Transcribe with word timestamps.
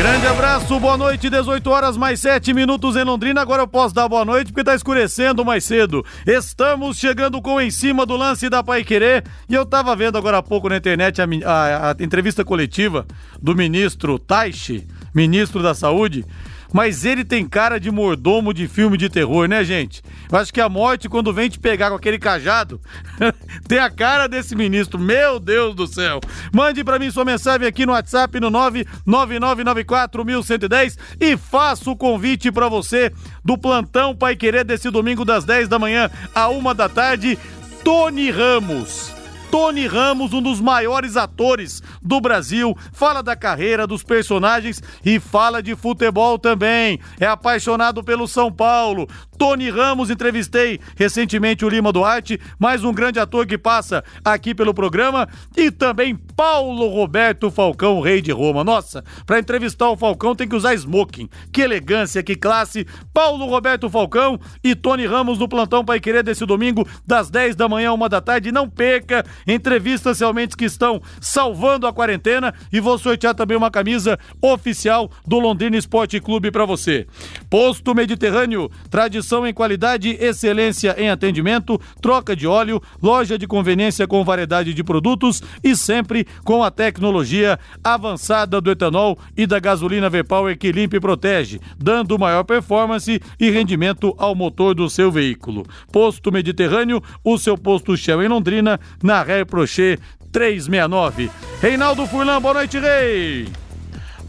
Grande 0.00 0.26
abraço, 0.26 0.80
boa 0.80 0.96
noite, 0.96 1.28
18 1.28 1.68
horas 1.68 1.94
mais 1.94 2.20
7 2.20 2.54
minutos 2.54 2.96
em 2.96 3.04
Londrina. 3.04 3.42
Agora 3.42 3.64
eu 3.64 3.68
posso 3.68 3.94
dar 3.94 4.08
boa 4.08 4.24
noite 4.24 4.50
porque 4.50 4.64
tá 4.64 4.74
escurecendo 4.74 5.44
mais 5.44 5.62
cedo. 5.62 6.02
Estamos 6.26 6.96
chegando 6.96 7.42
com 7.42 7.60
em 7.60 7.70
cima 7.70 8.06
do 8.06 8.16
lance 8.16 8.48
da 8.48 8.64
Pai 8.64 8.82
Querer 8.82 9.22
e 9.46 9.52
eu 9.52 9.66
tava 9.66 9.94
vendo 9.94 10.16
agora 10.16 10.38
há 10.38 10.42
pouco 10.42 10.70
na 10.70 10.78
internet 10.78 11.20
a, 11.20 11.26
a, 11.44 11.90
a 11.90 11.96
entrevista 12.00 12.42
coletiva 12.42 13.06
do 13.42 13.54
ministro 13.54 14.18
Taishi, 14.18 14.88
ministro 15.14 15.62
da 15.62 15.74
Saúde 15.74 16.24
mas 16.72 17.04
ele 17.04 17.24
tem 17.24 17.44
cara 17.46 17.78
de 17.78 17.88
mordomo 17.90 18.54
de 18.54 18.66
filme 18.68 18.96
de 18.96 19.08
terror, 19.08 19.48
né, 19.48 19.64
gente? 19.64 20.00
Eu 20.30 20.38
acho 20.38 20.52
que 20.52 20.60
a 20.60 20.68
morte, 20.68 21.08
quando 21.08 21.32
vem 21.32 21.48
te 21.48 21.58
pegar 21.58 21.90
com 21.90 21.96
aquele 21.96 22.18
cajado, 22.18 22.80
tem 23.66 23.78
a 23.78 23.90
cara 23.90 24.28
desse 24.28 24.54
ministro. 24.54 24.98
Meu 24.98 25.40
Deus 25.40 25.74
do 25.74 25.86
céu. 25.86 26.20
Mande 26.52 26.84
para 26.84 26.98
mim 26.98 27.10
sua 27.10 27.24
mensagem 27.24 27.66
aqui 27.66 27.86
no 27.86 27.92
WhatsApp 27.92 28.38
no 28.40 28.50
999941110 28.50 30.98
e 31.20 31.36
faça 31.36 31.90
o 31.90 31.96
convite 31.96 32.52
para 32.52 32.68
você 32.68 33.12
do 33.44 33.58
plantão 33.58 34.14
Pai 34.14 34.36
Querer 34.36 34.64
desse 34.64 34.90
domingo 34.90 35.24
das 35.24 35.44
10 35.44 35.68
da 35.68 35.78
manhã 35.78 36.10
a 36.34 36.48
1 36.48 36.74
da 36.74 36.88
tarde. 36.88 37.38
Tony 37.82 38.30
Ramos. 38.30 39.19
Tony 39.50 39.86
Ramos, 39.88 40.32
um 40.32 40.40
dos 40.40 40.60
maiores 40.60 41.16
atores 41.16 41.82
do 42.00 42.20
Brasil, 42.20 42.76
fala 42.92 43.20
da 43.20 43.34
carreira, 43.34 43.84
dos 43.84 44.04
personagens 44.04 44.80
e 45.04 45.18
fala 45.18 45.60
de 45.60 45.74
futebol 45.74 46.38
também. 46.38 47.00
É 47.18 47.26
apaixonado 47.26 48.04
pelo 48.04 48.28
São 48.28 48.52
Paulo. 48.52 49.08
Tony 49.40 49.70
Ramos, 49.70 50.10
entrevistei 50.10 50.78
recentemente 50.94 51.64
o 51.64 51.68
Lima 51.70 51.90
Duarte, 51.90 52.38
mais 52.58 52.84
um 52.84 52.92
grande 52.92 53.18
ator 53.18 53.46
que 53.46 53.56
passa 53.56 54.04
aqui 54.22 54.54
pelo 54.54 54.74
programa, 54.74 55.26
e 55.56 55.70
também 55.70 56.14
Paulo 56.14 56.88
Roberto 56.88 57.50
Falcão, 57.50 58.02
rei 58.02 58.20
de 58.20 58.32
Roma. 58.32 58.62
Nossa, 58.62 59.02
para 59.24 59.38
entrevistar 59.38 59.88
o 59.88 59.96
Falcão 59.96 60.36
tem 60.36 60.46
que 60.46 60.54
usar 60.54 60.74
smoking. 60.74 61.26
Que 61.50 61.62
elegância, 61.62 62.22
que 62.22 62.36
classe. 62.36 62.86
Paulo 63.14 63.46
Roberto 63.46 63.88
Falcão 63.88 64.38
e 64.62 64.74
Tony 64.74 65.06
Ramos 65.06 65.38
no 65.38 65.48
plantão 65.48 65.86
Pai 65.86 66.00
Querer 66.00 66.22
desse 66.22 66.44
domingo, 66.44 66.86
das 67.06 67.30
10 67.30 67.56
da 67.56 67.66
manhã, 67.66 67.94
uma 67.94 68.10
da 68.10 68.20
tarde. 68.20 68.52
Não 68.52 68.68
perca 68.68 69.24
entrevistas 69.46 70.20
realmente 70.20 70.54
que 70.54 70.66
estão 70.66 71.00
salvando 71.18 71.86
a 71.86 71.94
quarentena 71.94 72.52
e 72.70 72.78
vou 72.78 72.98
sortear 72.98 73.34
também 73.34 73.56
uma 73.56 73.70
camisa 73.70 74.18
oficial 74.42 75.10
do 75.26 75.38
Londrina 75.38 75.78
Esporte 75.78 76.20
Clube 76.20 76.50
para 76.50 76.66
você. 76.66 77.06
Posto 77.48 77.94
Mediterrâneo, 77.94 78.70
tradição 78.90 79.29
em 79.46 79.54
qualidade, 79.54 80.16
excelência 80.20 80.94
em 80.98 81.08
atendimento, 81.08 81.80
troca 82.00 82.34
de 82.34 82.46
óleo, 82.46 82.82
loja 83.02 83.38
de 83.38 83.46
conveniência 83.46 84.06
com 84.06 84.24
variedade 84.24 84.74
de 84.74 84.82
produtos 84.82 85.42
e 85.62 85.76
sempre 85.76 86.26
com 86.44 86.62
a 86.62 86.70
tecnologia 86.70 87.58
avançada 87.82 88.60
do 88.60 88.70
etanol 88.70 89.18
e 89.36 89.46
da 89.46 89.58
gasolina 89.58 90.10
V-Power 90.10 90.58
que 90.58 90.72
limpa 90.72 90.96
e 90.96 91.00
protege, 91.00 91.60
dando 91.78 92.18
maior 92.18 92.44
performance 92.44 93.20
e 93.38 93.50
rendimento 93.50 94.14
ao 94.18 94.34
motor 94.34 94.74
do 94.74 94.90
seu 94.90 95.10
veículo. 95.10 95.64
Posto 95.92 96.32
Mediterrâneo, 96.32 97.02
o 97.24 97.38
seu 97.38 97.56
posto 97.56 97.96
Shell 97.96 98.22
em 98.22 98.28
Londrina, 98.28 98.80
na 99.02 99.22
Ré 99.22 99.44
Prochet 99.44 100.00
369. 100.32 101.30
Reinaldo 101.60 102.06
Furlan, 102.06 102.40
boa 102.40 102.54
noite, 102.54 102.78
Rei! 102.78 103.69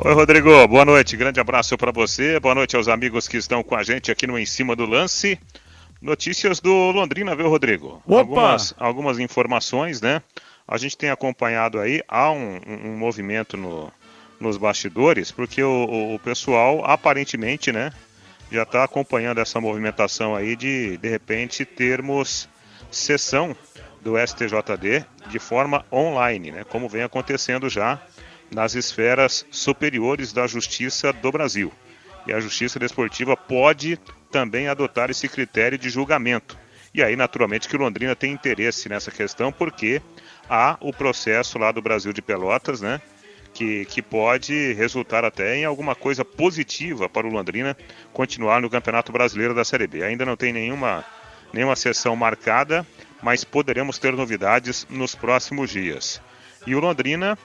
Oi, 0.03 0.13
Rodrigo. 0.15 0.67
Boa 0.67 0.83
noite. 0.83 1.15
Grande 1.15 1.39
abraço 1.39 1.77
para 1.77 1.91
você. 1.91 2.39
Boa 2.39 2.55
noite 2.55 2.75
aos 2.75 2.87
amigos 2.87 3.27
que 3.27 3.37
estão 3.37 3.61
com 3.61 3.75
a 3.75 3.83
gente 3.83 4.09
aqui 4.09 4.25
no 4.25 4.39
Em 4.39 4.47
Cima 4.47 4.75
do 4.75 4.83
Lance. 4.83 5.39
Notícias 6.01 6.59
do 6.59 6.89
Londrina, 6.89 7.35
viu, 7.35 7.47
Rodrigo? 7.47 8.01
Opa! 8.07 8.17
Algumas, 8.17 8.73
algumas 8.79 9.19
informações, 9.19 10.01
né? 10.01 10.23
A 10.67 10.75
gente 10.79 10.97
tem 10.97 11.11
acompanhado 11.11 11.79
aí, 11.79 12.01
há 12.07 12.31
um, 12.31 12.59
um 12.65 12.97
movimento 12.97 13.55
no, 13.55 13.93
nos 14.39 14.57
bastidores, 14.57 15.31
porque 15.31 15.61
o, 15.61 16.15
o 16.15 16.19
pessoal 16.19 16.83
aparentemente, 16.83 17.71
né, 17.71 17.93
já 18.51 18.63
está 18.63 18.83
acompanhando 18.83 19.39
essa 19.39 19.61
movimentação 19.61 20.35
aí 20.35 20.55
de, 20.55 20.97
de 20.97 21.09
repente, 21.09 21.63
termos 21.63 22.49
sessão 22.89 23.55
do 24.01 24.15
STJD 24.17 25.05
de 25.27 25.37
forma 25.37 25.85
online, 25.91 26.49
né, 26.49 26.63
como 26.63 26.89
vem 26.89 27.03
acontecendo 27.03 27.69
já 27.69 28.01
nas 28.51 28.75
esferas 28.75 29.45
superiores 29.49 30.33
da 30.33 30.45
justiça 30.45 31.13
do 31.13 31.31
Brasil. 31.31 31.71
E 32.27 32.33
a 32.33 32.39
justiça 32.39 32.77
desportiva 32.77 33.35
pode 33.35 33.97
também 34.31 34.67
adotar 34.67 35.09
esse 35.09 35.27
critério 35.27 35.77
de 35.77 35.89
julgamento. 35.89 36.57
E 36.93 37.01
aí, 37.01 37.15
naturalmente, 37.15 37.69
que 37.69 37.77
Londrina 37.77 38.15
tem 38.15 38.33
interesse 38.33 38.89
nessa 38.89 39.09
questão, 39.09 39.51
porque 39.51 40.01
há 40.49 40.77
o 40.81 40.91
processo 40.91 41.57
lá 41.57 41.71
do 41.71 41.81
Brasil 41.81 42.11
de 42.11 42.21
Pelotas, 42.21 42.81
né? 42.81 43.01
Que, 43.53 43.85
que 43.85 44.01
pode 44.01 44.73
resultar 44.73 45.25
até 45.25 45.57
em 45.57 45.65
alguma 45.65 45.93
coisa 45.93 46.23
positiva 46.23 47.09
para 47.09 47.27
o 47.27 47.29
Londrina 47.29 47.75
continuar 48.13 48.61
no 48.61 48.69
Campeonato 48.69 49.11
Brasileiro 49.11 49.53
da 49.53 49.65
Série 49.65 49.87
B. 49.87 50.03
Ainda 50.03 50.25
não 50.25 50.37
tem 50.37 50.53
nenhuma, 50.53 51.03
nenhuma 51.51 51.75
sessão 51.75 52.15
marcada, 52.15 52.85
mas 53.21 53.43
poderemos 53.43 53.97
ter 53.97 54.13
novidades 54.13 54.87
nos 54.89 55.15
próximos 55.15 55.69
dias. 55.69 56.21
E 56.65 56.75
o 56.75 56.79
Londrina 56.79 57.37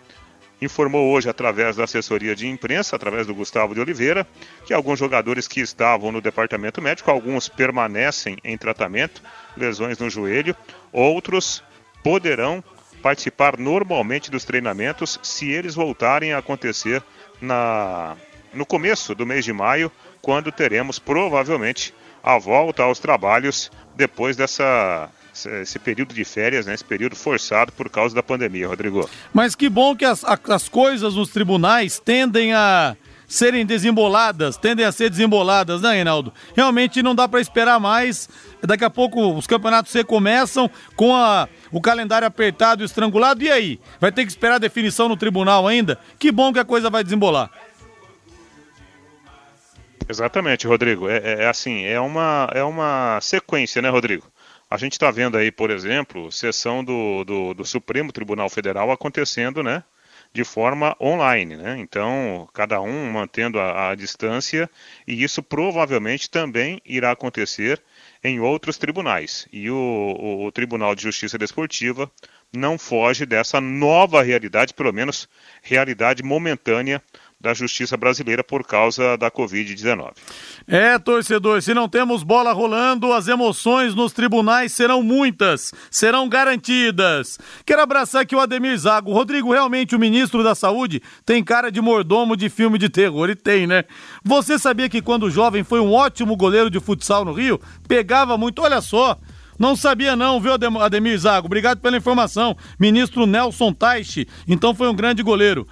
informou 0.60 1.10
hoje 1.10 1.28
através 1.28 1.76
da 1.76 1.84
assessoria 1.84 2.34
de 2.34 2.48
imprensa, 2.48 2.96
através 2.96 3.26
do 3.26 3.34
Gustavo 3.34 3.74
de 3.74 3.80
Oliveira, 3.80 4.26
que 4.64 4.72
alguns 4.72 4.98
jogadores 4.98 5.46
que 5.46 5.60
estavam 5.60 6.10
no 6.10 6.20
departamento 6.20 6.80
médico, 6.80 7.10
alguns 7.10 7.48
permanecem 7.48 8.38
em 8.42 8.56
tratamento, 8.56 9.22
lesões 9.56 9.98
no 9.98 10.08
joelho, 10.08 10.56
outros 10.92 11.62
poderão 12.02 12.62
participar 13.02 13.58
normalmente 13.58 14.30
dos 14.30 14.44
treinamentos 14.44 15.18
se 15.22 15.50
eles 15.50 15.74
voltarem 15.74 16.32
a 16.32 16.38
acontecer 16.38 17.02
na 17.40 18.16
no 18.52 18.64
começo 18.64 19.14
do 19.14 19.26
mês 19.26 19.44
de 19.44 19.52
maio, 19.52 19.92
quando 20.22 20.50
teremos 20.50 20.98
provavelmente 20.98 21.94
a 22.22 22.38
volta 22.38 22.82
aos 22.82 22.98
trabalhos 22.98 23.70
depois 23.94 24.34
dessa 24.34 25.10
esse 25.44 25.78
período 25.78 26.14
de 26.14 26.24
férias, 26.24 26.66
né, 26.66 26.74
esse 26.74 26.84
período 26.84 27.16
forçado 27.16 27.72
por 27.72 27.90
causa 27.90 28.14
da 28.14 28.22
pandemia, 28.22 28.68
Rodrigo. 28.68 29.08
Mas 29.34 29.54
que 29.54 29.68
bom 29.68 29.94
que 29.94 30.04
as, 30.04 30.24
as 30.24 30.68
coisas 30.68 31.14
nos 31.14 31.30
tribunais 31.30 31.98
tendem 31.98 32.54
a 32.54 32.96
serem 33.26 33.66
desemboladas, 33.66 34.56
tendem 34.56 34.86
a 34.86 34.92
ser 34.92 35.10
desemboladas, 35.10 35.82
né, 35.82 35.94
Reinaldo? 35.94 36.32
Realmente 36.54 37.02
não 37.02 37.14
dá 37.14 37.28
para 37.28 37.40
esperar 37.40 37.80
mais. 37.80 38.28
Daqui 38.62 38.84
a 38.84 38.90
pouco 38.90 39.34
os 39.34 39.46
campeonatos 39.46 39.92
recomeçam 39.92 40.70
com 40.94 41.14
a, 41.14 41.48
o 41.70 41.80
calendário 41.80 42.26
apertado 42.26 42.82
e 42.82 42.86
estrangulado. 42.86 43.42
E 43.42 43.50
aí? 43.50 43.80
Vai 44.00 44.12
ter 44.12 44.24
que 44.24 44.30
esperar 44.30 44.56
a 44.56 44.58
definição 44.58 45.08
no 45.08 45.16
tribunal 45.16 45.66
ainda? 45.66 45.98
Que 46.18 46.30
bom 46.30 46.52
que 46.52 46.58
a 46.58 46.64
coisa 46.64 46.88
vai 46.88 47.02
desembolar. 47.02 47.50
Exatamente, 50.08 50.66
Rodrigo. 50.66 51.08
É, 51.08 51.16
é, 51.16 51.42
é 51.42 51.48
assim, 51.48 51.84
é 51.84 51.98
uma, 51.98 52.48
é 52.52 52.62
uma 52.62 53.18
sequência, 53.20 53.82
né, 53.82 53.88
Rodrigo? 53.88 54.24
A 54.76 54.78
gente 54.78 54.92
está 54.92 55.10
vendo 55.10 55.38
aí, 55.38 55.50
por 55.50 55.70
exemplo, 55.70 56.30
sessão 56.30 56.84
do, 56.84 57.24
do, 57.24 57.54
do, 57.54 57.64
Supremo 57.64 58.12
Tribunal 58.12 58.50
Federal 58.50 58.90
acontecendo, 58.90 59.62
né? 59.62 59.82
De 60.34 60.44
forma 60.44 60.94
online, 61.00 61.56
né? 61.56 61.78
Então, 61.78 62.46
cada 62.52 62.78
um 62.82 63.10
mantendo 63.10 63.58
a, 63.58 63.88
a 63.88 63.94
distância, 63.94 64.68
e 65.08 65.22
isso 65.22 65.42
provavelmente 65.42 66.28
também 66.28 66.78
irá 66.84 67.10
acontecer 67.10 67.82
em 68.22 68.38
outros 68.38 68.76
tribunais. 68.76 69.48
E 69.50 69.70
o, 69.70 69.74
o, 69.74 70.44
o 70.44 70.52
Tribunal 70.52 70.94
de 70.94 71.04
Justiça 71.04 71.38
Desportiva 71.38 72.12
não 72.52 72.76
foge 72.76 73.24
dessa 73.24 73.62
nova 73.62 74.22
realidade, 74.22 74.74
pelo 74.74 74.92
menos 74.92 75.26
realidade 75.62 76.22
momentânea 76.22 77.02
da 77.40 77.52
justiça 77.52 77.96
brasileira 77.96 78.42
por 78.42 78.64
causa 78.64 79.16
da 79.16 79.30
Covid-19. 79.30 80.12
É, 80.66 80.98
torcedor, 80.98 81.60
se 81.60 81.74
não 81.74 81.88
temos 81.88 82.22
bola 82.22 82.52
rolando, 82.52 83.12
as 83.12 83.28
emoções 83.28 83.94
nos 83.94 84.12
tribunais 84.12 84.72
serão 84.72 85.02
muitas, 85.02 85.72
serão 85.90 86.28
garantidas. 86.28 87.38
Quero 87.64 87.82
abraçar 87.82 88.22
aqui 88.22 88.34
o 88.34 88.40
Ademir 88.40 88.76
Zago. 88.78 89.12
Rodrigo, 89.12 89.52
realmente 89.52 89.94
o 89.94 89.98
ministro 89.98 90.42
da 90.42 90.54
Saúde 90.54 91.02
tem 91.24 91.44
cara 91.44 91.70
de 91.70 91.80
mordomo 91.80 92.36
de 92.36 92.48
filme 92.48 92.78
de 92.78 92.88
terror, 92.88 93.28
e 93.28 93.36
tem, 93.36 93.66
né? 93.66 93.84
Você 94.24 94.58
sabia 94.58 94.88
que 94.88 95.02
quando 95.02 95.30
jovem 95.30 95.62
foi 95.62 95.80
um 95.80 95.92
ótimo 95.92 96.36
goleiro 96.36 96.70
de 96.70 96.80
futsal 96.80 97.24
no 97.24 97.32
Rio? 97.32 97.60
Pegava 97.86 98.38
muito, 98.38 98.62
olha 98.62 98.80
só. 98.80 99.18
Não 99.58 99.74
sabia 99.74 100.14
não, 100.14 100.40
viu, 100.40 100.52
Ademir 100.52 101.18
Zago? 101.18 101.46
Obrigado 101.46 101.80
pela 101.80 101.96
informação. 101.96 102.56
Ministro 102.78 103.26
Nelson 103.26 103.72
Taixe, 103.72 104.28
então 104.46 104.74
foi 104.74 104.88
um 104.88 104.94
grande 104.94 105.22
goleiro. 105.22 105.66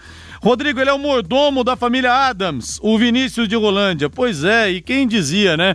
Rodrigo, 0.44 0.79
ele 0.79 0.91
é 0.91 0.93
o 0.93 0.99
mordomo 0.99 1.64
da 1.64 1.75
família 1.75 2.12
Adams, 2.12 2.79
o 2.82 2.99
Vinícius 2.99 3.49
de 3.49 3.56
Rolândia. 3.56 4.11
Pois 4.11 4.44
é, 4.44 4.70
e 4.70 4.82
quem 4.82 5.08
dizia, 5.08 5.56
né? 5.56 5.75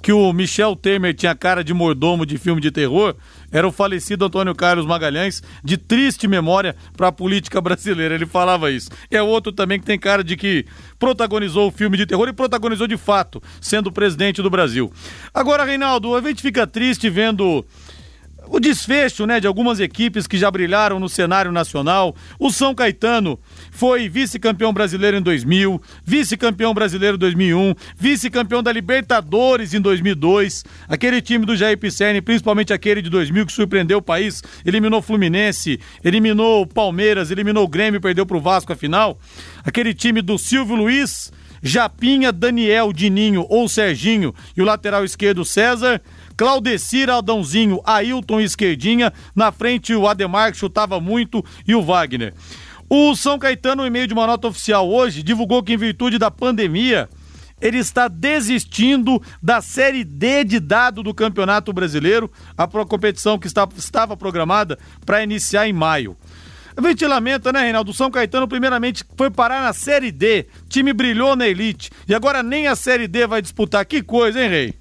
que 0.00 0.12
o 0.12 0.32
Michel 0.34 0.76
Temer 0.76 1.14
tinha 1.14 1.34
cara 1.34 1.64
de 1.64 1.72
mordomo 1.72 2.26
de 2.26 2.36
filme 2.36 2.60
de 2.60 2.70
terror 2.70 3.16
era 3.50 3.66
o 3.66 3.72
falecido 3.72 4.26
Antônio 4.26 4.54
Carlos 4.54 4.84
Magalhães, 4.84 5.42
de 5.64 5.78
triste 5.78 6.28
memória 6.28 6.76
para 6.94 7.08
a 7.08 7.12
política 7.12 7.58
brasileira. 7.58 8.14
Ele 8.14 8.26
falava 8.26 8.70
isso. 8.70 8.90
É 9.10 9.22
outro 9.22 9.50
também 9.50 9.80
que 9.80 9.86
tem 9.86 9.98
cara 9.98 10.22
de 10.22 10.36
que 10.36 10.66
protagonizou 10.98 11.68
o 11.68 11.70
filme 11.72 11.96
de 11.96 12.04
terror 12.04 12.28
e 12.28 12.34
protagonizou 12.34 12.86
de 12.86 12.98
fato, 12.98 13.42
sendo 13.60 13.90
presidente 13.90 14.42
do 14.42 14.50
Brasil. 14.50 14.92
Agora, 15.32 15.64
Reinaldo, 15.64 16.14
a 16.14 16.20
gente 16.20 16.42
fica 16.42 16.66
triste 16.66 17.08
vendo 17.08 17.64
o 18.48 18.60
desfecho 18.60 19.26
né, 19.26 19.40
de 19.40 19.46
algumas 19.46 19.80
equipes 19.80 20.26
que 20.26 20.36
já 20.36 20.50
brilharam 20.50 21.00
no 21.00 21.08
cenário 21.08 21.50
nacional. 21.50 22.14
O 22.38 22.50
São 22.50 22.74
Caetano 22.74 23.38
foi 23.70 24.08
vice-campeão 24.08 24.72
brasileiro 24.72 25.16
em 25.16 25.22
2000, 25.22 25.80
vice-campeão 26.04 26.74
brasileiro 26.74 27.16
em 27.16 27.18
2001, 27.18 27.74
vice-campeão 27.96 28.62
da 28.62 28.72
Libertadores 28.72 29.74
em 29.74 29.80
2002. 29.80 30.64
Aquele 30.88 31.20
time 31.20 31.46
do 31.46 31.56
Jair 31.56 31.78
Pisserni, 31.78 32.20
principalmente 32.20 32.72
aquele 32.72 33.02
de 33.02 33.10
2000 33.10 33.46
que 33.46 33.52
surpreendeu 33.52 33.98
o 33.98 34.02
país, 34.02 34.42
eliminou 34.64 35.00
o 35.00 35.02
Fluminense, 35.02 35.80
eliminou 36.04 36.62
o 36.62 36.66
Palmeiras, 36.66 37.30
eliminou 37.30 37.64
o 37.64 37.68
Grêmio, 37.68 38.00
perdeu 38.00 38.26
para 38.26 38.36
o 38.36 38.40
Vasco 38.40 38.72
a 38.72 38.76
final. 38.76 39.18
Aquele 39.64 39.94
time 39.94 40.20
do 40.20 40.38
Silvio 40.38 40.76
Luiz, 40.76 41.32
Japinha, 41.64 42.30
Daniel, 42.30 42.92
Dininho 42.92 43.46
ou 43.48 43.66
Serginho 43.68 44.34
e 44.54 44.60
o 44.60 44.64
lateral 44.66 45.02
esquerdo 45.02 45.46
César. 45.46 46.00
Claudecir, 46.36 47.10
Aldãozinho, 47.10 47.80
Ailton 47.84 48.40
Esquerdinha. 48.40 49.12
Na 49.34 49.52
frente 49.52 49.94
o 49.94 50.08
Ademar, 50.08 50.52
que 50.52 50.58
chutava 50.58 51.00
muito, 51.00 51.44
e 51.66 51.74
o 51.74 51.82
Wagner. 51.82 52.34
O 52.88 53.16
São 53.16 53.38
Caetano, 53.38 53.86
em 53.86 53.90
meio 53.90 54.06
de 54.06 54.14
uma 54.14 54.26
nota 54.26 54.48
oficial 54.48 54.88
hoje, 54.88 55.22
divulgou 55.22 55.62
que, 55.62 55.72
em 55.72 55.76
virtude 55.76 56.18
da 56.18 56.30
pandemia, 56.30 57.08
ele 57.60 57.78
está 57.78 58.08
desistindo 58.08 59.22
da 59.42 59.62
Série 59.62 60.04
D 60.04 60.44
de 60.44 60.60
dado 60.60 61.02
do 61.02 61.14
Campeonato 61.14 61.72
Brasileiro, 61.72 62.30
a 62.56 62.66
competição 62.84 63.38
que 63.38 63.46
estava 63.46 64.16
programada 64.16 64.78
para 65.06 65.22
iniciar 65.22 65.66
em 65.66 65.72
maio. 65.72 66.16
Lamenta, 67.08 67.52
né, 67.52 67.62
Reinaldo? 67.62 67.92
O 67.92 67.94
São 67.94 68.10
Caetano, 68.10 68.48
primeiramente, 68.48 69.04
foi 69.16 69.30
parar 69.30 69.62
na 69.62 69.72
Série 69.72 70.10
D. 70.10 70.46
Time 70.68 70.92
brilhou 70.92 71.36
na 71.36 71.46
elite. 71.46 71.90
E 72.08 72.14
agora 72.14 72.42
nem 72.42 72.66
a 72.66 72.74
Série 72.74 73.06
D 73.06 73.26
vai 73.26 73.40
disputar. 73.40 73.86
Que 73.86 74.02
coisa, 74.02 74.42
hein, 74.42 74.50
Rei? 74.50 74.74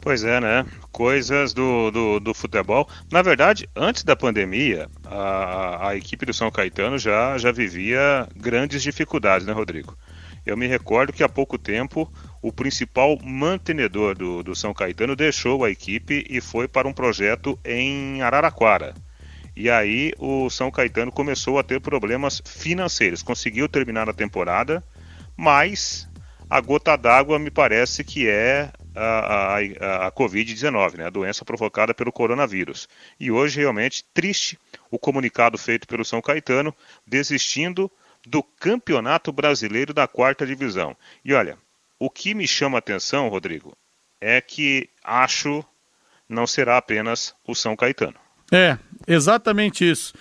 Pois 0.00 0.22
é, 0.22 0.40
né? 0.40 0.66
Coisas 0.92 1.54
do, 1.54 1.90
do, 1.90 2.20
do, 2.20 2.34
futebol. 2.34 2.88
Na 3.10 3.22
verdade, 3.22 3.68
antes 3.76 4.02
da 4.02 4.16
pandemia, 4.16 4.88
a, 5.06 5.88
a 5.88 5.96
equipe 5.96 6.26
do 6.26 6.34
São 6.34 6.50
Caetano 6.50 6.98
já, 6.98 7.38
já 7.38 7.52
vivia 7.52 8.28
grandes 8.36 8.82
dificuldades, 8.82 9.46
né, 9.46 9.52
Rodrigo? 9.52 9.96
Eu 10.44 10.56
me 10.56 10.66
recordo 10.66 11.12
que 11.12 11.22
há 11.22 11.28
pouco 11.28 11.58
tempo 11.58 12.10
o 12.42 12.52
principal 12.52 13.18
mantenedor 13.22 14.16
do, 14.16 14.42
do 14.42 14.54
São 14.54 14.72
Caetano 14.72 15.14
deixou 15.14 15.64
a 15.64 15.70
equipe 15.70 16.24
e 16.28 16.40
foi 16.40 16.66
para 16.66 16.88
um 16.88 16.92
projeto 16.92 17.58
em 17.64 18.22
Araraquara. 18.22 18.94
E 19.54 19.68
aí 19.68 20.12
o 20.18 20.48
São 20.48 20.70
Caetano 20.70 21.12
começou 21.12 21.58
a 21.58 21.62
ter 21.62 21.80
problemas 21.80 22.40
financeiros. 22.44 23.22
Conseguiu 23.22 23.68
terminar 23.68 24.08
a 24.08 24.14
temporada, 24.14 24.82
mas 25.36 26.08
a 26.48 26.60
gota 26.60 26.96
d'água 26.96 27.38
me 27.38 27.50
parece 27.50 28.02
que 28.02 28.26
é 28.28 28.70
a, 29.02 29.56
a, 29.56 30.06
a 30.08 30.12
Covid-19, 30.12 30.98
né, 30.98 31.06
a 31.06 31.10
doença 31.10 31.44
provocada 31.44 31.94
pelo 31.94 32.12
coronavírus. 32.12 32.88
E 33.18 33.30
hoje, 33.30 33.60
realmente, 33.60 34.04
triste 34.12 34.58
o 34.90 34.98
comunicado 34.98 35.56
feito 35.56 35.86
pelo 35.86 36.04
São 36.04 36.20
Caetano, 36.20 36.74
desistindo 37.06 37.90
do 38.26 38.42
Campeonato 38.42 39.32
Brasileiro 39.32 39.94
da 39.94 40.06
Quarta 40.06 40.46
Divisão. 40.46 40.96
E 41.24 41.32
olha, 41.32 41.56
o 41.98 42.10
que 42.10 42.34
me 42.34 42.46
chama 42.46 42.78
a 42.78 42.80
atenção, 42.80 43.28
Rodrigo, 43.28 43.76
é 44.20 44.40
que 44.40 44.88
acho 45.02 45.64
não 46.28 46.46
será 46.46 46.76
apenas 46.76 47.34
o 47.46 47.54
São 47.54 47.74
Caetano. 47.74 48.16
É, 48.52 48.78
exatamente 49.06 49.88
isso. 49.88 50.12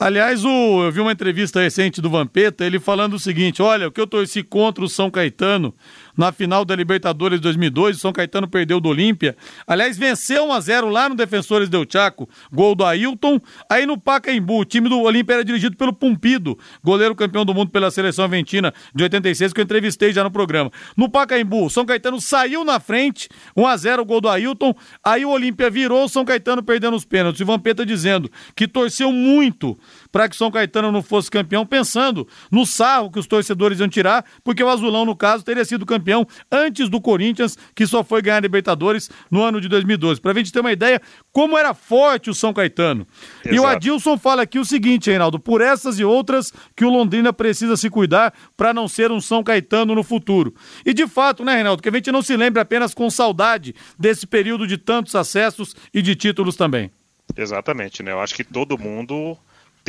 Aliás, 0.00 0.46
o, 0.46 0.82
eu 0.82 0.90
vi 0.90 0.98
uma 0.98 1.12
entrevista 1.12 1.60
recente 1.60 2.00
do 2.00 2.08
Vampeta, 2.08 2.64
ele 2.64 2.80
falando 2.80 3.14
o 3.14 3.18
seguinte: 3.18 3.60
olha, 3.60 3.86
o 3.86 3.92
que 3.92 4.00
eu 4.00 4.06
torci 4.06 4.42
contra 4.42 4.82
o 4.82 4.88
São 4.88 5.10
Caetano 5.10 5.74
na 6.20 6.30
final 6.32 6.66
da 6.66 6.76
Libertadores 6.76 7.40
2002. 7.40 7.96
O 7.96 8.00
São 8.00 8.12
Caetano 8.12 8.46
perdeu 8.46 8.78
do 8.78 8.90
Olímpia. 8.90 9.34
Aliás, 9.66 9.96
venceu 9.96 10.48
1 10.48 10.52
a 10.52 10.60
0 10.60 10.88
lá 10.90 11.08
no 11.08 11.14
Defensores 11.14 11.70
del 11.70 11.86
Chaco, 11.90 12.28
gol 12.52 12.74
do 12.74 12.84
Ailton. 12.84 13.40
Aí 13.70 13.86
no 13.86 13.98
Pacaembu, 13.98 14.60
o 14.60 14.64
time 14.66 14.90
do 14.90 15.00
Olímpia 15.00 15.34
era 15.34 15.44
dirigido 15.44 15.76
pelo 15.78 15.94
Pumpido, 15.94 16.58
goleiro 16.84 17.14
campeão 17.14 17.42
do 17.42 17.54
mundo 17.54 17.70
pela 17.70 17.90
seleção 17.90 18.26
argentina 18.26 18.72
de 18.94 19.02
86, 19.02 19.54
que 19.54 19.60
eu 19.60 19.64
entrevistei 19.64 20.12
já 20.12 20.22
no 20.22 20.30
programa. 20.30 20.70
No 20.94 21.08
Pacaembu, 21.08 21.64
o 21.64 21.70
São 21.70 21.86
Caetano 21.86 22.20
saiu 22.20 22.66
na 22.66 22.78
frente, 22.78 23.26
1 23.56 23.66
a 23.66 23.76
0 23.78 24.04
gol 24.04 24.20
do 24.20 24.28
Ailton. 24.28 24.74
Aí 25.02 25.24
o 25.24 25.30
Olímpia 25.30 25.70
virou, 25.70 26.04
o 26.04 26.08
São 26.08 26.24
Caetano 26.24 26.62
perdendo 26.62 26.96
os 26.96 27.04
pênaltis. 27.06 27.40
O 27.40 27.46
Vampeta 27.46 27.86
dizendo 27.86 28.30
que 28.54 28.68
torceu 28.68 29.10
muito 29.10 29.78
para 30.10 30.28
que 30.28 30.34
o 30.34 30.38
São 30.38 30.50
Caetano 30.50 30.90
não 30.92 31.02
fosse 31.02 31.30
campeão, 31.30 31.64
pensando 31.66 32.26
no 32.50 32.66
sarro 32.66 33.10
que 33.10 33.18
os 33.18 33.26
torcedores 33.26 33.80
iam 33.80 33.88
tirar, 33.88 34.24
porque 34.42 34.62
o 34.62 34.68
Azulão, 34.68 35.04
no 35.04 35.16
caso, 35.16 35.44
teria 35.44 35.64
sido 35.64 35.86
campeão 35.86 36.26
antes 36.50 36.88
do 36.88 37.00
Corinthians, 37.00 37.56
que 37.74 37.86
só 37.86 38.02
foi 38.02 38.22
ganhar 38.22 38.38
a 38.38 38.40
Libertadores 38.40 39.10
no 39.30 39.42
ano 39.42 39.60
de 39.60 39.68
2012. 39.68 40.20
Para 40.20 40.32
a 40.32 40.34
gente 40.34 40.52
ter 40.52 40.60
uma 40.60 40.72
ideia 40.72 41.00
como 41.32 41.56
era 41.56 41.74
forte 41.74 42.30
o 42.30 42.34
São 42.34 42.52
Caetano. 42.52 43.06
Exato. 43.44 43.54
E 43.54 43.60
o 43.60 43.66
Adilson 43.66 44.18
fala 44.18 44.42
aqui 44.42 44.58
o 44.58 44.64
seguinte, 44.64 45.10
Reinaldo, 45.10 45.38
por 45.38 45.60
essas 45.60 45.98
e 45.98 46.04
outras 46.04 46.52
que 46.76 46.84
o 46.84 46.90
Londrina 46.90 47.32
precisa 47.32 47.76
se 47.76 47.88
cuidar 47.88 48.32
para 48.56 48.72
não 48.72 48.88
ser 48.88 49.10
um 49.10 49.20
São 49.20 49.42
Caetano 49.42 49.94
no 49.94 50.02
futuro. 50.02 50.54
E 50.84 50.92
de 50.92 51.06
fato, 51.06 51.44
né, 51.44 51.54
Reinaldo, 51.54 51.82
que 51.82 51.88
a 51.88 51.92
gente 51.92 52.10
não 52.12 52.22
se 52.22 52.36
lembre 52.36 52.60
apenas 52.60 52.94
com 52.94 53.08
saudade 53.10 53.74
desse 53.98 54.26
período 54.26 54.66
de 54.66 54.76
tantos 54.76 55.14
acessos 55.14 55.74
e 55.92 56.02
de 56.02 56.14
títulos 56.14 56.56
também. 56.56 56.90
Exatamente, 57.36 58.02
né? 58.02 58.12
Eu 58.12 58.20
acho 58.20 58.34
que 58.34 58.44
todo 58.44 58.78
mundo 58.78 59.36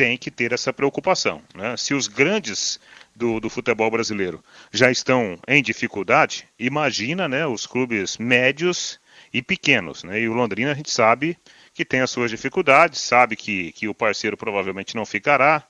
tem 0.02 0.18
que 0.18 0.32
ter 0.32 0.52
essa 0.52 0.72
preocupação. 0.72 1.40
Né? 1.54 1.76
Se 1.76 1.94
os 1.94 2.08
grandes 2.08 2.80
do, 3.14 3.38
do, 3.38 3.48
futebol 3.48 3.88
brasileiro 3.88 4.42
já 4.72 4.90
estão 4.90 5.38
em 5.46 5.62
dificuldade, 5.62 6.48
imagina 6.58 7.28
né, 7.28 7.46
os 7.46 7.68
clubes 7.68 8.18
médios 8.18 8.98
e 9.32 9.40
pequenos. 9.40 10.02
Né? 10.02 10.22
E 10.22 10.28
o 10.28 10.32
Londrina 10.32 10.72
a 10.72 10.74
gente 10.74 10.90
sabe 10.90 11.38
que 11.72 11.84
tem 11.84 12.00
as 12.00 12.10
suas 12.10 12.32
dificuldades, 12.32 13.00
sabe 13.00 13.36
que, 13.36 13.70
que 13.70 13.86
o 13.86 13.94
parceiro 13.94 14.36
provavelmente 14.36 14.96
não 14.96 15.06
ficará, 15.06 15.62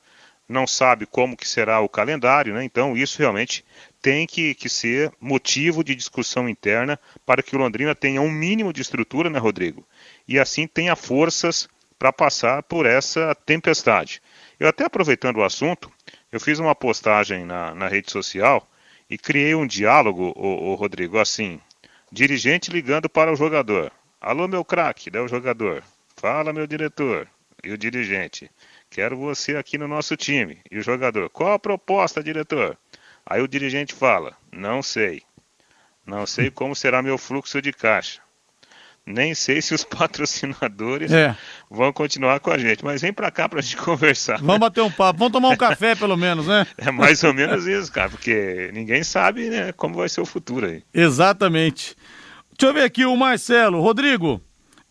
não 0.49 0.67
sabe 0.67 1.05
como 1.05 1.37
que 1.37 1.47
será 1.47 1.81
o 1.81 1.89
calendário, 1.89 2.55
né? 2.55 2.65
então 2.65 2.97
isso 2.97 3.19
realmente 3.19 3.63
tem 4.01 4.27
que, 4.27 4.55
que 4.55 4.69
ser 4.71 5.13
motivo 5.21 5.85
de 5.85 5.95
discussão 5.95 6.49
interna 6.49 6.99
para 7.27 7.43
que 7.43 7.55
o 7.55 7.59
Londrina 7.59 7.95
tenha 7.95 8.23
um 8.23 8.31
mínimo 8.31 8.73
de 8.73 8.81
estrutura, 8.81 9.29
né, 9.29 9.39
Rodrigo? 9.39 9.87
E 10.27 10.39
assim 10.39 10.67
tenha 10.67 10.97
forças 10.97 11.69
para 12.03 12.13
passar 12.13 12.65
por 12.65 12.85
essa 12.85 13.33
tempestade. 13.47 14.21
Eu 14.63 14.69
até 14.69 14.85
aproveitando 14.85 15.39
o 15.39 15.43
assunto, 15.43 15.91
eu 16.31 16.39
fiz 16.39 16.61
uma 16.61 16.73
postagem 16.73 17.45
na, 17.45 17.75
na 17.75 17.89
rede 17.89 18.13
social 18.13 18.65
e 19.11 19.19
criei 19.19 19.57
um 19.57 19.67
diálogo, 19.67 20.33
o, 20.37 20.77
Rodrigo, 20.77 21.19
assim, 21.19 21.61
dirigente 22.13 22.71
ligando 22.71 23.09
para 23.09 23.33
o 23.33 23.35
jogador. 23.35 23.91
Alô, 24.21 24.47
meu 24.47 24.65
craque, 24.65 25.11
né, 25.11 25.21
o 25.21 25.27
jogador. 25.27 25.83
Fala, 26.15 26.53
meu 26.53 26.65
diretor. 26.65 27.27
E 27.65 27.73
o 27.73 27.77
dirigente. 27.77 28.49
Quero 28.89 29.17
você 29.17 29.57
aqui 29.57 29.77
no 29.77 29.89
nosso 29.89 30.17
time. 30.17 30.61
E 30.71 30.79
o 30.79 30.83
jogador. 30.83 31.29
Qual 31.29 31.55
a 31.55 31.59
proposta, 31.59 32.23
diretor? 32.23 32.79
Aí 33.27 33.43
o 33.43 33.49
dirigente 33.49 33.93
fala: 33.93 34.37
Não 34.53 34.81
sei. 34.81 35.23
Não 36.07 36.25
sei 36.25 36.53
como 36.53 36.77
será 36.77 37.03
meu 37.03 37.19
fluxo 37.19 37.61
de 37.61 37.73
caixa 37.73 38.23
nem 39.07 39.35
sei 39.35 39.61
se 39.61 39.75
os 39.75 39.85
patrocinadores 39.85 41.13
é. 41.13 41.37
vão 41.71 41.93
continuar 41.93 42.41
com 42.41 42.51
a 42.51 42.59
gente. 42.59 42.85
Mas 42.85 43.03
vem 43.03 43.13
para 43.13 43.31
cá 43.31 43.49
para 43.49 43.59
a 43.59 43.63
gente 43.63 43.77
conversar. 43.83 44.39
Vamos 44.39 44.59
bater 44.59 44.83
um 44.83 44.91
papo, 44.91 45.19
vamos 45.19 45.33
tomar 45.33 45.49
um 45.51 45.57
café 45.57 45.95
pelo 45.95 46.17
menos, 46.17 46.47
né? 46.47 46.67
É 46.79 46.91
mais 46.91 47.23
ou 47.25 47.35
menos 47.35 47.67
isso, 47.67 47.91
cara, 47.93 48.09
porque 48.09 48.71
ninguém 48.73 49.03
sabe 49.03 49.51
né, 49.51 49.73
como 49.73 49.97
vai 49.97 50.09
ser 50.09 50.21
o 50.21 50.27
futuro 50.27 50.67
aí. 50.67 50.83
Exatamente. 50.93 51.97
Deixa 52.59 52.71
eu 52.71 52.75
ver 52.75 52.85
aqui 52.85 53.05
o 53.05 53.17
Marcelo. 53.17 53.81
Rodrigo, 53.81 54.41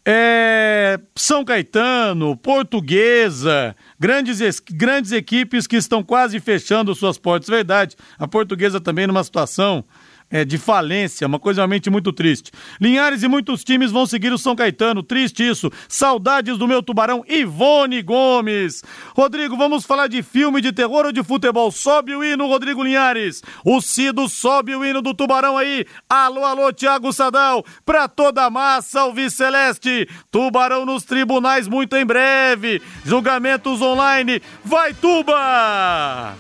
é, 0.06 1.00
São 1.16 1.46
Caetano, 1.46 2.36
Portuguesa, 2.36 3.76
grandes, 4.00 4.60
grandes 4.60 5.12
equipes 5.12 5.68
que 5.68 5.76
estão 5.76 6.04
quase 6.04 6.40
fechando 6.40 6.96
suas 6.96 7.18
portas. 7.18 7.48
Verdade, 7.48 7.96
a 8.18 8.28
Portuguesa 8.28 8.82
também 8.82 9.06
numa 9.06 9.24
situação 9.24 9.86
é, 10.32 10.46
de 10.46 10.58
falência, 10.58 11.28
uma 11.28 11.40
coisa 11.40 11.62
realmente 11.62 11.90
muito 11.90 12.14
triste. 12.14 12.52
Linhares 12.80 13.22
e 13.22 13.28
muitos 13.28 13.64
times 13.64 13.92
vão 13.92 14.06
seguir 14.06 14.32
o 14.32 14.38
São 14.38 14.56
Caetano, 14.56 15.04
triste 15.04 15.48
isso. 15.48 15.72
Saudades 15.88 16.58
do 16.58 16.68
meu 16.68 16.82
tubarão 16.82 17.24
Ivone 17.28 18.02
Gomes. 18.02 18.84
Rodrigo, 19.16 19.58
vamos 19.58 19.86
falar 19.86 20.08
de 20.08 20.24
filme 20.24 20.62
de 20.62 20.72
terror 20.72 21.06
ou 21.06 21.12
de 21.12 21.24
futebol? 21.24 21.72
Sobe 21.72 22.16
o 22.16 22.24
hino, 22.24 22.48
Rodrigo 22.48 22.84
Linhares. 22.84 23.44
O 23.66 23.82
Cido 23.82 24.30
sobe 24.30 24.76
o 24.76 24.86
hino 24.86 25.02
do 25.02 25.14
tubarão 25.14 25.58
aí. 25.58 25.86
Alô, 26.10 26.46
alô, 26.46 26.72
Thiago 26.72 27.12
Sadal. 27.12 27.66
Pra 27.86 28.08
toda 28.08 28.46
a 28.46 28.50
massa, 28.50 29.06
o 29.06 29.30
Celeste. 29.30 30.08
Tubarão 30.32 30.86
nos 30.86 31.04
tribunais 31.04 31.68
muito 31.68 31.96
em 31.96 32.06
breve. 32.06 32.82
Julgamentos 33.06 33.82
online. 33.82 34.42
Vai, 34.64 34.94
Tuba! 34.94 36.36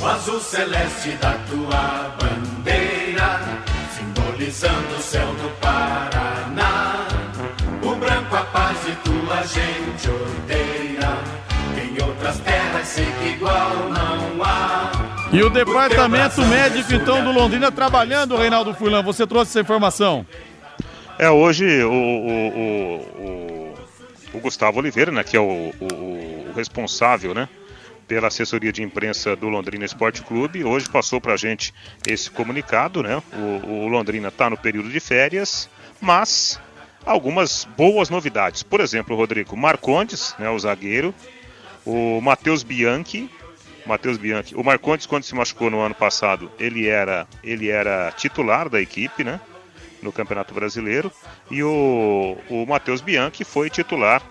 O 0.00 0.06
azul 0.06 0.40
celeste 0.40 1.10
da 1.20 1.32
tua 1.48 2.16
bandeira 2.20 3.40
simbolizando 3.96 4.94
o 4.96 5.02
céu 5.02 5.26
do 5.26 5.50
Paraná. 5.60 7.06
O 7.82 7.94
branco 7.96 8.36
a 8.36 8.42
paz 8.42 8.78
e 8.86 8.92
tua 9.08 9.42
gente 9.42 10.08
odeia. 10.08 11.18
Em 11.82 12.02
outras 12.04 12.38
terras 12.40 12.86
sei 12.86 13.06
que 13.20 13.28
igual 13.30 13.90
não 13.90 14.44
há. 14.44 14.92
E 15.32 15.42
o 15.42 15.50
departamento 15.50 16.40
médico, 16.46 16.94
então, 16.94 17.22
do 17.22 17.32
Londrina 17.32 17.70
trabalhando, 17.70 18.36
Reinaldo 18.36 18.72
Furlan. 18.74 19.02
Você 19.02 19.26
trouxe 19.26 19.50
essa 19.50 19.60
informação. 19.60 20.24
É, 21.18 21.28
hoje 21.28 21.66
o, 21.82 21.90
o, 21.90 23.04
o, 23.18 23.74
o 24.34 24.40
Gustavo 24.40 24.78
Oliveira, 24.78 25.10
né, 25.10 25.24
que 25.24 25.36
é 25.36 25.40
o, 25.40 25.72
o 25.80 26.52
responsável, 26.54 27.34
né, 27.34 27.48
pela 28.08 28.28
assessoria 28.28 28.72
de 28.72 28.82
imprensa 28.82 29.36
do 29.36 29.50
Londrina 29.50 29.84
Esporte 29.84 30.22
Clube. 30.22 30.64
Hoje 30.64 30.88
passou 30.88 31.20
para 31.20 31.34
a 31.34 31.36
gente 31.36 31.74
esse 32.06 32.30
comunicado, 32.30 33.02
né? 33.02 33.22
O, 33.34 33.84
o 33.84 33.88
Londrina 33.88 34.28
está 34.28 34.48
no 34.48 34.56
período 34.56 34.88
de 34.88 34.98
férias, 34.98 35.68
mas 36.00 36.58
algumas 37.04 37.68
boas 37.76 38.08
novidades. 38.08 38.62
Por 38.62 38.80
exemplo, 38.80 39.14
Rodrigo 39.14 39.54
Marcondes, 39.56 40.34
né, 40.38 40.48
o 40.48 40.58
zagueiro, 40.58 41.14
o 41.84 42.20
Matheus 42.22 42.62
Bianchi, 42.62 43.30
Matheus 43.84 44.16
Bianchi. 44.16 44.54
O 44.54 44.64
Marcondes, 44.64 45.06
quando 45.06 45.24
se 45.24 45.34
machucou 45.34 45.70
no 45.70 45.80
ano 45.80 45.94
passado, 45.94 46.50
ele 46.58 46.88
era, 46.88 47.26
ele 47.44 47.68
era 47.68 48.10
titular 48.12 48.68
da 48.68 48.80
equipe, 48.80 49.22
né? 49.22 49.38
No 50.02 50.12
Campeonato 50.12 50.54
Brasileiro. 50.54 51.12
E 51.50 51.62
o, 51.62 52.38
o 52.48 52.66
Matheus 52.66 53.00
Bianchi 53.00 53.44
foi 53.44 53.68
titular 53.68 54.22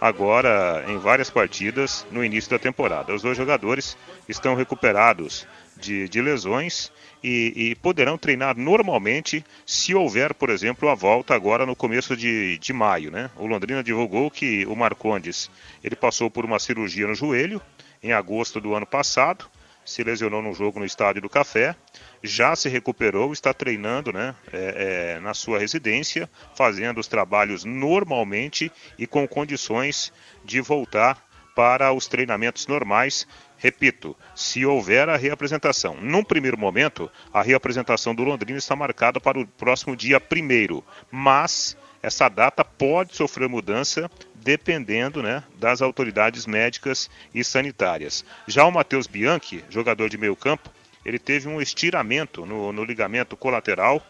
agora 0.00 0.84
em 0.88 0.96
várias 0.98 1.28
partidas 1.28 2.06
no 2.10 2.24
início 2.24 2.50
da 2.50 2.58
temporada. 2.58 3.14
Os 3.14 3.22
dois 3.22 3.36
jogadores 3.36 3.96
estão 4.28 4.54
recuperados 4.54 5.46
de, 5.76 6.08
de 6.08 6.20
lesões 6.20 6.90
e, 7.22 7.52
e, 7.54 7.74
poderão 7.76 8.16
treinar 8.16 8.56
normalmente 8.56 9.44
se 9.66 9.94
houver, 9.94 10.32
por 10.34 10.48
exemplo, 10.50 10.88
a 10.88 10.94
volta 10.94 11.34
agora 11.34 11.66
no 11.66 11.76
começo 11.76 12.16
de, 12.16 12.58
de 12.58 12.72
maio. 12.72 13.10
Né? 13.10 13.30
O 13.36 13.46
Londrina 13.46 13.82
divulgou 13.82 14.30
que 14.30 14.64
o 14.66 14.74
Marcondes 14.74 15.50
ele 15.84 15.96
passou 15.96 16.30
por 16.30 16.44
uma 16.44 16.58
cirurgia 16.58 17.06
no 17.06 17.14
joelho 17.14 17.60
em 18.02 18.12
agosto 18.12 18.60
do 18.60 18.74
ano 18.74 18.86
passado, 18.86 19.46
se 19.84 20.02
lesionou 20.02 20.42
no 20.42 20.54
jogo 20.54 20.78
no 20.78 20.84
Estádio 20.84 21.22
do 21.22 21.28
Café 21.28 21.76
já 22.22 22.54
se 22.54 22.68
recuperou, 22.68 23.32
está 23.32 23.52
treinando 23.52 24.12
né, 24.12 24.34
é, 24.52 25.14
é, 25.16 25.20
na 25.20 25.34
sua 25.34 25.58
residência, 25.58 26.28
fazendo 26.54 26.98
os 26.98 27.08
trabalhos 27.08 27.64
normalmente 27.64 28.70
e 28.98 29.06
com 29.06 29.26
condições 29.26 30.12
de 30.44 30.60
voltar 30.60 31.24
para 31.54 31.92
os 31.92 32.06
treinamentos 32.06 32.66
normais. 32.66 33.26
Repito, 33.56 34.16
se 34.34 34.64
houver 34.64 35.08
a 35.08 35.16
reapresentação. 35.16 35.96
Num 36.00 36.24
primeiro 36.24 36.58
momento, 36.58 37.10
a 37.32 37.42
reapresentação 37.42 38.14
do 38.14 38.22
Londrina 38.22 38.58
está 38.58 38.74
marcada 38.74 39.20
para 39.20 39.38
o 39.38 39.46
próximo 39.46 39.94
dia 39.94 40.18
1 40.18 40.82
mas 41.10 41.76
essa 42.02 42.28
data 42.28 42.64
pode 42.64 43.14
sofrer 43.14 43.48
mudança 43.48 44.10
dependendo 44.34 45.22
né, 45.22 45.44
das 45.58 45.82
autoridades 45.82 46.46
médicas 46.46 47.10
e 47.34 47.44
sanitárias. 47.44 48.24
Já 48.46 48.64
o 48.64 48.72
Matheus 48.72 49.06
Bianchi, 49.06 49.64
jogador 49.68 50.08
de 50.08 50.16
meio 50.16 50.34
campo, 50.34 50.70
ele 51.04 51.18
teve 51.18 51.48
um 51.48 51.60
estiramento 51.60 52.46
no, 52.46 52.72
no 52.72 52.84
ligamento 52.84 53.36
colateral 53.36 54.02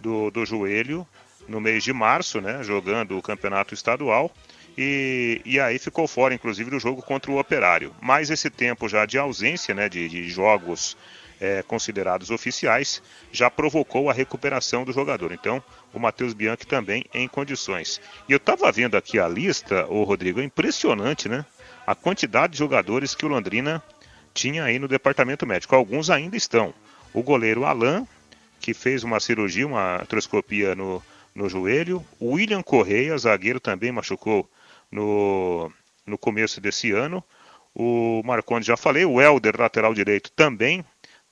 do, 0.00 0.30
do 0.30 0.44
joelho 0.44 1.06
no 1.46 1.60
mês 1.60 1.82
de 1.82 1.92
março, 1.92 2.40
né, 2.40 2.62
jogando 2.62 3.16
o 3.16 3.22
campeonato 3.22 3.72
estadual. 3.72 4.30
E, 4.76 5.40
e, 5.44 5.58
aí 5.58 5.78
ficou 5.78 6.06
fora, 6.06 6.34
inclusive, 6.34 6.70
do 6.70 6.78
jogo 6.78 7.02
contra 7.02 7.32
o 7.32 7.38
Operário. 7.38 7.92
Mas 8.00 8.30
esse 8.30 8.48
tempo 8.48 8.88
já 8.88 9.06
de 9.06 9.18
ausência 9.18 9.74
né, 9.74 9.88
de, 9.88 10.08
de 10.08 10.28
jogos 10.28 10.96
é, 11.40 11.62
considerados 11.62 12.30
oficiais 12.30 13.02
já 13.32 13.50
provocou 13.50 14.08
a 14.08 14.12
recuperação 14.12 14.84
do 14.84 14.92
jogador. 14.92 15.32
Então, 15.32 15.62
o 15.98 16.00
Matheus 16.00 16.32
Bianchi 16.32 16.66
também 16.66 17.04
em 17.12 17.28
condições. 17.28 18.00
E 18.28 18.32
eu 18.32 18.38
estava 18.38 18.70
vendo 18.72 18.96
aqui 18.96 19.18
a 19.18 19.28
lista, 19.28 19.84
o 19.86 20.04
Rodrigo, 20.04 20.40
é 20.40 20.44
impressionante, 20.44 21.28
né? 21.28 21.44
A 21.86 21.94
quantidade 21.94 22.52
de 22.52 22.58
jogadores 22.58 23.14
que 23.14 23.26
o 23.26 23.28
Londrina 23.28 23.82
tinha 24.32 24.64
aí 24.64 24.78
no 24.78 24.88
departamento 24.88 25.46
médico. 25.46 25.74
Alguns 25.74 26.08
ainda 26.08 26.36
estão. 26.36 26.72
O 27.12 27.22
goleiro 27.22 27.64
Alain, 27.64 28.06
que 28.60 28.72
fez 28.72 29.02
uma 29.02 29.20
cirurgia, 29.20 29.66
uma 29.66 29.96
artroscopia 29.96 30.74
no, 30.74 31.02
no 31.34 31.48
joelho. 31.48 32.04
O 32.20 32.34
William 32.34 32.62
Correia, 32.62 33.18
zagueiro, 33.18 33.58
também 33.58 33.90
machucou 33.90 34.48
no, 34.90 35.72
no 36.06 36.16
começo 36.16 36.60
desse 36.60 36.92
ano. 36.92 37.22
O 37.74 38.22
Marcondes 38.24 38.66
já 38.66 38.76
falei, 38.76 39.04
o 39.04 39.20
Helder, 39.20 39.58
lateral 39.58 39.94
direito, 39.94 40.30
também 40.32 40.84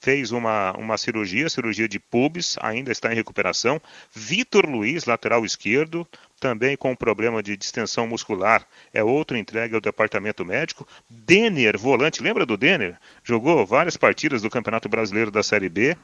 fez 0.06 0.30
uma, 0.30 0.70
uma 0.78 0.96
cirurgia, 0.96 1.48
cirurgia 1.48 1.88
de 1.88 1.98
pubis, 1.98 2.56
ainda 2.60 2.92
está 2.92 3.10
em 3.10 3.16
recuperação. 3.16 3.82
Vitor 4.14 4.64
Luiz, 4.64 5.04
lateral 5.04 5.44
esquerdo, 5.44 6.06
também 6.38 6.76
com 6.76 6.94
problema 6.94 7.42
de 7.42 7.56
distensão 7.56 8.06
muscular, 8.06 8.64
é 8.94 9.02
outro 9.02 9.36
entregue 9.36 9.74
ao 9.74 9.80
departamento 9.80 10.44
médico. 10.44 10.86
Denner, 11.10 11.76
volante, 11.76 12.22
lembra 12.22 12.46
do 12.46 12.56
Denner? 12.56 12.96
Jogou 13.24 13.66
várias 13.66 13.96
partidas 13.96 14.42
do 14.42 14.48
Campeonato 14.48 14.88
Brasileiro 14.88 15.32
da 15.32 15.42
Série 15.42 15.68
B, 15.68 15.96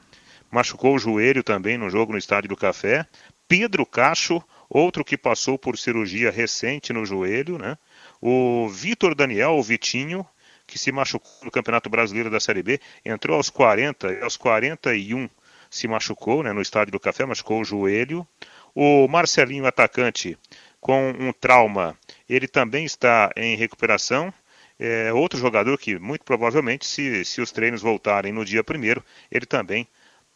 machucou 0.51 0.95
o 0.95 0.99
joelho 0.99 1.41
também 1.41 1.77
no 1.77 1.89
jogo 1.89 2.11
no 2.11 2.17
Estádio 2.17 2.49
do 2.49 2.57
Café. 2.57 3.07
Pedro 3.47 3.85
Cacho, 3.85 4.43
outro 4.69 5.05
que 5.05 5.17
passou 5.17 5.57
por 5.57 5.77
cirurgia 5.77 6.29
recente 6.29 6.91
no 6.91 7.05
joelho, 7.05 7.57
né? 7.57 7.77
O 8.19 8.67
Vitor 8.67 9.15
Daniel, 9.15 9.51
o 9.51 9.63
Vitinho, 9.63 10.27
que 10.73 10.79
se 10.79 10.91
machucou 10.91 11.31
no 11.43 11.51
Campeonato 11.51 11.87
Brasileiro 11.87 12.31
da 12.31 12.39
Série 12.39 12.63
B, 12.63 12.79
entrou 13.05 13.37
aos 13.37 13.47
40 13.47 14.11
e 14.11 14.23
aos 14.23 14.35
41 14.35 15.29
se 15.69 15.87
machucou 15.87 16.41
né, 16.41 16.51
no 16.51 16.63
Estádio 16.63 16.93
do 16.93 16.99
Café, 16.99 17.27
machucou 17.27 17.61
o 17.61 17.63
joelho. 17.63 18.27
O 18.73 19.07
Marcelinho, 19.07 19.67
atacante, 19.67 20.35
com 20.81 21.11
um 21.11 21.31
trauma, 21.31 21.95
ele 22.27 22.47
também 22.47 22.85
está 22.85 23.29
em 23.37 23.55
recuperação. 23.55 24.33
É 24.79 25.13
outro 25.13 25.37
jogador 25.37 25.77
que, 25.77 25.99
muito 25.99 26.25
provavelmente, 26.25 26.87
se, 26.87 27.23
se 27.23 27.39
os 27.39 27.51
treinos 27.51 27.83
voltarem 27.83 28.33
no 28.33 28.43
dia 28.43 28.63
primeiro, 28.63 29.05
ele 29.31 29.45
também 29.45 29.87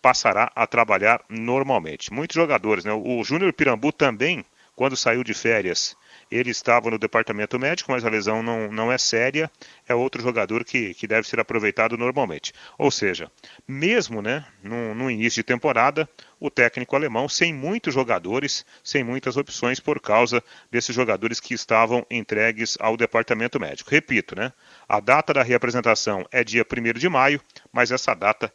passará 0.04 0.52
a 0.56 0.68
trabalhar 0.68 1.20
normalmente. 1.28 2.14
Muitos 2.14 2.36
jogadores, 2.36 2.86
né? 2.86 2.94
O 2.94 3.24
Júnior 3.24 3.52
Pirambu 3.54 3.92
também, 3.92 4.46
quando 4.76 4.96
saiu 4.96 5.24
de 5.24 5.34
férias, 5.34 5.98
ele 6.30 6.50
estava 6.50 6.90
no 6.90 6.98
departamento 6.98 7.58
médico, 7.58 7.92
mas 7.92 8.06
a 8.06 8.10
lesão 8.10 8.44
não, 8.44 8.72
não 8.72 8.92
é 8.92 8.98
séria. 8.98 9.50
É 9.88 9.96
outro 9.96 10.22
jogador 10.22 10.64
que, 10.64 10.94
que 10.94 11.08
deve 11.08 11.28
ser 11.28 11.40
aproveitado 11.40 11.98
normalmente. 11.98 12.54
Ou 12.78 12.92
seja, 12.92 13.32
mesmo 13.68 14.22
né, 14.22 14.46
no, 14.62 14.94
no 14.94 15.12
início 15.12 15.42
de 15.42 15.44
temporada, 15.44 16.08
o 16.40 16.50
técnico 16.50 16.96
alemão 16.96 17.28
sem 17.28 17.54
muitos 17.54 17.94
jogadores, 17.94 18.66
sem 18.84 19.04
muitas 19.04 19.38
opções 19.38 19.80
por 19.80 20.00
causa 20.00 20.44
desses 20.70 20.96
jogadores 20.96 21.40
que 21.40 21.54
estavam 21.54 22.06
entregues 22.12 22.78
ao 22.80 22.98
departamento 22.98 23.60
médico. 23.60 23.90
Repito, 23.90 24.36
né? 24.36 24.52
A 24.88 25.00
data 25.00 25.34
da 25.34 25.44
reapresentação 25.44 26.26
é 26.32 26.44
dia 26.44 26.66
1 26.66 27.00
de 27.00 27.10
maio, 27.10 27.42
mas 27.72 27.92
essa 27.92 28.14
data 28.14 28.52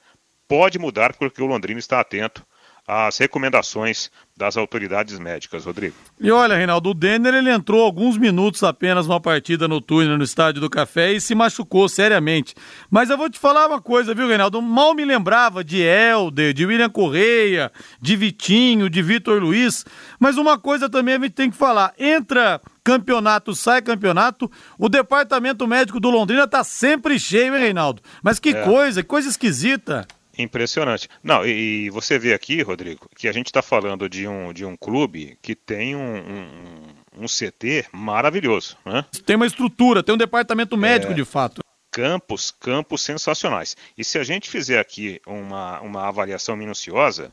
pode 0.46 0.78
mudar 0.78 1.14
porque 1.14 1.42
o 1.42 1.46
Londrina 1.46 1.80
está 1.80 2.00
atento 2.00 2.46
às 2.86 3.18
recomendações 3.18 4.10
das 4.36 4.56
autoridades 4.56 5.18
médicas, 5.18 5.64
Rodrigo. 5.64 5.94
E 6.18 6.30
olha, 6.30 6.56
Reinaldo, 6.56 6.90
o 6.90 6.94
Denner 6.94 7.34
ele 7.34 7.50
entrou 7.50 7.84
alguns 7.84 8.18
minutos 8.18 8.62
apenas 8.64 9.06
numa 9.06 9.20
partida 9.20 9.68
noturna 9.68 10.16
no 10.16 10.24
Estádio 10.24 10.60
do 10.60 10.70
Café 10.70 11.12
e 11.12 11.20
se 11.20 11.34
machucou 11.34 11.88
seriamente. 11.88 12.54
Mas 12.90 13.08
eu 13.08 13.16
vou 13.16 13.30
te 13.30 13.38
falar 13.38 13.68
uma 13.68 13.80
coisa, 13.80 14.14
viu, 14.14 14.26
Reinaldo? 14.26 14.60
Mal 14.60 14.94
me 14.94 15.04
lembrava 15.04 15.62
de 15.62 15.80
Helder, 15.80 16.52
de 16.52 16.66
William 16.66 16.90
Correia, 16.90 17.70
de 18.00 18.16
Vitinho, 18.16 18.90
de 18.90 19.00
Vitor 19.00 19.40
Luiz. 19.40 19.84
Mas 20.18 20.36
uma 20.36 20.58
coisa 20.58 20.88
também 20.88 21.14
a 21.14 21.18
gente 21.18 21.30
tem 21.30 21.50
que 21.50 21.56
falar: 21.56 21.94
entra 21.96 22.60
campeonato, 22.82 23.54
sai 23.54 23.80
campeonato, 23.80 24.50
o 24.76 24.88
departamento 24.88 25.68
médico 25.68 26.00
do 26.00 26.10
Londrina 26.10 26.48
tá 26.48 26.64
sempre 26.64 27.18
cheio, 27.18 27.54
hein, 27.54 27.60
Reinaldo? 27.60 28.02
Mas 28.22 28.40
que 28.40 28.48
é. 28.48 28.64
coisa, 28.64 29.02
que 29.02 29.08
coisa 29.08 29.28
esquisita. 29.28 30.06
Impressionante. 30.36 31.08
Não, 31.22 31.44
e, 31.44 31.86
e, 31.86 31.90
você 31.90 32.18
vê 32.18 32.32
aqui, 32.32 32.62
Rodrigo, 32.62 33.08
que 33.16 33.28
a 33.28 33.32
gente 33.32 33.46
está 33.46 33.60
falando 33.60 34.08
de 34.08 34.26
um, 34.26 34.52
de 34.52 34.64
um 34.64 34.76
clube 34.76 35.38
que 35.42 35.54
tem 35.54 35.94
um, 35.94 36.16
um, 36.16 37.24
um 37.24 37.26
CT 37.26 37.86
maravilhoso. 37.92 38.76
Né? 38.84 39.04
Tem 39.26 39.36
uma 39.36 39.46
estrutura, 39.46 40.02
tem 40.02 40.14
um 40.14 40.18
departamento 40.18 40.76
médico 40.76 41.12
é, 41.12 41.14
de 41.14 41.24
fato. 41.24 41.62
Campos, 41.90 42.50
campos 42.50 43.02
sensacionais. 43.02 43.76
E 43.96 44.02
se 44.02 44.18
a 44.18 44.24
gente 44.24 44.48
fizer 44.48 44.78
aqui 44.78 45.20
uma, 45.26 45.80
uma 45.80 46.08
avaliação 46.08 46.56
minuciosa, 46.56 47.32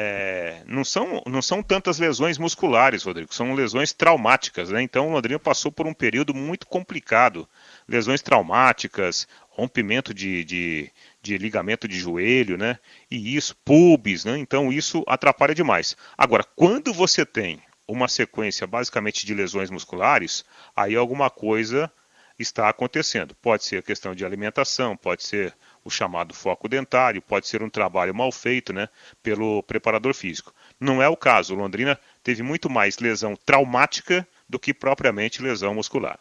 é, 0.00 0.62
não, 0.64 0.84
são, 0.84 1.20
não 1.26 1.42
são 1.42 1.60
tantas 1.60 1.98
lesões 1.98 2.38
musculares, 2.38 3.02
Rodrigo, 3.02 3.34
são 3.34 3.52
lesões 3.52 3.92
traumáticas. 3.92 4.70
Né? 4.70 4.80
Então 4.80 5.08
o 5.08 5.12
Londrina 5.12 5.40
passou 5.40 5.72
por 5.72 5.86
um 5.86 5.92
período 5.92 6.32
muito 6.32 6.66
complicado. 6.66 7.48
Lesões 7.88 8.22
traumáticas, 8.22 9.26
rompimento 9.50 10.14
de, 10.14 10.44
de 10.44 10.92
de 11.20 11.36
ligamento 11.38 11.88
de 11.88 11.98
joelho, 11.98 12.56
né? 12.56 12.78
E 13.10 13.36
isso, 13.36 13.56
pubis, 13.64 14.24
né? 14.24 14.38
Então 14.38 14.72
isso 14.72 15.04
atrapalha 15.06 15.54
demais. 15.54 15.96
Agora, 16.16 16.44
quando 16.56 16.92
você 16.92 17.24
tem 17.26 17.60
uma 17.86 18.08
sequência 18.08 18.66
basicamente 18.66 19.24
de 19.24 19.34
lesões 19.34 19.70
musculares, 19.70 20.44
aí 20.76 20.94
alguma 20.94 21.30
coisa 21.30 21.90
está 22.38 22.68
acontecendo. 22.68 23.34
Pode 23.34 23.64
ser 23.64 23.82
questão 23.82 24.14
de 24.14 24.24
alimentação, 24.24 24.96
pode 24.96 25.24
ser 25.24 25.54
o 25.84 25.90
chamado 25.90 26.34
foco 26.34 26.68
dentário, 26.68 27.20
pode 27.20 27.48
ser 27.48 27.62
um 27.62 27.70
trabalho 27.70 28.14
mal 28.14 28.30
feito, 28.30 28.72
né, 28.72 28.88
pelo 29.22 29.62
preparador 29.62 30.14
físico. 30.14 30.54
Não 30.78 31.02
é 31.02 31.08
o 31.08 31.16
caso. 31.16 31.54
Londrina 31.54 31.98
teve 32.22 32.42
muito 32.42 32.70
mais 32.70 32.98
lesão 32.98 33.34
traumática 33.34 34.26
do 34.48 34.58
que 34.58 34.72
propriamente 34.72 35.42
lesão 35.42 35.74
muscular. 35.74 36.18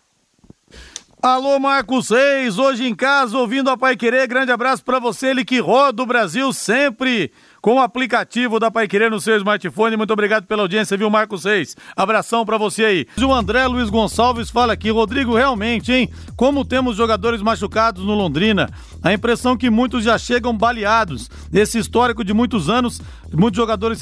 Alô, 1.20 1.60
Marcos 1.60 2.12
Reis, 2.12 2.60
hoje 2.60 2.86
em 2.86 2.94
casa, 2.94 3.36
ouvindo 3.40 3.72
a 3.72 3.76
Pai 3.76 3.98
Querer. 3.98 4.28
Grande 4.28 4.52
abraço 4.52 4.84
para 4.84 5.00
você, 5.00 5.30
ele 5.30 5.44
que 5.44 5.58
roda 5.60 6.04
o 6.04 6.06
Brasil 6.06 6.54
sempre 6.54 7.32
com 7.60 7.78
o 7.78 7.80
aplicativo 7.80 8.60
da 8.60 8.70
Pai 8.70 8.88
Querer 8.88 9.10
no 9.10 9.20
seu 9.20 9.36
smartphone. 9.36 9.98
Muito 9.98 10.14
obrigado 10.14 10.46
pela 10.46 10.62
audiência, 10.62 10.96
viu, 10.96 11.10
Marcos 11.10 11.46
Reis? 11.46 11.76
Abração 11.96 12.46
para 12.46 12.60
você 12.60 12.86
aí. 12.86 13.08
O 13.20 13.34
André 13.34 13.66
Luiz 13.66 13.90
Gonçalves 13.90 14.52
fala 14.52 14.74
aqui, 14.74 14.92
Rodrigo, 14.92 15.36
realmente, 15.36 15.92
hein? 15.92 16.08
Como 16.36 16.64
temos 16.64 16.96
jogadores 16.96 17.42
machucados 17.42 18.06
no 18.06 18.14
Londrina, 18.14 18.70
a 19.04 19.13
impressão 19.13 19.56
que 19.56 19.70
muitos 19.70 20.04
já 20.04 20.18
chegam 20.18 20.58
baleados. 20.58 21.30
Esse 21.54 21.77
histórico 21.80 22.24
de 22.24 22.34
muitos 22.34 22.70
anos, 22.70 23.01
muitos 23.34 23.58
jogadores 23.58 24.00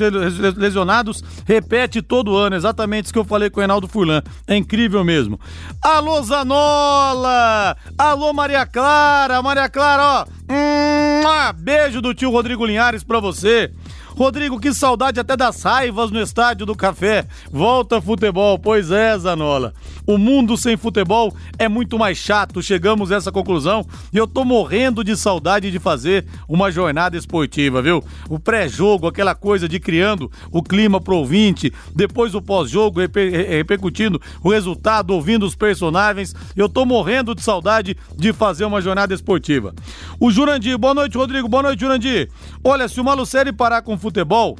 lesionados, 0.55 1.23
repete 1.45 2.01
todo 2.01 2.35
ano. 2.35 2.55
Exatamente 2.55 3.05
isso 3.05 3.13
que 3.13 3.19
eu 3.19 3.25
falei 3.25 3.49
com 3.49 3.57
o 3.57 3.61
Reinaldo 3.61 3.87
Furlan. 3.87 4.21
É 4.47 4.55
incrível 4.55 5.03
mesmo. 5.03 5.39
Alô, 5.81 6.21
Zanola! 6.23 7.75
Alô, 7.97 8.33
Maria 8.33 8.65
Clara! 8.65 9.41
Maria 9.41 9.69
Clara, 9.69 10.03
ó. 10.03 11.53
Beijo 11.53 12.01
do 12.01 12.13
tio 12.13 12.29
Rodrigo 12.29 12.65
Linhares 12.65 13.03
pra 13.03 13.19
você. 13.19 13.71
Rodrigo, 14.15 14.59
que 14.59 14.73
saudade 14.73 15.19
até 15.19 15.35
das 15.35 15.61
raivas 15.61 16.09
no 16.09 16.21
estádio 16.21 16.65
do 16.65 16.73
café. 16.73 17.27
Volta 17.51 18.01
futebol, 18.01 18.57
pois 18.57 18.89
é, 18.89 19.17
Zanola. 19.17 19.73
O 20.07 20.17
mundo 20.17 20.55
sem 20.55 20.77
futebol 20.77 21.35
é 21.59 21.67
muito 21.67 21.99
mais 21.99 22.17
chato, 22.17 22.61
chegamos 22.61 23.11
a 23.11 23.17
essa 23.17 23.31
conclusão 23.31 23.85
e 24.13 24.17
eu 24.17 24.25
tô 24.25 24.45
morrendo 24.45 25.03
de 25.03 25.17
saudade 25.17 25.69
de 25.69 25.79
fazer 25.79 26.25
uma 26.47 26.71
jornada 26.71 27.17
esportiva, 27.17 27.81
viu? 27.81 28.01
O 28.29 28.39
pré-jogo, 28.39 29.07
aquela 29.07 29.35
coisa 29.35 29.67
de 29.67 29.79
criando 29.79 30.31
o 30.49 30.63
clima 30.63 31.01
pro 31.01 31.17
ouvinte, 31.17 31.73
depois 31.93 32.33
o 32.35 32.41
pós-jogo 32.41 33.01
reper 33.01 33.49
repercutindo 33.49 34.21
o 34.41 34.49
resultado, 34.49 35.11
ouvindo 35.11 35.45
os 35.45 35.55
personagens. 35.55 36.33
Eu 36.55 36.69
tô 36.69 36.85
morrendo 36.85 37.35
de 37.35 37.41
saudade 37.41 37.97
de 38.15 38.31
fazer 38.31 38.63
uma 38.63 38.81
jornada 38.81 39.13
esportiva. 39.13 39.73
O 40.19 40.31
Jurandir, 40.31 40.77
boa 40.77 40.93
noite, 40.93 41.17
Rodrigo, 41.17 41.49
boa 41.49 41.63
noite, 41.63 41.81
Jurandir. 41.81 42.29
Olha, 42.63 42.87
se 42.87 43.01
o 43.01 43.03
Malucelli 43.03 43.51
parar 43.51 43.81
com 43.81 43.97
futebol, 44.05 44.55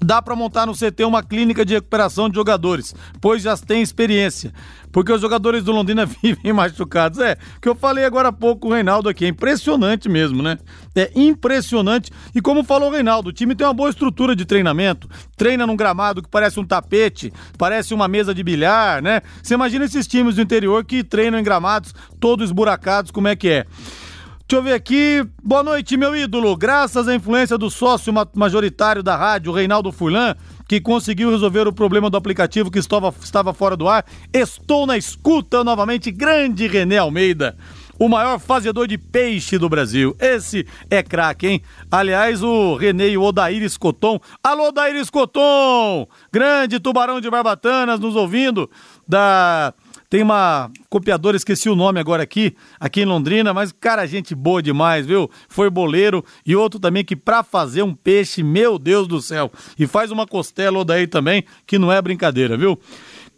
dá 0.00 0.22
para 0.22 0.36
montar 0.36 0.66
no 0.66 0.72
CT 0.72 1.04
uma 1.04 1.22
clínica 1.22 1.64
de 1.64 1.74
recuperação 1.74 2.28
de 2.28 2.36
jogadores, 2.36 2.94
pois 3.20 3.42
já 3.42 3.56
tem 3.56 3.82
experiência. 3.82 4.52
Porque 4.92 5.12
os 5.12 5.20
jogadores 5.20 5.64
do 5.64 5.72
Londrina 5.72 6.06
vivem 6.22 6.52
machucados. 6.52 7.18
É, 7.18 7.36
que 7.60 7.68
eu 7.68 7.74
falei 7.74 8.04
agora 8.04 8.28
há 8.28 8.32
pouco 8.32 8.68
o 8.68 8.72
Reinaldo 8.72 9.08
aqui, 9.08 9.24
é 9.24 9.28
impressionante 9.28 10.08
mesmo, 10.08 10.42
né? 10.42 10.58
É 10.94 11.10
impressionante. 11.14 12.10
E 12.34 12.40
como 12.40 12.62
falou 12.62 12.88
o 12.88 12.92
Reinaldo, 12.92 13.30
o 13.30 13.32
time 13.32 13.54
tem 13.54 13.66
uma 13.66 13.74
boa 13.74 13.90
estrutura 13.90 14.34
de 14.34 14.44
treinamento. 14.44 15.08
Treina 15.36 15.66
num 15.66 15.76
gramado 15.76 16.22
que 16.22 16.28
parece 16.28 16.58
um 16.58 16.64
tapete, 16.64 17.32
parece 17.58 17.92
uma 17.92 18.06
mesa 18.06 18.32
de 18.32 18.42
bilhar, 18.42 19.02
né? 19.02 19.22
Você 19.42 19.54
imagina 19.54 19.84
esses 19.84 20.06
times 20.06 20.36
do 20.36 20.42
interior 20.42 20.84
que 20.84 21.02
treinam 21.02 21.38
em 21.38 21.44
gramados 21.44 21.94
todos 22.20 22.46
esburacados, 22.46 23.10
como 23.10 23.28
é 23.28 23.36
que 23.36 23.48
é? 23.48 23.66
Deixa 24.50 24.60
eu 24.60 24.64
ver 24.64 24.72
aqui. 24.72 25.28
Boa 25.44 25.62
noite, 25.62 25.94
meu 25.94 26.16
ídolo. 26.16 26.56
Graças 26.56 27.06
à 27.06 27.14
influência 27.14 27.58
do 27.58 27.68
sócio 27.68 28.10
majoritário 28.34 29.02
da 29.02 29.14
rádio, 29.14 29.52
Reinaldo 29.52 29.92
Furlan, 29.92 30.34
que 30.66 30.80
conseguiu 30.80 31.30
resolver 31.30 31.68
o 31.68 31.72
problema 31.72 32.08
do 32.08 32.16
aplicativo 32.16 32.70
que 32.70 32.78
estava, 32.78 33.14
estava 33.22 33.52
fora 33.52 33.76
do 33.76 33.86
ar, 33.86 34.06
estou 34.32 34.86
na 34.86 34.96
escuta 34.96 35.62
novamente. 35.62 36.10
Grande 36.10 36.66
René 36.66 36.96
Almeida 36.96 37.58
o 37.98 38.08
maior 38.08 38.38
fazedor 38.38 38.86
de 38.86 38.96
peixe 38.96 39.58
do 39.58 39.68
Brasil. 39.68 40.16
Esse 40.20 40.66
é 40.88 41.02
craque, 41.02 41.48
hein? 41.48 41.62
Aliás, 41.90 42.42
o 42.42 42.76
René 42.76 43.08
e 43.08 43.18
o 43.18 43.22
Odair 43.22 43.62
Escoton. 43.62 44.20
Alô, 44.42 44.68
Odair 44.68 44.94
Escoton! 44.96 46.06
Grande 46.32 46.78
tubarão 46.78 47.20
de 47.20 47.28
Barbatanas 47.28 47.98
nos 47.98 48.14
ouvindo 48.14 48.70
da 49.06 49.74
tem 50.10 50.22
uma 50.22 50.70
copiadora, 50.88 51.36
esqueci 51.36 51.68
o 51.68 51.76
nome 51.76 52.00
agora 52.00 52.22
aqui, 52.22 52.56
aqui 52.80 53.02
em 53.02 53.04
Londrina, 53.04 53.52
mas, 53.52 53.72
cara, 53.72 54.06
gente 54.06 54.34
boa 54.34 54.62
demais, 54.62 55.04
viu? 55.04 55.30
Foi 55.48 55.68
boleiro 55.68 56.24
e 56.46 56.56
outro 56.56 56.80
também 56.80 57.04
que 57.04 57.14
pra 57.14 57.42
fazer 57.42 57.82
um 57.82 57.94
peixe, 57.94 58.42
meu 58.42 58.78
Deus 58.78 59.06
do 59.06 59.20
céu. 59.20 59.52
E 59.78 59.86
faz 59.86 60.10
uma 60.10 60.26
costela 60.26 60.84
daí 60.84 61.06
também, 61.06 61.44
que 61.66 61.78
não 61.78 61.92
é 61.92 62.00
brincadeira, 62.00 62.56
viu? 62.56 62.78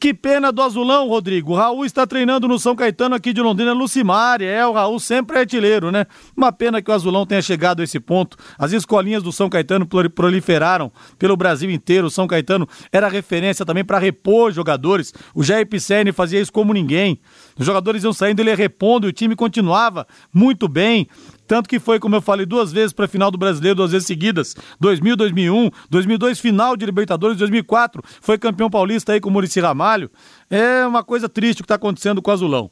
Que 0.00 0.14
pena 0.14 0.50
do 0.50 0.62
azulão, 0.62 1.06
Rodrigo. 1.08 1.52
O 1.52 1.54
Raul 1.54 1.84
está 1.84 2.06
treinando 2.06 2.48
no 2.48 2.58
São 2.58 2.74
Caetano 2.74 3.14
aqui 3.14 3.34
de 3.34 3.42
Londrina, 3.42 3.74
Lucimar. 3.74 4.40
É, 4.40 4.66
o 4.66 4.72
Raul 4.72 4.98
sempre 4.98 5.36
é 5.36 5.40
artilheiro, 5.40 5.90
né? 5.90 6.06
Uma 6.34 6.50
pena 6.50 6.80
que 6.80 6.90
o 6.90 6.94
azulão 6.94 7.26
tenha 7.26 7.42
chegado 7.42 7.80
a 7.80 7.84
esse 7.84 8.00
ponto. 8.00 8.34
As 8.58 8.72
escolinhas 8.72 9.22
do 9.22 9.30
São 9.30 9.50
Caetano 9.50 9.86
proliferaram 9.86 10.90
pelo 11.18 11.36
Brasil 11.36 11.70
inteiro. 11.70 12.06
O 12.06 12.10
São 12.10 12.26
Caetano 12.26 12.66
era 12.90 13.08
referência 13.08 13.66
também 13.66 13.84
para 13.84 13.98
repor 13.98 14.50
jogadores. 14.52 15.12
O 15.34 15.44
Jair 15.44 15.66
Pisserni 15.66 16.12
fazia 16.12 16.40
isso 16.40 16.50
como 16.50 16.72
ninguém. 16.72 17.20
Os 17.58 17.66
jogadores 17.66 18.02
iam 18.02 18.14
saindo, 18.14 18.40
ele 18.40 18.48
ia 18.48 18.56
repondo 18.56 19.06
e 19.06 19.10
o 19.10 19.12
time 19.12 19.36
continuava 19.36 20.06
muito 20.32 20.66
bem. 20.66 21.06
Tanto 21.50 21.68
que 21.68 21.80
foi, 21.80 21.98
como 21.98 22.14
eu 22.14 22.20
falei, 22.20 22.46
duas 22.46 22.70
vezes 22.70 22.92
para 22.92 23.06
a 23.06 23.08
final 23.08 23.28
do 23.28 23.36
Brasileiro, 23.36 23.74
duas 23.74 23.90
vezes 23.90 24.06
seguidas. 24.06 24.54
2000, 24.78 25.16
2001, 25.16 25.70
2002 25.90 26.38
final 26.38 26.76
de 26.76 26.86
Libertadores, 26.86 27.36
2004 27.38 28.00
foi 28.20 28.38
campeão 28.38 28.70
paulista 28.70 29.14
aí 29.14 29.20
com 29.20 29.30
o 29.30 29.32
Murici 29.32 29.58
Ramalho. 29.58 30.08
É 30.48 30.86
uma 30.86 31.02
coisa 31.02 31.28
triste 31.28 31.58
o 31.58 31.62
que 31.62 31.64
está 31.64 31.74
acontecendo 31.74 32.22
com 32.22 32.30
o 32.30 32.34
Azulão. 32.34 32.70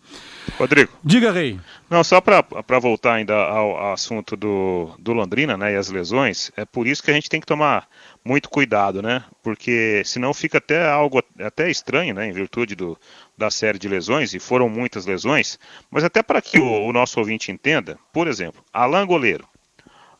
Rodrigo. 0.57 0.93
Diga, 1.03 1.33
Rei. 1.33 1.59
Não, 1.91 2.05
só 2.05 2.21
para 2.21 2.79
voltar 2.81 3.15
ainda 3.15 3.35
ao, 3.35 3.77
ao, 3.77 3.93
assunto 3.95 4.37
do, 4.37 4.91
do 4.97 5.13
Londrina, 5.13 5.57
né, 5.57 5.73
e 5.73 5.77
as 5.77 5.89
lesões, 5.89 6.53
é 6.57 6.65
por 6.65 6.87
isso 6.87 7.03
que 7.03 7.11
a 7.11 7.15
gente 7.15 7.29
tem 7.29 7.41
que 7.41 7.47
tomar 7.47 7.89
muito 8.25 8.49
cuidado, 8.49 9.01
né? 9.03 9.25
Porque 9.43 10.03
senão 10.05 10.35
fica 10.35 10.59
até 10.59 10.89
algo 10.89 11.21
até 11.41 11.71
estranho, 11.71 12.15
né, 12.15 12.29
em 12.29 12.33
virtude 12.33 12.77
do, 12.77 12.97
da 13.39 13.53
série 13.53 13.79
de 13.79 13.89
lesões, 13.89 14.35
e 14.35 14.41
foram 14.41 14.69
muitas 14.69 15.07
lesões, 15.07 15.61
mas 15.89 16.03
até 16.03 16.25
para 16.25 16.43
que 16.43 16.59
o, 16.59 16.87
o, 16.87 16.93
nosso 16.93 17.21
ouvinte 17.21 17.53
entenda, 17.53 17.97
por 18.13 18.27
exemplo, 18.27 18.63
Alan 18.73 19.07
Goleiro, 19.07 19.49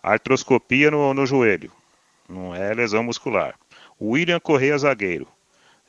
artroscopia 0.01 0.89
no, 0.89 1.13
no 1.13 1.27
joelho, 1.27 1.73
não 2.29 2.55
é 2.55 2.73
lesão 2.73 3.03
muscular. 3.03 3.57
William 4.01 4.39
Correia 4.39 4.79
Zagueiro, 4.79 5.27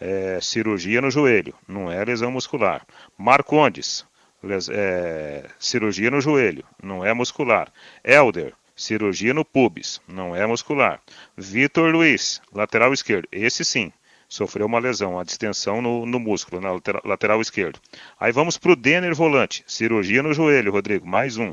é, 0.02 0.40
cirurgia 0.42 1.00
no 1.02 1.12
joelho, 1.12 1.54
não 1.68 1.92
é 1.92 2.04
lesão 2.04 2.32
muscular. 2.32 2.82
Marcondes, 3.16 4.08
les, 4.42 4.68
é, 4.68 5.46
cirurgia 5.60 6.10
no 6.10 6.20
joelho, 6.20 6.66
não 6.82 7.06
é 7.06 7.14
muscular. 7.14 7.72
Elder, 8.04 8.54
cirurgia 8.76 9.36
no 9.36 9.46
pubis, 9.46 10.02
não 10.08 10.36
é 10.36 10.48
muscular. 10.48 11.00
Vitor 11.38 11.92
Luiz, 11.92 12.42
lateral 12.52 12.92
esquerdo, 12.92 13.28
esse 13.32 13.64
sim, 13.64 13.94
sofreu 14.30 14.68
uma 14.68 14.80
lesão, 14.80 15.20
a 15.20 15.24
distensão 15.24 15.82
no, 15.82 16.06
no 16.06 16.20
músculo, 16.20 16.62
na 16.62 16.72
lateral, 16.74 17.02
lateral 17.04 17.42
esquerdo. 17.42 17.80
Aí 18.20 18.32
vamos 18.32 18.58
para 18.58 18.72
o 18.72 18.76
Denner 18.76 19.16
volante, 19.16 19.64
cirurgia 19.66 20.22
no 20.22 20.34
joelho, 20.34 20.72
Rodrigo, 20.72 21.08
mais 21.08 21.38
um. 21.38 21.52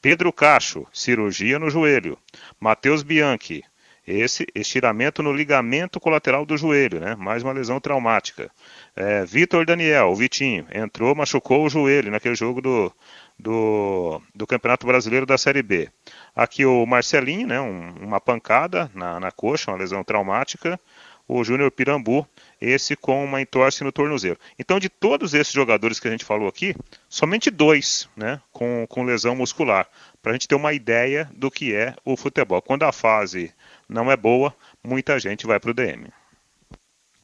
Pedro 0.00 0.32
Cacho, 0.32 0.86
cirurgia 0.92 1.58
no 1.58 1.68
joelho. 1.68 2.18
Matheus 2.58 3.02
Bianchi, 3.02 3.62
esse 4.06 4.46
estiramento 4.54 5.22
no 5.22 5.32
ligamento 5.32 5.98
colateral 5.98 6.44
do 6.44 6.56
joelho, 6.56 7.00
né? 7.00 7.14
Mais 7.14 7.42
uma 7.42 7.52
lesão 7.52 7.80
traumática. 7.80 8.50
É, 8.94 9.24
Vitor 9.24 9.64
Daniel, 9.64 10.08
o 10.08 10.16
Vitinho, 10.16 10.66
entrou, 10.72 11.14
machucou 11.14 11.64
o 11.64 11.70
joelho 11.70 12.10
naquele 12.10 12.34
jogo 12.34 12.60
do, 12.60 12.92
do, 13.38 14.20
do 14.34 14.46
Campeonato 14.46 14.86
Brasileiro 14.86 15.24
da 15.24 15.38
Série 15.38 15.62
B. 15.62 15.88
Aqui 16.36 16.66
o 16.66 16.84
Marcelinho, 16.84 17.46
né? 17.46 17.60
Um, 17.60 17.94
uma 18.02 18.20
pancada 18.20 18.90
na, 18.94 19.18
na 19.18 19.30
coxa, 19.30 19.70
uma 19.70 19.78
lesão 19.78 20.04
traumática 20.04 20.78
o 21.26 21.42
Júnior 21.42 21.70
Pirambu, 21.70 22.26
esse 22.60 22.94
com 22.96 23.24
uma 23.24 23.40
entorse 23.40 23.82
no 23.82 23.92
tornozelo. 23.92 24.38
Então, 24.58 24.78
de 24.78 24.88
todos 24.88 25.34
esses 25.34 25.52
jogadores 25.52 25.98
que 25.98 26.08
a 26.08 26.10
gente 26.10 26.24
falou 26.24 26.48
aqui, 26.48 26.74
somente 27.08 27.50
dois 27.50 28.08
né, 28.16 28.40
com, 28.52 28.86
com 28.88 29.04
lesão 29.04 29.34
muscular, 29.34 29.88
para 30.22 30.32
a 30.32 30.34
gente 30.34 30.48
ter 30.48 30.54
uma 30.54 30.72
ideia 30.72 31.28
do 31.34 31.50
que 31.50 31.74
é 31.74 31.94
o 32.04 32.16
futebol. 32.16 32.60
Quando 32.62 32.84
a 32.84 32.92
fase 32.92 33.52
não 33.88 34.10
é 34.10 34.16
boa, 34.16 34.54
muita 34.82 35.18
gente 35.18 35.46
vai 35.46 35.58
para 35.58 35.70
o 35.70 35.74
DM. 35.74 36.08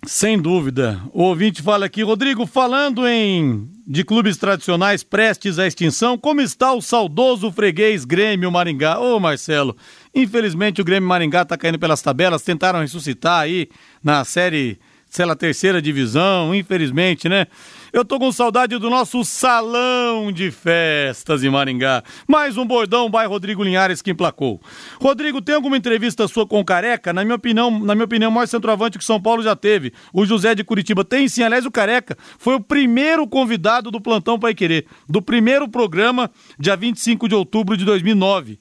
Sem 0.07 0.41
dúvida. 0.41 0.99
O 1.13 1.25
ouvinte 1.25 1.61
fala 1.61 1.85
aqui, 1.85 2.03
Rodrigo, 2.03 2.47
falando 2.47 3.07
em 3.07 3.69
de 3.87 4.03
clubes 4.03 4.39
tradicionais 4.39 5.03
prestes 5.03 5.59
à 5.59 5.67
extinção, 5.67 6.17
como 6.17 6.41
está 6.41 6.73
o 6.73 6.81
saudoso 6.81 7.53
freguês 7.53 8.05
Grêmio 8.05 8.51
Maringá? 8.51 8.99
Ô 8.99 9.21
Marcelo, 9.21 9.77
infelizmente 10.15 10.81
o 10.81 10.85
Grêmio 10.85 11.09
Maringá 11.09 11.43
está 11.43 11.57
caindo 11.57 11.79
pelas 11.79 12.03
tabelas, 12.03 12.43
tentaram 12.43 12.81
ressuscitar 12.81 13.41
aí 13.41 13.69
na 14.03 14.25
série 14.25 14.79
sei 15.11 15.25
lá, 15.25 15.35
terceira 15.35 15.83
divisão, 15.83 16.55
infelizmente, 16.55 17.29
né? 17.29 17.49
Eu 17.93 18.05
tô 18.05 18.17
com 18.21 18.31
saudade 18.31 18.79
do 18.79 18.89
nosso 18.89 19.25
salão 19.25 20.31
de 20.31 20.53
festas 20.53 21.43
em 21.43 21.51
Maringá. 21.51 22.05
Mais 22.29 22.57
um 22.57 22.65
bordão 22.65 23.11
by 23.11 23.27
Rodrigo 23.27 23.65
Linhares 23.65 24.01
que 24.01 24.13
emplacou. 24.13 24.61
Rodrigo, 25.01 25.43
tem 25.43 25.57
alguma 25.57 25.77
entrevista 25.77 26.29
sua 26.29 26.47
com 26.47 26.61
o 26.61 26.65
Careca? 26.65 27.13
Na 27.13 27.25
minha 27.25 27.35
opinião, 27.35 27.73
na 27.81 27.97
minha 27.97 28.05
opinião, 28.05 28.31
o 28.31 28.35
maior 28.35 28.47
centroavante 28.47 28.97
que 28.97 29.05
São 29.05 29.21
Paulo 29.21 29.43
já 29.43 29.57
teve. 29.57 29.93
O 30.13 30.25
José 30.25 30.55
de 30.55 30.63
Curitiba 30.63 31.05
tem 31.05 31.29
sim, 31.29 31.43
aliás, 31.43 31.67
o 31.67 31.73
Careca 31.73 32.17
foi 32.39 32.55
o 32.55 32.61
primeiro 32.61 33.27
convidado 33.27 33.91
do 33.91 34.01
Plantão 34.01 34.39
Pai 34.39 34.55
Querer, 34.55 34.87
do 35.09 35.21
primeiro 35.21 35.69
programa, 35.69 36.31
dia 36.57 36.77
25 36.77 37.29
de 37.29 37.35
outubro 37.35 37.77
de 37.77 37.85
2009. 37.85 38.61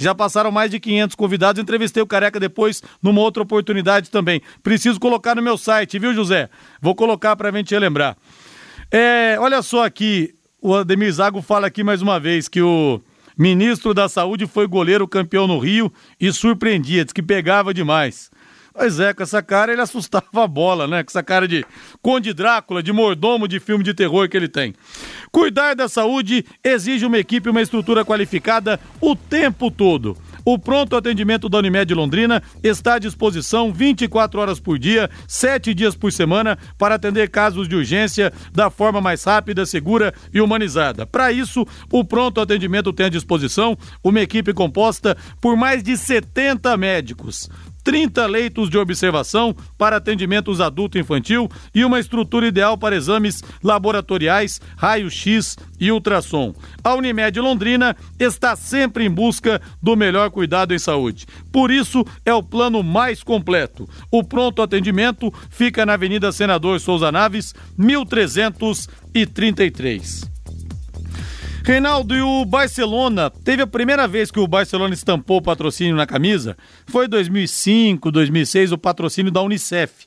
Já 0.00 0.14
passaram 0.14 0.50
mais 0.50 0.70
de 0.70 0.80
500 0.80 1.14
convidados. 1.14 1.62
Entrevistei 1.62 2.02
o 2.02 2.06
Careca 2.06 2.40
depois 2.40 2.82
numa 3.02 3.20
outra 3.20 3.42
oportunidade 3.42 4.10
também. 4.10 4.40
Preciso 4.62 4.98
colocar 4.98 5.36
no 5.36 5.42
meu 5.42 5.58
site, 5.58 5.98
viu, 5.98 6.14
José? 6.14 6.48
Vou 6.80 6.94
colocar 6.94 7.36
para 7.36 7.50
a 7.50 7.52
gente 7.52 7.74
relembrar. 7.74 8.16
É, 8.90 9.36
olha 9.38 9.60
só 9.60 9.84
aqui, 9.84 10.34
o 10.60 10.74
Ademir 10.74 11.12
Zago 11.12 11.42
fala 11.42 11.66
aqui 11.66 11.84
mais 11.84 12.00
uma 12.00 12.18
vez 12.18 12.48
que 12.48 12.62
o 12.62 12.98
ministro 13.36 13.92
da 13.92 14.08
Saúde 14.08 14.46
foi 14.46 14.66
goleiro 14.66 15.06
campeão 15.06 15.46
no 15.46 15.58
Rio 15.58 15.92
e 16.18 16.32
surpreendia, 16.32 17.04
diz 17.04 17.12
que 17.12 17.22
pegava 17.22 17.74
demais. 17.74 18.30
Pois 18.80 18.98
é, 18.98 19.12
com 19.12 19.22
essa 19.22 19.42
cara 19.42 19.70
ele 19.70 19.82
assustava 19.82 20.42
a 20.42 20.46
bola, 20.46 20.86
né? 20.86 21.04
Com 21.04 21.10
essa 21.10 21.22
cara 21.22 21.46
de 21.46 21.66
Conde 22.00 22.32
Drácula, 22.32 22.82
de 22.82 22.90
mordomo 22.94 23.46
de 23.46 23.60
filme 23.60 23.84
de 23.84 23.92
terror 23.92 24.26
que 24.26 24.34
ele 24.34 24.48
tem. 24.48 24.74
Cuidar 25.30 25.74
da 25.74 25.86
saúde 25.86 26.46
exige 26.64 27.04
uma 27.04 27.18
equipe 27.18 27.46
e 27.46 27.50
uma 27.50 27.60
estrutura 27.60 28.06
qualificada 28.06 28.80
o 28.98 29.14
tempo 29.14 29.70
todo. 29.70 30.16
O 30.46 30.58
pronto 30.58 30.96
atendimento 30.96 31.48
da 31.48 31.58
Unimed 31.58 31.92
Londrina 31.92 32.42
está 32.62 32.94
à 32.94 32.98
disposição 32.98 33.70
24 33.70 34.40
horas 34.40 34.58
por 34.58 34.78
dia, 34.78 35.10
7 35.28 35.74
dias 35.74 35.94
por 35.94 36.10
semana, 36.10 36.58
para 36.78 36.94
atender 36.94 37.28
casos 37.28 37.68
de 37.68 37.76
urgência 37.76 38.32
da 38.50 38.70
forma 38.70 39.00
mais 39.00 39.22
rápida, 39.24 39.66
segura 39.66 40.14
e 40.32 40.40
humanizada. 40.40 41.06
Para 41.06 41.30
isso, 41.30 41.66
o 41.92 42.02
pronto 42.02 42.40
atendimento 42.40 42.92
tem 42.92 43.06
à 43.06 43.10
disposição 43.10 43.76
uma 44.02 44.20
equipe 44.20 44.54
composta 44.54 45.16
por 45.40 45.54
mais 45.54 45.82
de 45.82 45.96
70 45.96 46.74
médicos. 46.78 47.50
30 47.82 48.26
leitos 48.26 48.70
de 48.70 48.78
observação 48.78 49.56
para 49.76 49.96
atendimentos 49.96 50.60
adulto 50.60 50.96
e 50.98 51.00
infantil 51.00 51.50
e 51.74 51.84
uma 51.84 51.98
estrutura 51.98 52.46
ideal 52.46 52.78
para 52.78 52.94
exames 52.96 53.42
laboratoriais, 53.62 54.60
raio-x 54.76 55.56
e 55.78 55.90
ultrassom. 55.90 56.54
A 56.84 56.94
Unimed 56.94 57.40
Londrina 57.40 57.96
está 58.18 58.54
sempre 58.56 59.04
em 59.04 59.10
busca 59.10 59.62
do 59.82 59.96
melhor 59.96 60.30
cuidado 60.30 60.74
em 60.74 60.78
saúde. 60.78 61.26
Por 61.52 61.70
isso, 61.70 62.04
é 62.24 62.34
o 62.34 62.42
plano 62.42 62.82
mais 62.82 63.22
completo. 63.22 63.88
O 64.10 64.24
pronto 64.24 64.62
atendimento 64.62 65.32
fica 65.48 65.86
na 65.86 65.94
Avenida 65.94 66.30
Senador 66.32 66.78
Souza 66.80 67.10
Naves, 67.10 67.54
1333. 67.78 70.39
Reinaldo, 71.62 72.16
e 72.16 72.22
o 72.22 72.44
Barcelona, 72.44 73.30
teve 73.30 73.62
a 73.62 73.66
primeira 73.66 74.08
vez 74.08 74.30
que 74.30 74.40
o 74.40 74.46
Barcelona 74.46 74.94
estampou 74.94 75.38
o 75.38 75.42
patrocínio 75.42 75.94
na 75.94 76.06
camisa, 76.06 76.56
foi 76.86 77.06
2005, 77.06 78.10
2006, 78.10 78.72
o 78.72 78.78
patrocínio 78.78 79.30
da 79.30 79.42
Unicef. 79.42 80.06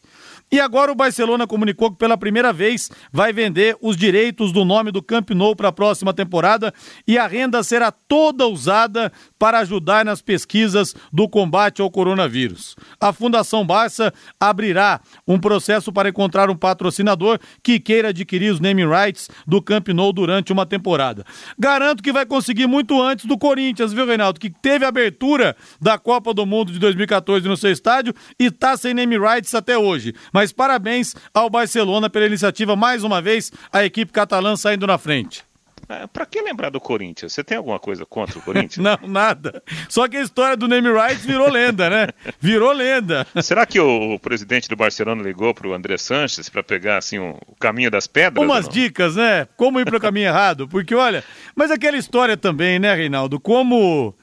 E 0.51 0.59
agora 0.59 0.91
o 0.91 0.95
Barcelona 0.95 1.47
comunicou 1.47 1.89
que 1.91 1.97
pela 1.97 2.15
primeira 2.15 2.53
vez 2.53 2.91
vai 3.11 3.33
vender 3.33 3.75
os 3.81 3.97
direitos 3.97 4.51
do 4.51 4.63
nome 4.63 4.91
do 4.91 5.01
Camp 5.01 5.31
Nou 5.31 5.55
para 5.55 5.69
a 5.69 5.71
próxima 5.71 6.13
temporada 6.13 6.71
e 7.07 7.17
a 7.17 7.25
renda 7.25 7.63
será 7.63 7.91
toda 7.91 8.45
usada 8.45 9.11
para 9.43 9.59
ajudar 9.59 10.05
nas 10.05 10.21
pesquisas 10.21 10.95
do 11.11 11.27
combate 11.27 11.81
ao 11.81 11.89
coronavírus. 11.89 12.75
A 13.01 13.11
Fundação 13.11 13.65
Barça 13.65 14.13
abrirá 14.39 15.01
um 15.27 15.39
processo 15.39 15.91
para 15.91 16.09
encontrar 16.09 16.49
um 16.51 16.55
patrocinador 16.55 17.39
que 17.63 17.79
queira 17.79 18.09
adquirir 18.09 18.53
os 18.53 18.59
naming 18.59 18.87
rights 18.87 19.29
do 19.47 19.59
Camp 19.59 19.87
Nou 19.89 20.13
durante 20.13 20.53
uma 20.53 20.67
temporada. 20.67 21.25
Garanto 21.57 22.03
que 22.03 22.13
vai 22.13 22.27
conseguir 22.27 22.67
muito 22.67 23.01
antes 23.01 23.25
do 23.25 23.37
Corinthians, 23.37 23.91
viu, 23.91 24.05
Reinaldo? 24.05 24.39
Que 24.39 24.51
teve 24.51 24.85
a 24.85 24.89
abertura 24.89 25.55
da 25.81 25.97
Copa 25.97 26.31
do 26.31 26.45
Mundo 26.45 26.71
de 26.71 26.77
2014 26.77 27.47
no 27.47 27.57
seu 27.57 27.71
estádio 27.71 28.13
e 28.39 28.45
está 28.45 28.77
sem 28.77 28.93
naming 28.93 29.19
rights 29.19 29.55
até 29.55 29.75
hoje. 29.75 30.13
Mas 30.31 30.43
mas 30.43 30.51
parabéns 30.51 31.15
ao 31.33 31.49
Barcelona 31.49 32.09
pela 32.09 32.25
iniciativa, 32.25 32.75
mais 32.75 33.01
uma 33.01 33.21
vez, 33.21 33.49
a 33.71 33.85
equipe 33.85 34.11
catalã 34.11 34.57
saindo 34.57 34.85
na 34.85 34.97
frente. 34.97 35.41
É, 35.89 36.07
para 36.07 36.25
que 36.25 36.41
lembrar 36.41 36.69
do 36.69 36.79
Corinthians? 36.79 37.33
Você 37.33 37.43
tem 37.43 37.57
alguma 37.57 37.79
coisa 37.79 38.05
contra 38.05 38.39
o 38.39 38.41
Corinthians? 38.41 38.77
Não, 38.83 38.97
nada. 39.07 39.61
Só 39.89 40.07
que 40.07 40.17
a 40.17 40.21
história 40.21 40.55
do 40.55 40.67
name 40.67 40.89
rights 40.91 41.25
virou 41.25 41.49
lenda, 41.49 41.89
né? 41.89 42.07
Virou 42.39 42.71
lenda. 42.71 43.27
Será 43.41 43.65
que 43.65 43.79
o, 43.79 44.13
o 44.13 44.19
presidente 44.19 44.69
do 44.69 44.75
Barcelona 44.75 45.21
ligou 45.21 45.53
para 45.53 45.67
o 45.67 45.73
André 45.73 45.97
Sanches 45.97 46.49
para 46.49 46.63
pegar 46.63 46.97
assim 46.97 47.19
o, 47.19 47.37
o, 47.47 47.55
caminho 47.55 47.91
das 47.91 48.07
pedras? 48.07 48.45
Umas 48.45 48.67
dicas, 48.67 49.15
né? 49.15 49.47
Como 49.57 49.79
ir 49.79 49.85
para 49.85 49.97
o 49.97 50.01
caminho 50.01 50.27
errado? 50.27 50.67
Porque 50.67 50.95
olha, 50.95 51.23
mas 51.55 51.71
aquela 51.71 51.97
história 51.97 52.37
também, 52.37 52.79
né, 52.79 52.93
Reinaldo? 52.93 53.39
Como 53.39 54.15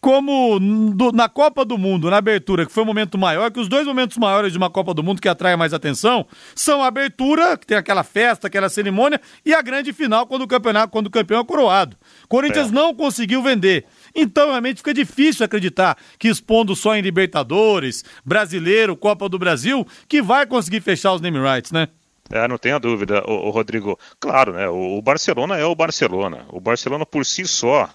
como 0.00 0.58
do, 0.60 1.12
na 1.12 1.28
Copa 1.28 1.64
do 1.64 1.76
Mundo, 1.76 2.10
na 2.10 2.18
abertura, 2.18 2.64
que 2.64 2.72
foi 2.72 2.82
o 2.82 2.84
um 2.84 2.86
momento 2.86 3.18
maior, 3.18 3.50
que 3.50 3.58
os 3.58 3.68
dois 3.68 3.86
momentos 3.86 4.16
maiores 4.16 4.52
de 4.52 4.58
uma 4.58 4.70
Copa 4.70 4.94
do 4.94 5.02
Mundo 5.02 5.20
que 5.20 5.28
atrai 5.28 5.56
mais 5.56 5.74
atenção 5.74 6.26
são 6.54 6.82
a 6.82 6.86
abertura, 6.86 7.56
que 7.56 7.66
tem 7.66 7.76
aquela 7.76 8.04
festa, 8.04 8.46
aquela 8.46 8.68
cerimônia, 8.68 9.20
e 9.44 9.52
a 9.52 9.60
grande 9.60 9.92
final, 9.92 10.26
quando 10.26 10.42
o 10.42 10.48
campeonato, 10.48 10.92
quando 10.92 11.06
o 11.06 11.10
campeão 11.10 11.40
é 11.40 11.44
coroado. 11.44 11.96
Corinthians 12.28 12.68
é. 12.68 12.72
não 12.72 12.94
conseguiu 12.94 13.42
vender. 13.42 13.84
Então, 14.14 14.48
realmente, 14.48 14.78
fica 14.78 14.94
difícil 14.94 15.44
acreditar 15.44 15.96
que 16.18 16.28
expondo 16.28 16.76
só 16.76 16.94
em 16.94 17.00
Libertadores, 17.00 18.04
Brasileiro, 18.24 18.96
Copa 18.96 19.28
do 19.28 19.38
Brasil, 19.38 19.86
que 20.08 20.22
vai 20.22 20.46
conseguir 20.46 20.80
fechar 20.80 21.12
os 21.12 21.20
name 21.20 21.38
rights, 21.38 21.72
né? 21.72 21.88
É, 22.30 22.46
não 22.46 22.58
tenha 22.58 22.78
dúvida, 22.78 23.22
o, 23.26 23.48
Rodrigo. 23.50 23.98
Claro, 24.20 24.52
né? 24.52 24.68
O, 24.68 24.98
o 24.98 25.02
Barcelona 25.02 25.56
é 25.56 25.64
o 25.64 25.74
Barcelona. 25.74 26.44
O 26.50 26.60
Barcelona 26.60 27.06
por 27.06 27.24
si 27.24 27.46
só 27.46 27.88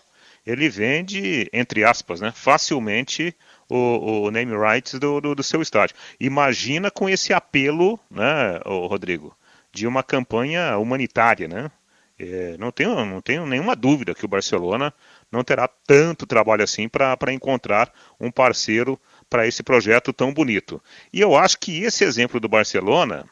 ele 0.46 0.70
vende, 0.70 1.50
entre 1.54 1.84
aspas, 1.84 2.20
né, 2.20 2.32
facilmente 2.36 3.36
o, 3.70 4.26
o 4.26 4.32
name 4.32 4.54
rights 4.56 5.00
do, 5.00 5.22
do, 5.22 5.36
do, 5.36 5.44
seu 5.44 5.62
estádio. 5.62 5.96
Imagina 6.20 6.92
com 6.92 7.10
esse 7.10 7.34
apelo, 7.34 8.00
né, 8.12 8.60
Rodrigo, 8.66 9.36
de 9.72 9.88
uma 9.88 10.04
campanha 10.04 10.78
humanitária, 10.78 11.48
né? 11.48 11.72
É, 12.20 12.56
não, 12.60 12.72
tenho, 12.72 13.04
não 13.06 13.22
tenho 13.22 13.46
nenhuma 13.46 13.76
dúvida 13.76 14.14
que 14.14 14.24
o 14.24 14.28
Barcelona 14.28 14.94
não 15.32 15.44
terá 15.44 15.68
tanto 15.68 16.28
trabalho 16.28 16.64
assim 16.64 16.88
para 16.88 17.34
encontrar 17.34 17.92
um 18.20 18.30
parceiro 18.30 19.00
para 19.28 19.48
esse 19.48 19.64
projeto 19.64 20.14
tão 20.14 20.32
bonito. 20.32 20.82
E 21.12 21.20
eu 21.20 21.36
acho 21.36 21.58
que 21.58 21.84
esse 21.84 22.04
exemplo 22.04 22.40
do 22.40 22.48
Barcelona 22.48 23.26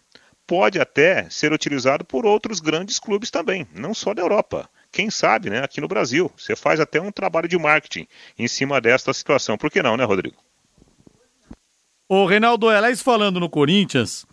pode 0.48 0.80
até 0.80 1.30
ser 1.30 1.54
utilizado 1.54 2.04
por 2.04 2.26
outros 2.26 2.60
grandes 2.60 2.98
clubes 2.98 3.30
também, 3.30 3.68
não 3.72 3.94
só 3.94 4.16
da 4.16 4.24
Europa 4.24 4.68
quem 4.92 5.10
sabe, 5.10 5.50
né, 5.50 5.64
aqui 5.64 5.80
no 5.80 5.88
Brasil. 5.88 6.32
Você 6.38 6.56
faz 6.56 6.80
até 6.80 7.00
um 7.00 7.12
trabalho 7.12 7.48
de 7.48 7.58
marketing 7.58 8.08
em 8.38 8.48
cima 8.48 8.82
desta 8.82 9.14
situação. 9.14 9.58
Por 9.58 9.72
que 9.72 9.82
não, 9.82 9.96
né, 9.96 10.04
Rodrigo? 10.04 10.36
O 12.10 12.26
Reinaldo 12.26 12.70
Elés 12.70 13.02
falando 13.02 13.40
no 13.40 13.50
Corinthians, 13.50 14.26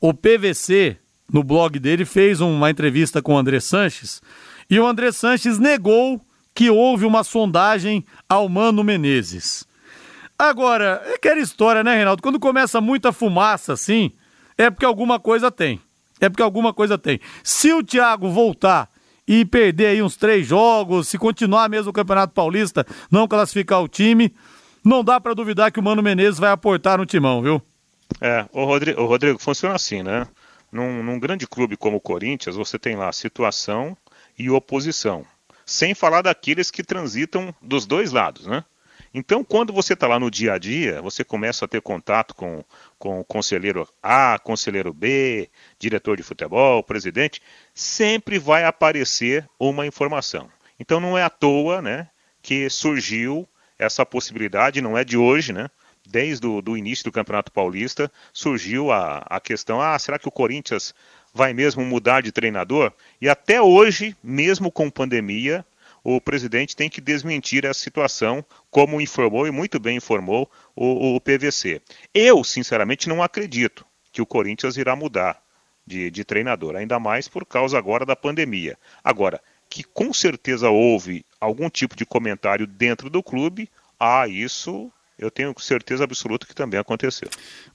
o 0.00 0.14
PVC, 0.14 0.96
no 1.30 1.44
blog 1.44 1.78
dele, 1.78 2.06
fez 2.06 2.40
uma 2.40 2.70
entrevista 2.70 3.20
com 3.20 3.34
o 3.34 3.38
André 3.38 3.60
Sanches 3.60 4.22
e 4.70 4.80
o 4.80 4.86
André 4.86 5.12
Sanches 5.12 5.58
negou 5.58 6.20
que 6.54 6.70
houve 6.70 7.04
uma 7.04 7.22
sondagem 7.22 8.04
ao 8.26 8.48
Mano 8.48 8.82
Menezes. 8.82 9.66
Agora, 10.38 11.02
é 11.04 11.14
aquela 11.14 11.40
história, 11.40 11.84
né, 11.84 11.94
Reinaldo? 11.94 12.22
Quando 12.22 12.40
começa 12.40 12.80
muita 12.80 13.12
fumaça 13.12 13.74
assim, 13.74 14.12
é 14.56 14.70
porque 14.70 14.86
alguma 14.86 15.20
coisa 15.20 15.50
tem. 15.50 15.80
É 16.18 16.30
porque 16.30 16.42
alguma 16.42 16.72
coisa 16.72 16.96
tem. 16.96 17.20
Se 17.44 17.72
o 17.72 17.82
Thiago 17.82 18.30
voltar 18.30 18.90
e 19.26 19.44
perder 19.44 19.86
aí 19.86 20.02
uns 20.02 20.16
três 20.16 20.46
jogos, 20.46 21.08
se 21.08 21.18
continuar 21.18 21.68
mesmo 21.68 21.90
o 21.90 21.92
Campeonato 21.92 22.32
Paulista, 22.32 22.86
não 23.10 23.26
classificar 23.26 23.82
o 23.82 23.88
time, 23.88 24.32
não 24.84 25.02
dá 25.02 25.20
para 25.20 25.34
duvidar 25.34 25.72
que 25.72 25.80
o 25.80 25.82
Mano 25.82 26.02
Menezes 26.02 26.38
vai 26.38 26.50
aportar 26.50 26.98
no 26.98 27.06
timão, 27.06 27.42
viu? 27.42 27.60
É, 28.20 28.46
o 28.52 28.64
Rodrigo, 28.64 29.00
o 29.00 29.06
Rodrigo 29.06 29.38
funciona 29.38 29.74
assim, 29.74 30.02
né? 30.02 30.26
Num, 30.70 31.02
num 31.02 31.18
grande 31.18 31.46
clube 31.46 31.76
como 31.76 31.96
o 31.96 32.00
Corinthians, 32.00 32.56
você 32.56 32.78
tem 32.78 32.96
lá 32.96 33.12
situação 33.12 33.96
e 34.38 34.50
oposição. 34.50 35.24
Sem 35.64 35.94
falar 35.94 36.22
daqueles 36.22 36.70
que 36.70 36.84
transitam 36.84 37.54
dos 37.60 37.86
dois 37.86 38.12
lados, 38.12 38.46
né? 38.46 38.64
Então, 39.18 39.42
quando 39.42 39.72
você 39.72 39.94
está 39.94 40.06
lá 40.06 40.20
no 40.20 40.30
dia 40.30 40.52
a 40.52 40.58
dia, 40.58 41.00
você 41.00 41.24
começa 41.24 41.64
a 41.64 41.68
ter 41.68 41.80
contato 41.80 42.34
com, 42.34 42.62
com 42.98 43.18
o 43.18 43.24
conselheiro 43.24 43.88
A, 44.02 44.38
conselheiro 44.38 44.92
B, 44.92 45.48
diretor 45.78 46.18
de 46.18 46.22
futebol, 46.22 46.82
presidente, 46.82 47.40
sempre 47.72 48.38
vai 48.38 48.64
aparecer 48.64 49.48
uma 49.58 49.86
informação. 49.86 50.50
Então, 50.78 51.00
não 51.00 51.16
é 51.16 51.22
à 51.22 51.30
toa 51.30 51.80
né, 51.80 52.10
que 52.42 52.68
surgiu 52.68 53.48
essa 53.78 54.04
possibilidade, 54.04 54.82
não 54.82 54.98
é 54.98 55.02
de 55.02 55.16
hoje, 55.16 55.50
né? 55.50 55.70
Desde 56.06 56.46
o 56.46 56.76
início 56.76 57.04
do 57.04 57.10
Campeonato 57.10 57.50
Paulista 57.50 58.12
surgiu 58.34 58.92
a, 58.92 59.24
a 59.30 59.40
questão: 59.40 59.80
ah, 59.80 59.98
será 59.98 60.18
que 60.18 60.28
o 60.28 60.30
Corinthians 60.30 60.94
vai 61.32 61.54
mesmo 61.54 61.82
mudar 61.86 62.20
de 62.20 62.32
treinador? 62.32 62.92
E 63.18 63.30
até 63.30 63.62
hoje, 63.62 64.14
mesmo 64.22 64.70
com 64.70 64.90
pandemia, 64.90 65.64
o 66.08 66.20
presidente 66.20 66.76
tem 66.76 66.88
que 66.88 67.00
desmentir 67.00 67.64
essa 67.64 67.80
situação, 67.80 68.44
como 68.70 69.00
informou 69.00 69.44
e 69.44 69.50
muito 69.50 69.80
bem 69.80 69.96
informou 69.96 70.48
o, 70.76 71.16
o 71.16 71.20
PVC. 71.20 71.82
Eu, 72.14 72.44
sinceramente, 72.44 73.08
não 73.08 73.20
acredito 73.20 73.84
que 74.12 74.22
o 74.22 74.26
Corinthians 74.26 74.76
irá 74.76 74.94
mudar 74.94 75.42
de, 75.84 76.08
de 76.08 76.24
treinador, 76.24 76.76
ainda 76.76 77.00
mais 77.00 77.26
por 77.26 77.44
causa 77.44 77.76
agora 77.76 78.06
da 78.06 78.14
pandemia. 78.14 78.78
Agora, 79.02 79.40
que 79.68 79.82
com 79.82 80.14
certeza 80.14 80.70
houve 80.70 81.26
algum 81.40 81.68
tipo 81.68 81.96
de 81.96 82.06
comentário 82.06 82.68
dentro 82.68 83.10
do 83.10 83.20
clube, 83.20 83.68
ah, 83.98 84.28
isso 84.28 84.92
eu 85.18 85.28
tenho 85.28 85.52
certeza 85.58 86.04
absoluta 86.04 86.46
que 86.46 86.54
também 86.54 86.78
aconteceu. 86.78 87.28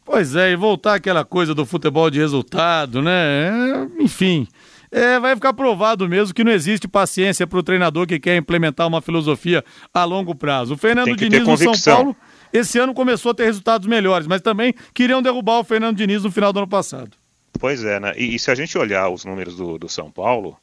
Pois 0.05 0.37
é, 0.37 0.51
e 0.51 0.55
voltar 0.55 0.93
aquela 0.93 1.25
coisa 1.25 1.53
do 1.53 1.65
futebol 1.65 2.09
de 2.09 2.19
resultado, 2.19 3.01
né? 3.01 3.51
Enfim, 3.99 4.47
é, 4.91 5.19
vai 5.19 5.35
ficar 5.35 5.53
provado 5.53 6.07
mesmo 6.07 6.33
que 6.33 6.43
não 6.43 6.51
existe 6.51 6.87
paciência 6.87 7.47
para 7.47 7.57
o 7.57 7.63
treinador 7.63 8.05
que 8.05 8.19
quer 8.19 8.35
implementar 8.35 8.87
uma 8.87 9.01
filosofia 9.01 9.63
a 9.93 10.03
longo 10.03 10.35
prazo. 10.35 10.73
O 10.73 10.77
Fernando 10.77 11.15
Diniz 11.15 11.47
no 11.47 11.57
São 11.57 11.93
Paulo, 11.93 12.15
esse 12.51 12.77
ano 12.77 12.93
começou 12.93 13.31
a 13.31 13.35
ter 13.35 13.45
resultados 13.45 13.87
melhores, 13.87 14.27
mas 14.27 14.41
também 14.41 14.75
queriam 14.93 15.21
derrubar 15.21 15.59
o 15.59 15.63
Fernando 15.63 15.95
Diniz 15.95 16.23
no 16.23 16.31
final 16.31 16.51
do 16.51 16.59
ano 16.59 16.67
passado. 16.67 17.15
Pois 17.59 17.83
é, 17.83 17.99
né? 17.99 18.13
E, 18.17 18.35
e 18.35 18.39
se 18.39 18.51
a 18.51 18.55
gente 18.55 18.77
olhar 18.77 19.09
os 19.09 19.23
números 19.23 19.55
do, 19.55 19.77
do 19.77 19.87
São 19.87 20.11
Paulo, 20.11 20.57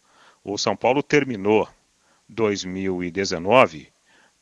o 0.45 0.59
São 0.59 0.77
Paulo 0.77 1.03
terminou 1.03 1.69
2019 2.29 3.89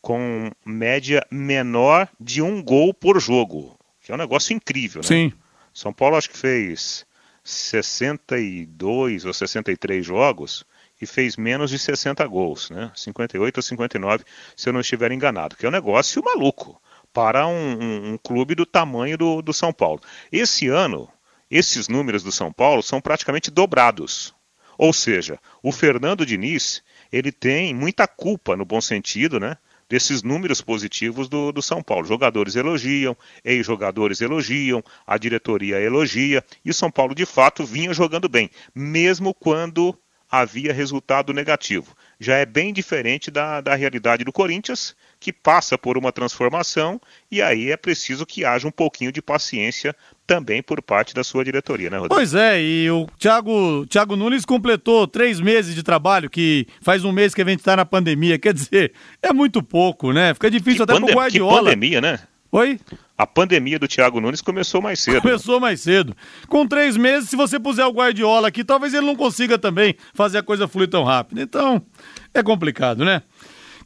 com 0.01 0.51
média 0.65 1.25
menor 1.31 2.09
de 2.21 2.43
um 2.43 2.63
gol 2.63 2.95
por 2.95 3.21
jogo, 3.21 3.79
que 4.01 4.13
é 4.13 4.15
um 4.15 4.19
negócio 4.19 4.55
incrível, 4.55 5.03
né? 5.03 5.09
Sim. 5.09 5.33
São 5.75 5.93
Paulo 5.93 6.17
acho 6.17 6.31
que 6.31 6.39
fez 6.39 7.05
62 7.47 9.25
ou 9.25 9.33
63 9.33 10.05
jogos 10.05 10.67
e 11.01 11.07
fez 11.07 11.37
menos 11.37 11.71
de 11.71 11.79
60 11.79 12.27
gols, 12.27 12.71
né? 12.71 12.91
58 12.95 13.57
ou 13.57 13.63
59, 13.63 14.25
se 14.57 14.69
eu 14.69 14.73
não 14.73 14.81
estiver 14.81 15.13
enganado, 15.13 15.55
que 15.55 15.65
é 15.65 15.69
um 15.69 15.73
negócio 15.73 16.23
maluco 16.25 16.81
para 17.13 17.47
um, 17.47 17.53
um, 17.53 18.13
um 18.13 18.19
clube 18.19 18.57
do 18.57 18.67
tamanho 18.67 19.17
do, 19.17 19.41
do 19.41 19.53
São 19.53 19.73
Paulo. 19.73 20.01
Esse 20.33 20.67
ano, 20.67 21.09
esses 21.49 21.87
números 21.87 22.25
do 22.25 22.33
São 22.33 22.53
Paulo 22.53 22.83
são 22.83 23.01
praticamente 23.01 23.49
dobrados. 23.49 24.35
Ou 24.77 24.93
seja, 24.93 25.39
o 25.63 25.71
Fernando 25.71 26.27
Diniz, 26.27 26.83
ele 27.13 27.31
tem 27.31 27.73
muita 27.73 28.09
culpa, 28.09 28.57
no 28.57 28.65
bom 28.65 28.81
sentido, 28.81 29.39
né? 29.39 29.57
Desses 29.89 30.23
números 30.23 30.61
positivos 30.61 31.29
do, 31.29 31.53
do 31.53 31.63
São 31.63 31.83
Paulo. 31.83 32.07
Jogadores 32.07 32.57
elogiam, 32.57 33.17
ex-jogadores 33.45 34.21
elogiam, 34.21 34.83
a 35.07 35.17
diretoria 35.17 35.81
elogia, 35.81 36.45
e 36.65 36.71
o 36.71 36.75
São 36.75 36.91
Paulo 36.91 37.15
de 37.15 37.27
fato 37.27 37.65
vinha 37.65 37.93
jogando 37.93 38.29
bem, 38.29 38.51
mesmo 38.75 39.33
quando 39.33 39.97
havia 40.31 40.73
resultado 40.73 41.33
negativo. 41.33 41.95
Já 42.19 42.37
é 42.37 42.47
bem 42.47 42.73
diferente 42.73 43.31
da, 43.31 43.61
da 43.61 43.75
realidade 43.75 44.25
do 44.25 44.33
Corinthians, 44.33 44.97
que 45.21 45.33
passa 45.33 45.77
por 45.77 45.99
uma 45.99 46.11
transformação 46.11 47.01
e 47.31 47.43
aí 47.43 47.71
é 47.71 47.77
preciso 47.77 48.25
que 48.25 48.45
haja 48.45 48.67
um 48.67 48.71
pouquinho 48.71 49.13
de 49.13 49.21
paciência 49.21 49.95
também 50.27 50.63
por 50.63 50.83
parte 50.83 51.15
da 51.15 51.23
sua 51.23 51.45
diretoria, 51.45 51.91
né, 51.91 51.99
Rodrigo? 51.99 52.15
Pois 52.15 52.35
é, 52.35 52.61
e 52.61 52.91
o 52.91 53.07
Thiago, 53.19 53.87
Thiago 53.87 54.17
Nunes 54.17 54.45
completou 54.45 55.07
três 55.07 55.41
meses 55.41 55.75
de 55.75 55.83
trabalho, 55.83 56.31
que 56.31 56.67
faz 56.81 57.05
um 57.05 57.13
mês 57.13 57.35
que 57.35 57.43
a 57.43 57.45
gente 57.45 57.61
está 57.61 57.77
na 57.77 57.85
pandemia, 57.85 58.39
quer 58.39 58.55
dizer, 58.55 58.93
é 59.23 59.33
muito 59.33 59.63
pouco, 59.63 60.13
né? 60.13 60.33
Fica 60.35 60.51
difícil 60.51 60.87
que 60.87 60.93
até 60.93 61.01
pro 61.01 61.15
Guardiola. 61.15 61.59
Que 61.59 61.65
pandemia, 61.65 62.01
né? 62.01 62.19
Oi? 62.51 62.81
A 63.19 63.27
pandemia 63.27 63.79
do 63.79 63.89
Thiago 63.89 64.21
Nunes 64.21 64.43
começou 64.43 64.83
mais 64.83 65.01
cedo. 65.01 65.23
Começou 65.23 65.55
né? 65.55 65.61
mais 65.63 65.81
cedo. 65.81 66.15
Com 66.49 66.67
três 66.67 66.97
meses, 66.97 67.31
se 67.31 67.37
você 67.37 67.59
puser 67.59 67.87
o 67.87 67.93
Guardiola 67.93 68.49
aqui, 68.49 68.63
talvez 68.63 68.93
ele 68.93 69.07
não 69.07 69.17
consiga 69.17 69.59
também 69.59 69.97
fazer 70.13 70.39
a 70.39 70.43
coisa 70.43 70.69
fluir 70.69 70.89
tão 70.89 71.03
rápido. 71.03 71.41
Então, 71.41 71.81
é 72.35 72.43
complicado, 72.43 73.05
né? 73.05 73.23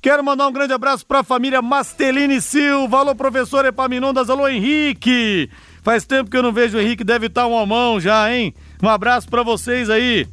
Quero 0.02 0.24
mandar 0.24 0.48
um 0.48 0.52
grande 0.52 0.72
abraço 0.72 1.06
para 1.06 1.20
a 1.20 1.24
família 1.24 1.62
Mastelini 1.62 2.40
Silva. 2.40 2.98
Alô, 2.98 3.14
professor 3.14 3.64
Epaminondas. 3.64 4.30
Alô, 4.30 4.48
Henrique. 4.48 5.48
Faz 5.82 6.04
tempo 6.04 6.30
que 6.30 6.36
eu 6.36 6.42
não 6.42 6.52
vejo 6.52 6.76
o 6.76 6.80
Henrique, 6.80 7.04
deve 7.04 7.26
estar 7.26 7.46
um 7.46 7.66
mão 7.66 8.00
já, 8.00 8.34
hein? 8.34 8.54
Um 8.82 8.88
abraço 8.88 9.28
para 9.28 9.42
vocês 9.42 9.88
aí. 9.88 10.26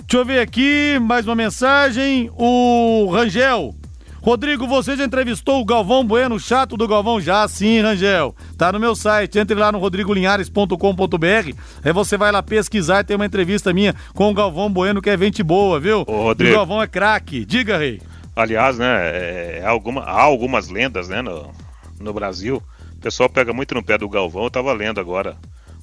Deixa 0.00 0.16
eu 0.16 0.24
ver 0.24 0.40
aqui, 0.40 0.98
mais 1.00 1.26
uma 1.26 1.36
mensagem. 1.36 2.30
O 2.34 3.08
Rangel. 3.12 3.79
Rodrigo, 4.22 4.66
você 4.66 4.96
já 4.96 5.04
entrevistou 5.04 5.62
o 5.62 5.64
Galvão 5.64 6.04
Bueno, 6.04 6.38
chato 6.38 6.76
do 6.76 6.86
Galvão? 6.86 7.18
Já 7.20 7.48
sim, 7.48 7.80
Rangel. 7.80 8.34
Tá 8.58 8.70
no 8.70 8.78
meu 8.78 8.94
site. 8.94 9.38
Entre 9.38 9.56
lá 9.56 9.72
no 9.72 9.78
rodrigolinhares.com.br. 9.78 11.54
Aí 11.82 11.92
você 11.92 12.18
vai 12.18 12.30
lá 12.30 12.42
pesquisar. 12.42 13.02
Tem 13.02 13.16
uma 13.16 13.24
entrevista 13.24 13.72
minha 13.72 13.94
com 14.14 14.30
o 14.30 14.34
Galvão 14.34 14.70
Bueno, 14.70 15.00
que 15.00 15.08
é 15.08 15.16
gente 15.16 15.42
boa, 15.42 15.80
viu? 15.80 16.04
Ô, 16.06 16.24
Rodrigo. 16.24 16.52
O 16.52 16.56
Galvão 16.56 16.82
é 16.82 16.86
craque. 16.86 17.46
Diga, 17.46 17.78
rei. 17.78 18.02
Aliás, 18.36 18.78
né, 18.78 18.86
é, 18.86 19.60
é, 19.62 19.66
alguma, 19.66 20.02
há 20.02 20.20
algumas 20.20 20.68
lendas 20.68 21.08
né, 21.08 21.22
no, 21.22 21.50
no 21.98 22.12
Brasil. 22.12 22.62
O 22.96 23.00
pessoal 23.00 23.28
pega 23.28 23.54
muito 23.54 23.74
no 23.74 23.82
pé 23.82 23.96
do 23.96 24.08
Galvão. 24.08 24.42
Eu 24.42 24.48
estava 24.48 24.72
lendo 24.74 25.00
agora 25.00 25.34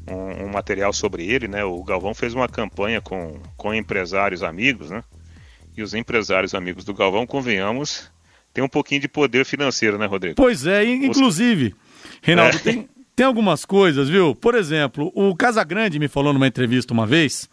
um, 0.08 0.46
um, 0.46 0.52
material 0.52 0.94
sobre 0.94 1.28
ele. 1.28 1.48
Né? 1.48 1.64
O 1.64 1.84
Galvão 1.84 2.14
fez 2.14 2.36
uma 2.36 2.48
campanha 2.48 3.02
com, 3.02 3.40
com 3.56 3.74
empresários 3.74 4.44
amigos. 4.44 4.92
Né? 4.92 5.04
E 5.76 5.82
os 5.82 5.96
empresários 5.96 6.54
amigos 6.54 6.86
do 6.86 6.94
Galvão, 6.94 7.26
convenhamos, 7.26 8.12
tem 8.58 8.64
um 8.64 8.68
pouquinho 8.68 9.00
de 9.00 9.08
poder 9.08 9.46
financeiro, 9.46 10.00
né, 10.00 10.08
Rodrigo? 10.08 10.34
Pois 10.36 10.66
é, 10.66 10.84
inclusive, 10.84 11.76
Reinaldo, 12.24 12.58
é. 12.58 12.60
tem, 12.60 12.90
tem 13.16 13.24
algumas 13.24 13.64
coisas, 13.64 14.10
viu? 14.10 14.34
Por 14.34 14.56
exemplo, 14.56 15.12
o 15.14 15.36
Casagrande 15.36 16.00
me 16.00 16.08
falou 16.08 16.34
numa 16.34 16.48
entrevista 16.48 16.92
uma 16.92 17.06
vez 17.06 17.48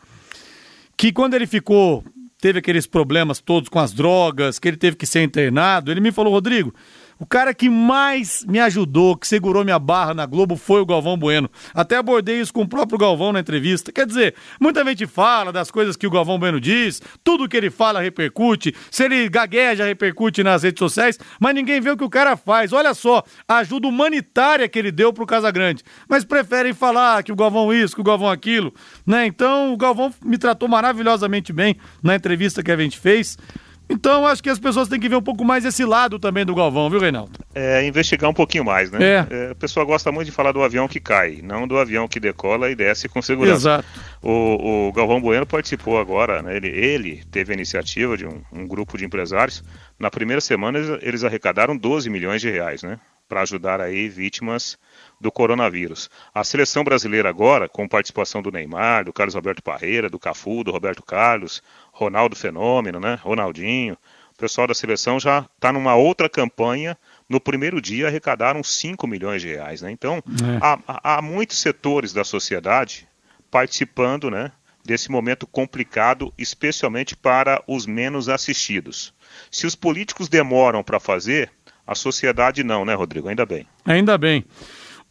que 0.96 1.12
quando 1.12 1.34
ele 1.34 1.46
ficou 1.46 2.02
teve 2.40 2.60
aqueles 2.60 2.86
problemas 2.86 3.38
todos 3.38 3.68
com 3.68 3.78
as 3.78 3.92
drogas, 3.92 4.58
que 4.58 4.66
ele 4.66 4.78
teve 4.78 4.96
que 4.96 5.04
ser 5.04 5.22
internado, 5.22 5.90
ele 5.90 6.00
me 6.00 6.10
falou, 6.10 6.32
Rodrigo, 6.32 6.74
o 7.18 7.27
cara 7.27 7.55
que 7.55 7.68
mais 7.68 8.44
me 8.46 8.59
ajudou, 8.61 9.16
que 9.16 9.27
segurou 9.27 9.64
minha 9.64 9.79
barra 9.79 10.14
na 10.14 10.27
Globo 10.27 10.57
foi 10.57 10.81
o 10.81 10.87
Galvão 10.87 11.16
Bueno. 11.16 11.50
Até 11.72 11.96
abordei 11.96 12.40
isso 12.40 12.53
com 12.53 12.62
o 12.62 12.68
próprio 12.68 12.98
Galvão 12.98 13.33
na 13.33 13.40
entrevista. 13.40 13.92
Quer 13.92 14.07
dizer, 14.07 14.35
muita 14.61 14.85
gente 14.85 15.07
fala 15.07 15.53
das 15.53 15.70
coisas 15.70 15.96
que 15.96 16.07
o 16.07 16.11
Galvão 16.11 16.38
Bueno 16.38 16.61
diz, 16.61 17.00
tudo 17.22 17.48
que 17.48 17.57
ele 17.57 17.70
fala 17.70 18.00
repercute, 18.00 18.74
se 18.90 19.05
ele 19.05 19.29
gagueja 19.29 19.85
repercute 19.85 20.42
nas 20.42 20.62
redes 20.62 20.79
sociais, 20.79 21.18
mas 21.38 21.55
ninguém 21.55 21.81
vê 21.81 21.90
o 21.90 21.96
que 21.96 22.05
o 22.05 22.11
cara 22.11 22.37
faz. 22.37 22.72
Olha 22.72 22.94
só, 22.94 23.22
a 23.48 23.59
ajuda 23.59 23.88
humanitária 23.88 24.68
que 24.68 24.79
ele 24.79 24.90
deu 24.90 25.12
pro 25.12 25.27
Casagrande. 25.27 25.83
Mas 26.09 26.24
preferem 26.24 26.72
falar 26.72 27.22
que 27.22 27.33
o 27.33 27.37
Galvão 27.37 27.72
isso, 27.72 27.94
que 27.94 28.00
o 28.00 28.05
Galvão 28.05 28.29
aquilo, 28.29 28.74
né? 29.07 29.27
Então, 29.27 29.72
o 29.72 29.77
Galvão 29.77 30.12
me 30.24 30.38
tratou 30.38 30.68
maravilhosamente 30.68 31.53
bem 31.53 31.77
na 32.03 32.14
entrevista 32.14 32.62
que 32.62 32.70
a 32.70 32.77
gente 32.77 32.98
fez. 32.98 33.38
Então, 33.88 34.26
acho 34.26 34.42
que 34.42 34.48
as 34.48 34.58
pessoas 34.58 34.88
têm 34.88 34.98
que 34.98 35.08
ver 35.08 35.16
um 35.16 35.22
pouco 35.22 35.44
mais 35.44 35.64
esse 35.64 35.84
lado 35.84 36.18
também 36.18 36.44
do 36.44 36.54
Galvão, 36.54 36.88
viu, 36.88 36.98
Reinaldo? 36.98 37.32
É, 37.54 37.86
investigar 37.86 38.30
um 38.30 38.34
pouquinho 38.34 38.64
mais, 38.64 38.90
né? 38.90 38.98
É. 39.02 39.26
é 39.30 39.50
a 39.50 39.54
pessoa 39.54 39.84
gosta 39.84 40.10
muito 40.10 40.26
de 40.26 40.32
falar 40.32 40.52
do 40.52 40.62
avião 40.62 40.88
que 40.88 40.98
cai, 40.98 41.40
não 41.42 41.68
do 41.68 41.78
avião 41.78 42.08
que 42.08 42.18
decola 42.18 42.70
e 42.70 42.74
desce 42.74 43.08
com 43.08 43.20
segurança. 43.20 43.56
Exato. 43.56 43.88
O, 44.22 44.88
o 44.88 44.92
Galvão 44.92 45.20
Bueno 45.20 45.46
participou 45.46 45.98
agora, 45.98 46.42
né? 46.42 46.56
ele, 46.56 46.68
ele 46.68 47.22
teve 47.30 47.52
a 47.52 47.54
iniciativa 47.54 48.16
de 48.16 48.26
um, 48.26 48.40
um 48.52 48.66
grupo 48.66 48.96
de 48.96 49.04
empresários. 49.04 49.62
Na 49.98 50.10
primeira 50.10 50.40
semana, 50.40 50.78
eles, 50.78 50.98
eles 51.02 51.24
arrecadaram 51.24 51.76
12 51.76 52.08
milhões 52.08 52.40
de 52.40 52.50
reais, 52.50 52.82
né? 52.82 52.98
Para 53.28 53.42
ajudar 53.42 53.80
aí 53.80 54.08
vítimas 54.08 54.78
do 55.20 55.32
coronavírus. 55.32 56.10
A 56.34 56.44
seleção 56.44 56.84
brasileira 56.84 57.28
agora, 57.28 57.68
com 57.68 57.88
participação 57.88 58.42
do 58.42 58.52
Neymar, 58.52 59.04
do 59.04 59.12
Carlos 59.12 59.34
Roberto 59.34 59.62
Parreira, 59.62 60.10
do 60.10 60.18
Cafu, 60.18 60.62
do 60.62 60.70
Roberto 60.70 61.02
Carlos, 61.02 61.62
Ronaldo 61.92 62.37
Fenômeno, 62.37 63.00
né? 63.00 63.18
Ronaldinho. 63.22 63.96
O 64.34 64.37
pessoal 64.37 64.66
da 64.66 64.74
seleção 64.74 65.20
já 65.20 65.46
está 65.54 65.72
numa 65.72 65.94
outra 65.94 66.28
campanha. 66.28 66.98
No 67.28 67.40
primeiro 67.40 67.80
dia 67.80 68.08
arrecadaram 68.08 68.64
5 68.64 69.06
milhões 69.06 69.40
de 69.40 69.48
reais. 69.48 69.80
Né? 69.80 69.92
Então, 69.92 70.16
é. 70.16 70.58
há, 70.60 71.16
há 71.16 71.22
muitos 71.22 71.58
setores 71.58 72.12
da 72.12 72.24
sociedade 72.24 73.08
participando 73.48 74.28
né, 74.32 74.50
desse 74.84 75.08
momento 75.10 75.46
complicado, 75.46 76.34
especialmente 76.37 77.16
para 77.16 77.62
os 77.68 77.87
menos 77.87 78.28
assistidos. 78.28 79.14
Se 79.50 79.66
os 79.66 79.76
políticos 79.76 80.28
demoram 80.28 80.82
para 80.82 80.98
fazer, 80.98 81.52
a 81.86 81.94
sociedade 81.94 82.64
não, 82.64 82.84
né, 82.84 82.94
Rodrigo? 82.94 83.28
Ainda 83.28 83.44
bem. 83.44 83.66
Ainda 83.84 84.16
bem. 84.16 84.44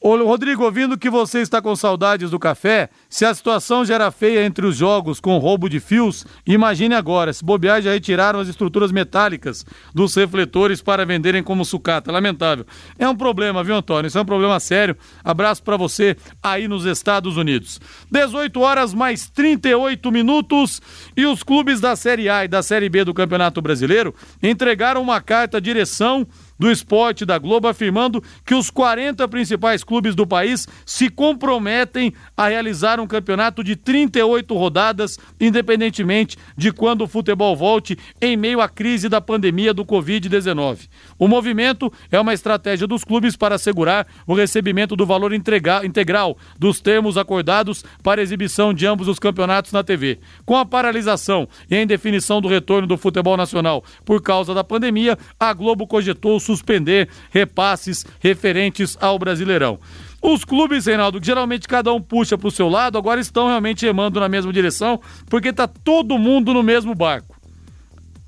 Ô, 0.06 0.18
Rodrigo, 0.18 0.66
ouvindo 0.66 0.98
que 0.98 1.10
você 1.10 1.40
está 1.40 1.62
com 1.62 1.74
saudades 1.78 2.30
do 2.30 2.38
café, 2.38 2.90
se 3.10 3.24
a 3.24 3.34
situação 3.34 3.86
já 3.86 3.96
era 3.96 4.12
feia 4.12 4.44
entre 4.44 4.66
os 4.66 4.76
jogos 4.76 5.18
com 5.18 5.38
roubo 5.38 5.70
de 5.70 5.80
fios, 5.80 6.26
imagine 6.46 6.94
agora, 6.94 7.32
se 7.32 7.42
bobear 7.42 7.82
já 7.82 7.94
retiraram 7.94 8.42
as 8.42 8.50
estruturas 8.50 8.92
metálicas 8.92 9.66
dos 9.96 10.14
refletores 10.14 10.82
para 10.82 11.06
venderem 11.06 11.42
como 11.42 11.64
sucata. 11.64 12.12
Lamentável. 12.12 12.66
É 13.00 13.08
um 13.08 13.16
problema, 13.16 13.64
viu, 13.64 13.76
Antônio? 13.76 14.10
Isso 14.10 14.18
é 14.18 14.22
um 14.22 14.26
problema 14.26 14.60
sério. 14.60 14.98
Abraço 15.24 15.64
para 15.64 15.78
você 15.78 16.18
aí 16.44 16.68
nos 16.68 16.84
Estados 16.84 17.38
Unidos. 17.38 17.80
18 18.12 18.60
horas 18.60 18.94
mais 18.94 19.30
38 19.30 20.12
minutos 20.12 20.82
e 21.16 21.26
os 21.26 21.44
clubes 21.44 21.80
da 21.80 21.96
Série 21.96 22.28
A 22.28 22.44
e 22.44 22.50
da 22.50 22.62
Série 22.62 22.90
B 22.90 23.06
do 23.06 23.14
Campeonato 23.14 23.62
Brasileiro 23.62 24.14
entregaram 24.44 25.02
uma 25.02 25.22
carta 25.22 25.60
à 25.60 25.62
direção 25.62 26.28
do 26.58 26.72
esporte 26.72 27.26
da 27.26 27.38
Globo 27.38 27.68
afirmando 27.68 28.24
que 28.46 28.54
os 28.54 28.70
40 28.70 29.28
principais 29.28 29.84
clubes 29.84 30.16
do 30.16 30.26
país 30.26 30.68
se 30.86 31.10
comprometem 31.10 32.14
a 32.36 32.48
realizar 32.48 33.00
um 33.00 33.08
campeonato 33.08 33.64
de 33.64 33.76
38 33.76 34.56
rodadas, 34.56 35.20
independentemente 35.40 36.38
de 36.58 36.72
quando 36.72 37.04
o 37.04 37.08
futebol 37.08 37.56
volte 37.56 37.98
em 38.22 38.38
meio 38.38 38.62
à 38.62 38.70
crise 38.70 39.10
da 39.10 39.20
pandemia 39.20 39.74
do 39.74 39.86
Covid-19. 39.86 40.90
O 41.18 41.28
movimento 41.28 41.92
é 42.12 42.20
uma 42.20 42.34
estratégia 42.34 42.88
dos 42.88 43.04
clubes 43.04 43.36
para 43.36 43.56
assegurar 43.56 44.08
o 44.28 44.34
recebimento 44.34 44.96
do 44.96 45.06
valor 45.06 45.34
integral 45.34 46.38
dos 46.58 46.80
termos 46.80 47.18
acordados 47.18 47.84
para 48.02 48.22
exibição 48.22 48.74
de 48.74 48.86
ambos 48.86 49.08
os 49.08 49.20
campeonatos 49.20 49.72
na 49.72 49.84
TV. 49.84 50.20
Com 50.46 50.58
a 50.58 50.66
paralisação 50.66 51.48
e 51.70 51.76
a 51.76 51.82
indefinição 51.82 52.42
do 52.42 52.48
retorno 52.48 52.88
do 52.88 52.98
futebol 52.98 53.38
nacional 53.38 53.84
por 54.06 54.22
causa 54.22 54.54
da 54.54 54.64
pandemia, 54.64 55.18
a 55.40 55.54
Globo 55.54 55.88
cogitou 55.88 56.40
suspender 56.44 57.10
repasses 57.32 58.06
referentes 58.20 58.98
ao 59.02 59.18
Brasileirão. 59.18 59.80
Os 60.22 60.46
clubes, 60.46 60.86
Reinaldo, 60.86 61.20
que 61.20 61.26
geralmente 61.26 61.68
cada 61.68 61.92
um 61.92 62.02
puxa 62.02 62.38
para 62.38 62.48
o 62.48 62.52
seu 62.52 62.70
lado, 62.70 62.98
agora 62.98 63.20
estão 63.20 63.48
realmente 63.48 63.86
remando 63.86 64.20
na 64.20 64.30
mesma 64.30 64.54
direção, 64.54 65.02
porque 65.30 65.50
está 65.50 65.68
todo 65.68 66.18
mundo 66.18 66.54
no 66.54 66.64
mesmo 66.64 66.96
barco. 66.96 67.36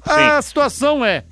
Sim. 0.03 0.11
A 0.11 0.41
situação 0.41 1.05
é: 1.05 1.23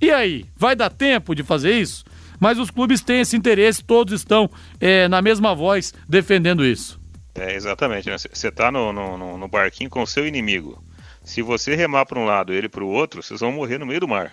e 0.00 0.10
aí, 0.10 0.46
vai 0.56 0.74
dar 0.74 0.90
tempo 0.90 1.34
de 1.34 1.42
fazer 1.42 1.78
isso? 1.78 2.04
Mas 2.40 2.58
os 2.58 2.70
clubes 2.70 3.02
têm 3.02 3.20
esse 3.20 3.36
interesse, 3.36 3.84
todos 3.84 4.14
estão 4.14 4.50
é, 4.80 5.06
na 5.06 5.20
mesma 5.20 5.54
voz 5.54 5.92
defendendo 6.08 6.64
isso. 6.64 6.98
É, 7.34 7.54
exatamente. 7.54 8.10
Você 8.10 8.28
né? 8.28 8.48
está 8.48 8.72
no, 8.72 8.92
no, 8.92 9.36
no, 9.36 9.48
barquinho 9.48 9.90
com 9.90 10.02
o 10.02 10.06
seu 10.06 10.26
inimigo. 10.26 10.82
Se 11.22 11.42
você 11.42 11.76
remar 11.76 12.06
para 12.06 12.18
um 12.18 12.24
lado 12.24 12.52
e 12.52 12.56
ele 12.56 12.68
para 12.68 12.82
o 12.82 12.88
outro, 12.88 13.22
vocês 13.22 13.40
vão 13.40 13.52
morrer 13.52 13.78
no 13.78 13.86
meio 13.86 14.00
do 14.00 14.08
mar. 14.08 14.32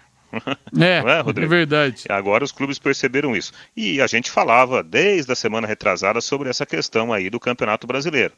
É, 0.78 1.00
é, 1.06 1.44
é, 1.44 1.48
verdade. 1.48 2.04
Agora 2.10 2.44
os 2.44 2.52
clubes 2.52 2.80
perceberam 2.80 3.36
isso. 3.36 3.54
E 3.76 4.02
a 4.02 4.08
gente 4.08 4.32
falava 4.32 4.84
desde 4.84 5.32
a 5.32 5.36
semana 5.36 5.68
retrasada 5.68 6.22
sobre 6.22 6.50
essa 6.50 6.66
questão 6.66 7.14
aí 7.14 7.30
do 7.30 7.40
Campeonato 7.40 7.88
Brasileiro. 7.88 8.34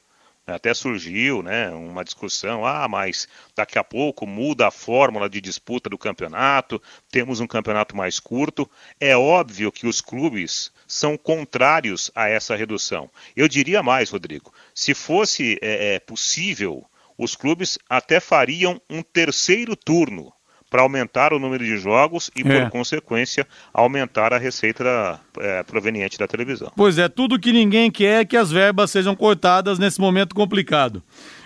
Até 0.48 0.74
surgiu 0.74 1.44
né, 1.44 1.70
uma 1.70 2.04
discussão, 2.04 2.66
ah, 2.66 2.88
mas 2.88 3.28
daqui 3.56 3.78
a 3.78 3.84
pouco 3.84 4.26
muda 4.26 4.68
a 4.68 4.72
fórmula 4.72 5.30
de 5.30 5.40
disputa 5.40 5.90
do 5.90 5.98
campeonato, 5.98 6.82
temos 7.12 7.40
um 7.40 7.46
campeonato 7.46 7.96
mais 7.96 8.20
curto. 8.20 8.70
É 9.00 9.16
óbvio 9.16 9.72
que 9.72 9.88
os 9.88 10.02
clubes 10.02 10.72
são 10.88 11.18
contrários 11.18 12.12
a 12.16 12.28
essa 12.28 12.56
redução. 12.56 13.10
Eu 13.36 13.48
diria 13.48 13.84
mais, 13.84 14.10
Rodrigo, 14.10 14.52
se 14.74 14.94
fosse 14.94 15.60
é, 15.62 15.96
é 15.96 16.00
possível, 16.00 16.84
os 17.18 17.36
clubes 17.36 17.78
até 17.88 18.20
fariam 18.20 18.82
um 18.90 19.04
terceiro 19.04 19.76
turno 19.76 20.34
para 20.70 20.84
aumentar 20.84 21.34
o 21.34 21.40
número 21.40 21.64
de 21.64 21.78
jogos 21.78 22.30
e, 22.36 22.42
é. 22.42 22.62
por 22.62 22.72
consequência, 22.72 23.48
aumentar 23.74 24.34
a 24.34 24.38
receita 24.38 24.84
da, 24.84 25.20
é, 25.40 25.64
proveniente 25.64 26.18
da 26.18 26.28
televisão. 26.28 26.72
Pois 26.76 26.98
é, 26.98 27.10
tudo 27.10 27.40
que 27.40 27.52
ninguém 27.52 27.90
quer 27.90 28.22
é 28.22 28.26
que 28.26 28.38
as 28.38 28.52
verbas 28.52 28.92
sejam 28.92 29.16
cortadas 29.16 29.80
nesse 29.80 30.00
momento 30.00 30.36
complicado. 30.36 31.02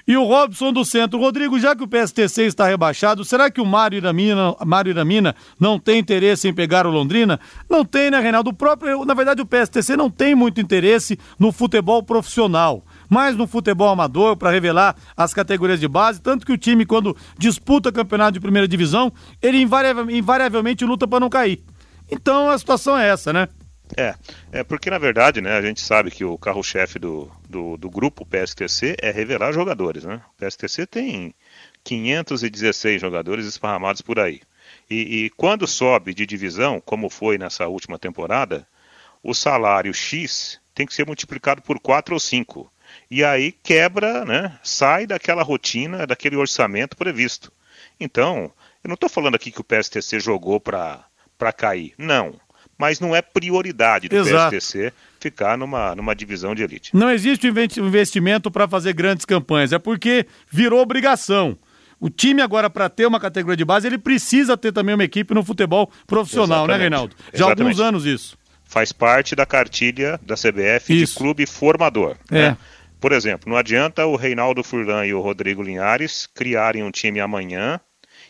E 0.06 0.18
o 0.18 0.26
Robson 0.26 0.74
do 0.74 0.84
Centro, 0.84 1.18
Rodrigo, 1.18 1.58
já 1.58 1.74
que 1.74 1.84
o 1.84 1.88
PSTC 1.88 2.44
está 2.44 2.68
rebaixado, 2.68 3.24
será 3.24 3.50
que 3.50 3.62
o 3.62 3.66
Mário 3.66 3.98
Iramina, 3.98 4.54
Mário 4.66 4.90
Iramina 4.90 5.34
não 5.58 5.80
tem 5.80 5.98
interesse 5.98 6.46
em 6.46 6.54
pegar 6.54 6.86
o 6.86 6.92
Londrina? 6.92 7.40
Não 7.70 7.86
tem, 7.86 8.12
né, 8.12 8.20
Reinaldo? 8.20 8.50
O 8.50 8.54
próprio, 8.54 9.06
na 9.06 9.14
verdade, 9.14 9.42
o 9.42 9.46
PSTC 9.46 9.96
não 9.96 10.10
tem 10.10 10.36
muito 10.36 10.60
interesse 10.60 11.18
no 11.40 11.54
futebol 11.54 12.04
profissional 12.04 12.84
mais 13.13 13.36
no 13.38 13.45
futebol 13.45 13.89
amador 13.89 14.36
para 14.36 14.49
revelar 14.49 14.95
as 15.15 15.34
categorias 15.34 15.80
de 15.80 15.88
base, 15.88 16.19
tanto 16.19 16.45
que 16.45 16.52
o 16.52 16.58
time 16.58 16.86
quando 16.86 17.15
disputa 17.38 17.91
campeonato 17.91 18.34
de 18.34 18.39
primeira 18.39 18.67
divisão, 18.67 19.13
ele 19.39 19.60
invariavelmente 19.62 20.84
luta 20.84 21.08
para 21.08 21.19
não 21.19 21.30
cair. 21.30 21.63
Então 22.12 22.49
a 22.49 22.58
situação 22.58 22.97
é 22.97 23.08
essa, 23.08 23.32
né? 23.32 23.47
É, 23.95 24.15
é 24.52 24.63
porque 24.63 24.89
na 24.89 24.97
verdade, 24.97 25.39
né, 25.41 25.56
a 25.56 25.62
gente 25.62 25.80
sabe 25.80 26.10
que 26.10 26.26
o 26.26 26.38
carro-chefe 26.38 26.97
do, 26.97 27.30
do, 27.47 27.78
do, 27.78 27.89
grupo 27.89 28.26
PSTC 28.26 28.95
é 28.99 29.12
revelar 29.12 29.52
jogadores, 29.52 30.04
né? 30.04 30.19
O 30.36 30.43
PSTC 30.43 30.88
tem 30.88 31.36
516 31.84 32.99
jogadores 32.99 33.45
esparramados 33.45 34.02
por 34.02 34.19
aí. 34.19 34.41
E, 34.89 35.26
e 35.26 35.30
quando 35.32 35.67
sobe 35.67 36.13
de 36.13 36.26
divisão, 36.26 36.82
como 36.84 37.10
foi 37.10 37.38
nessa 37.38 37.67
última 37.67 37.99
temporada, 37.99 38.65
o 39.21 39.34
salário 39.36 39.93
X 39.93 40.60
tem 40.73 40.88
que 40.88 40.93
ser 40.93 41.06
multiplicado 41.06 41.62
por 41.62 41.80
4 41.80 42.15
ou 42.15 42.19
5 42.19 42.71
e 43.10 43.24
aí 43.24 43.52
quebra, 43.52 44.26
né? 44.26 44.58
Sai 44.63 45.06
daquela 45.06 45.44
rotina, 45.44 46.06
daquele 46.08 46.36
orçamento 46.36 46.96
previsto. 46.98 47.52
Então, 48.00 48.52
eu 48.84 48.88
não 48.88 48.96
estou 48.96 49.10
falando 49.10 49.36
aqui 49.36 49.52
que 49.52 49.62
o 49.62 49.63
PSTC 49.63 50.20
jogou 50.20 50.60
para 50.60 51.06
cair. 51.56 51.94
Não. 51.98 52.36
Mas 52.78 53.00
não 53.00 53.16
é 53.16 53.22
prioridade 53.22 54.10
do 54.10 54.16
Exato. 54.16 54.56
PSTC 54.56 54.92
ficar 55.20 55.58
numa, 55.58 55.96
numa 55.96 56.13
divisão 56.13 56.54
de 56.54 56.63
elite. 56.63 56.92
Não 56.94 57.10
existe 57.10 57.48
investimento 57.48 58.52
para 58.52 58.68
fazer 58.68 58.94
grandes 58.94 59.26
campanhas, 59.26 59.72
é 59.72 59.80
porque 59.80 60.26
virou 60.52 60.82
obrigação. 60.82 61.58
O 62.00 62.10
time 62.10 62.42
agora, 62.42 62.70
para 62.70 62.89
ter 62.89 63.06
uma 63.06 63.20
categoria 63.20 63.56
de 63.56 63.63
base, 63.63 63.88
ele 63.88 63.98
precisa 63.98 64.58
ter 64.58 64.74
também 64.74 64.94
uma 64.94 65.06
equipe 65.06 65.34
no 65.34 65.42
futebol 65.42 65.89
profissional, 66.06 66.68
né, 66.68 66.74
Exatamente. 66.74 66.78
né, 66.78 66.84
Reinaldo? 66.84 67.16
Já 67.34 67.46
há 67.46 67.50
alguns 67.50 67.80
anos 67.80 68.06
isso. 68.06 68.38
Faz 68.66 68.92
parte 68.92 69.36
da 69.36 69.46
cartilha 69.46 70.20
da 70.22 70.36
CBF 70.36 70.94
isso. 70.94 71.13
de 71.13 71.20
clube 71.20 71.46
formador. 71.46 72.18
É. 72.30 72.50
Né? 72.50 72.58
Por 73.04 73.12
exemplo, 73.12 73.50
não 73.50 73.58
adianta 73.58 74.06
o 74.06 74.16
Reinaldo 74.16 74.63
Furlan 74.63 75.06
e 75.06 75.13
o 75.13 75.20
Rodrigo 75.20 75.62
Linhares 75.62 76.26
criarem 76.26 76.84
um 76.84 76.89
time 76.89 77.20
amanhã 77.20 77.78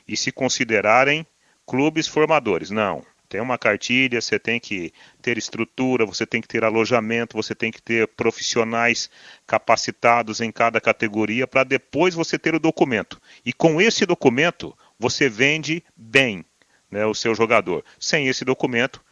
e 0.07 0.17
se 0.17 0.31
considerarem 0.31 1.27
clubes 1.63 2.07
formadores. 2.07 2.71
Não. 2.71 3.05
Tem 3.29 3.39
uma 3.39 3.55
cartilha, 3.55 4.19
você 4.19 4.39
tem 4.39 4.59
que 4.59 4.91
ter 5.21 5.37
estrutura, 5.37 6.07
você 6.07 6.25
tem 6.25 6.41
que 6.41 6.47
ter 6.47 6.63
alojamento, 6.63 7.37
você 7.37 7.53
tem 7.53 7.71
que 7.71 7.79
ter 7.79 8.07
profissionais 8.07 9.11
capacitados 9.45 10.41
em 10.41 10.51
cada 10.51 10.81
categoria 10.81 11.45
para 11.45 11.63
depois 11.63 12.15
você 12.15 12.39
ter 12.39 12.55
o 12.55 12.59
documento. 12.59 13.21
E 13.45 13.53
com 13.53 13.79
esse 13.79 14.07
documento, 14.07 14.75
você 14.97 15.29
vende 15.29 15.83
bem 15.95 16.43
né, 16.89 17.05
o 17.05 17.13
seu 17.13 17.35
jogador. 17.35 17.85
Sem 17.99 18.27
esse 18.27 18.43
documento, 18.43 19.03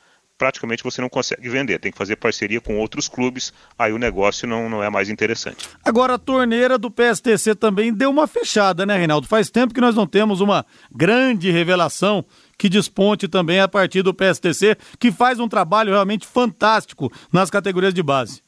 praticamente 0.42 0.84
você 0.84 1.00
não 1.00 1.08
consegue 1.08 1.48
vender. 1.48 1.78
Tem 1.78 1.92
que 1.92 1.98
fazer 2.00 2.16
parceria 2.16 2.60
com 2.60 2.80
outros 2.80 3.08
clubes, 3.08 3.54
aí 3.78 3.94
o 3.94 4.00
negócio 4.00 4.48
não, 4.48 4.68
não 4.68 4.84
é 4.84 4.90
mais 4.90 5.08
interessante. 5.08 5.70
Agora, 5.86 6.16
a 6.16 6.18
torneira 6.18 6.80
do 6.80 6.90
PSTC 6.90 7.54
também 7.54 7.94
deu 7.94 8.10
uma 8.10 8.26
fechada, 8.26 8.84
né, 8.84 8.98
Reinaldo? 8.98 9.28
Faz 9.28 9.52
tempo 9.52 9.72
que 9.72 9.80
nós 9.80 9.94
não 9.94 10.08
temos 10.08 10.42
uma 10.42 10.66
grande 10.92 11.52
revelação 11.52 12.26
que 12.58 12.68
desponte 12.68 13.28
também 13.28 13.60
a 13.60 13.68
partir 13.68 14.02
do 14.02 14.16
PSTC, 14.16 14.76
que 15.00 15.12
faz 15.12 15.40
um 15.40 15.48
trabalho 15.48 15.92
realmente 15.92 16.26
fantástico 16.26 17.12
nas 17.32 17.52
categorias 17.52 17.94
de 17.94 18.02
base. 18.02 18.42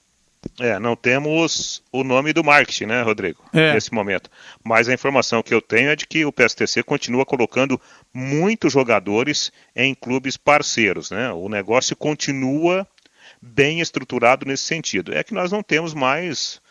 É, 0.60 0.77
não 0.77 0.95
temos 0.95 1.82
o 1.91 2.03
nome 2.03 2.34
do 2.34 2.43
marketing, 2.43 2.86
né, 2.86 3.01
Rodrigo? 3.01 3.43
É. 3.53 3.73
Nesse 3.73 3.93
momento. 3.93 4.29
Mas 4.63 4.88
a 4.88 4.93
informação 4.93 5.41
que 5.41 5.53
eu 5.53 5.62
tenho 5.62 5.89
é 5.89 5.95
de 5.95 6.06
que 6.06 6.25
o 6.25 6.32
PSTC 6.32 6.84
continua 6.84 7.25
colocando 7.25 7.79
muitos 8.13 8.73
jogadores 8.73 9.51
em 9.75 9.95
clubes 9.95 10.38
parceiros, 10.38 11.12
né? 11.12 11.32
O 11.32 11.49
negócio 11.49 11.95
continua 11.95 12.88
bem 13.41 13.79
estruturado 13.82 14.45
nesse 14.45 14.63
sentido. 14.63 15.13
É 15.13 15.23
que 15.23 15.34
nós 15.34 15.51
não 15.51 15.63
temos 15.63 15.93
mais 15.93 16.62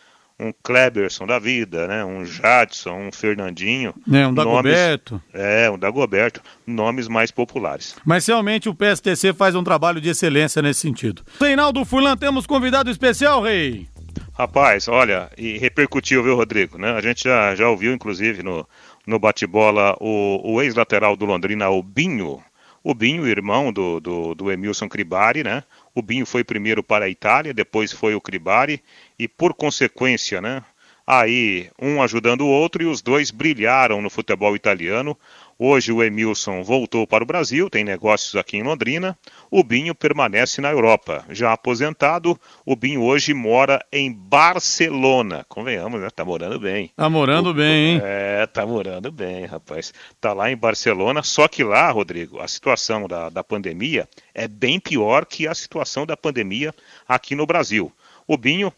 um 0.42 0.52
Kleberson 0.62 1.26
da 1.26 1.38
vida, 1.38 1.86
né? 1.86 2.04
Um 2.04 2.24
Jadson, 2.24 3.08
um 3.08 3.12
Fernandinho. 3.12 3.94
É, 4.12 4.26
um 4.26 4.34
Dagoberto. 4.34 5.14
Nomes, 5.14 5.46
é, 5.46 5.70
um 5.70 5.78
Dagoberto. 5.78 6.40
Nomes 6.66 7.08
mais 7.08 7.30
populares. 7.30 7.96
Mas 8.04 8.26
realmente 8.26 8.68
o 8.68 8.74
PSTC 8.74 9.32
faz 9.32 9.54
um 9.54 9.62
trabalho 9.62 10.00
de 10.00 10.08
excelência 10.08 10.60
nesse 10.60 10.80
sentido. 10.80 11.22
Reinaldo 11.40 11.84
Furlan, 11.84 12.16
temos 12.16 12.46
convidado 12.46 12.90
especial, 12.90 13.42
Rei. 13.42 13.86
Rapaz, 14.34 14.88
olha, 14.88 15.30
e 15.36 15.58
repercutiu, 15.58 16.22
viu, 16.22 16.34
Rodrigo? 16.34 16.78
Né? 16.78 16.90
A 16.92 17.00
gente 17.00 17.24
já, 17.24 17.54
já 17.54 17.68
ouviu, 17.68 17.92
inclusive, 17.92 18.42
no, 18.42 18.66
no 19.06 19.18
bate-bola, 19.18 19.96
o, 20.00 20.54
o 20.54 20.62
ex-lateral 20.62 21.16
do 21.16 21.26
Londrina, 21.26 21.68
o 21.68 21.82
Binho. 21.82 22.42
O 22.82 22.94
Binho, 22.94 23.26
irmão 23.26 23.72
do, 23.72 24.00
do, 24.00 24.34
do 24.34 24.50
Emilson 24.50 24.88
Cribari, 24.88 25.44
né? 25.44 25.62
O 25.94 26.02
Binho 26.02 26.26
foi 26.26 26.42
primeiro 26.44 26.82
para 26.82 27.04
a 27.04 27.08
Itália, 27.08 27.52
depois 27.52 27.92
foi 27.92 28.14
o 28.14 28.20
Cribari 28.20 28.82
e 29.18 29.28
por 29.28 29.54
consequência, 29.54 30.40
né? 30.40 30.64
Aí 31.06 31.70
um 31.80 32.00
ajudando 32.00 32.42
o 32.42 32.48
outro 32.48 32.82
e 32.82 32.86
os 32.86 33.02
dois 33.02 33.30
brilharam 33.30 34.00
no 34.00 34.08
futebol 34.08 34.54
italiano. 34.56 35.18
Hoje 35.64 35.92
o 35.92 36.02
Emilson 36.02 36.64
voltou 36.64 37.06
para 37.06 37.22
o 37.22 37.26
Brasil, 37.26 37.70
tem 37.70 37.84
negócios 37.84 38.34
aqui 38.34 38.56
em 38.56 38.64
Londrina. 38.64 39.16
O 39.48 39.62
Binho 39.62 39.94
permanece 39.94 40.60
na 40.60 40.72
Europa. 40.72 41.24
Já 41.30 41.52
aposentado, 41.52 42.36
o 42.66 42.74
Binho 42.74 43.00
hoje 43.00 43.32
mora 43.32 43.80
em 43.92 44.12
Barcelona. 44.12 45.46
Convenhamos, 45.48 46.00
né? 46.00 46.08
Tá 46.10 46.24
morando 46.24 46.58
bem. 46.58 46.90
Tá 46.96 47.08
morando 47.08 47.50
o, 47.50 47.54
bem, 47.54 47.92
hein? 47.92 48.00
É, 48.02 48.44
tá 48.44 48.66
morando 48.66 49.12
bem, 49.12 49.44
rapaz. 49.44 49.94
Tá 50.20 50.32
lá 50.32 50.50
em 50.50 50.56
Barcelona, 50.56 51.22
só 51.22 51.46
que 51.46 51.62
lá, 51.62 51.88
Rodrigo, 51.92 52.40
a 52.40 52.48
situação 52.48 53.06
da, 53.06 53.28
da 53.28 53.44
pandemia 53.44 54.08
é 54.34 54.48
bem 54.48 54.80
pior 54.80 55.24
que 55.24 55.46
a 55.46 55.54
situação 55.54 56.04
da 56.04 56.16
pandemia 56.16 56.74
aqui 57.06 57.36
no 57.36 57.46
Brasil. 57.46 57.92
O 58.26 58.36
Binho 58.36 58.72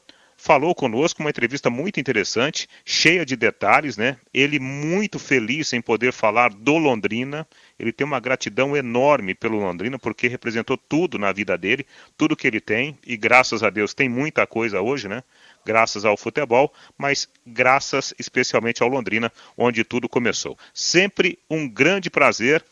falou 0.44 0.74
conosco, 0.74 1.22
uma 1.22 1.30
entrevista 1.30 1.70
muito 1.70 1.98
interessante, 1.98 2.68
cheia 2.84 3.24
de 3.24 3.34
detalhes, 3.34 3.96
né? 3.96 4.18
Ele 4.32 4.58
muito 4.58 5.18
feliz 5.18 5.72
em 5.72 5.80
poder 5.80 6.12
falar 6.12 6.50
do 6.50 6.76
Londrina. 6.76 7.46
Ele 7.78 7.90
tem 7.90 8.06
uma 8.06 8.20
gratidão 8.20 8.76
enorme 8.76 9.34
pelo 9.34 9.58
Londrina, 9.58 9.98
porque 9.98 10.28
representou 10.28 10.76
tudo 10.76 11.18
na 11.18 11.32
vida 11.32 11.56
dele, 11.56 11.86
tudo 12.14 12.36
que 12.36 12.46
ele 12.46 12.60
tem, 12.60 12.98
e 13.06 13.16
graças 13.16 13.62
a 13.62 13.70
Deus 13.70 13.94
tem 13.94 14.06
muita 14.06 14.46
coisa 14.46 14.82
hoje, 14.82 15.08
né? 15.08 15.22
Graças 15.64 16.04
ao 16.04 16.14
futebol, 16.14 16.70
mas 16.98 17.26
graças 17.46 18.12
especialmente 18.18 18.82
ao 18.82 18.88
Londrina, 18.90 19.32
onde 19.56 19.82
tudo 19.82 20.10
começou. 20.10 20.58
Sempre 20.74 21.38
um 21.48 21.66
grande 21.66 22.10
prazer 22.10 22.62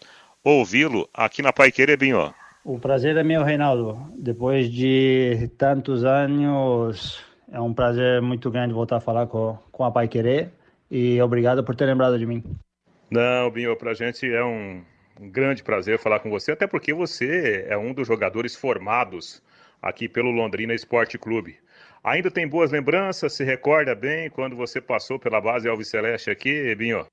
ouvi-lo 0.45 1.09
aqui 1.15 1.41
na 1.41 1.55
Pai 1.55 1.73
Querer, 1.73 1.97
Binho. 1.97 2.35
O 2.63 2.79
prazer 2.79 3.17
é 3.17 3.25
meu, 3.25 3.43
Reinaldo. 3.43 3.99
Depois 4.15 4.71
de 4.71 5.51
tantos 5.57 6.05
anos 6.05 7.32
é 7.53 7.61
um 7.61 7.73
prazer 7.73 8.21
muito 8.21 8.51
grande 8.51 8.75
voltar 8.75 8.97
a 8.97 9.01
falar 9.01 9.27
com, 9.29 9.57
com 9.71 9.85
a 9.85 9.93
Pai 9.93 10.09
Querer 10.09 10.51
e 10.91 11.21
obrigado 11.23 11.63
por 11.63 11.77
ter 11.77 11.87
lembrado 11.87 12.19
de 12.19 12.27
mim. 12.27 12.43
Não, 13.11 13.51
Binho, 13.51 13.77
para 13.77 13.93
a 13.93 13.95
gente 13.95 14.27
é 14.27 14.43
um 14.43 14.83
um 15.21 15.31
grande 15.31 15.63
prazer 15.63 15.99
falar 15.99 16.21
com 16.21 16.31
você, 16.31 16.53
até 16.53 16.67
porque 16.67 16.93
você 16.93 17.65
é 17.69 17.77
um 17.77 17.93
dos 17.93 18.09
jogadores 18.09 18.57
formados 18.57 19.43
aqui 19.81 20.09
pelo 20.09 20.31
Londrina 20.31 20.75
Esporte 20.75 21.19
Clube. 21.19 21.57
Ainda 22.03 22.31
tem 22.31 22.49
boas 22.49 22.73
lembranças? 22.73 23.33
Se 23.33 23.45
recorda 23.45 23.95
bem 23.95 24.29
quando 24.31 24.57
você 24.57 24.81
passou 24.81 25.19
pela 25.19 25.41
base 25.41 25.69
Alves 25.69 25.89
Celeste 25.89 26.31
aqui, 26.31 26.75
Binho? 26.75 27.07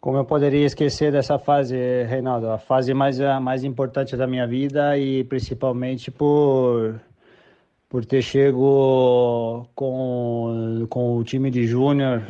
Como 0.00 0.18
eu 0.18 0.24
poderia 0.24 0.66
esquecer 0.66 1.12
dessa 1.12 1.38
fase, 1.38 1.76
Reinaldo? 2.04 2.50
A 2.50 2.58
fase 2.58 2.92
mais, 2.92 3.20
a 3.20 3.40
mais 3.40 3.64
importante 3.64 4.16
da 4.16 4.26
minha 4.26 4.46
vida 4.46 4.98
e 4.98 5.24
principalmente 5.24 6.10
por, 6.10 7.00
por 7.94 8.04
ter 8.04 8.22
chego 8.22 9.68
com, 9.72 10.84
com 10.90 11.16
o 11.16 11.22
time 11.22 11.48
de 11.48 11.64
júnior, 11.64 12.26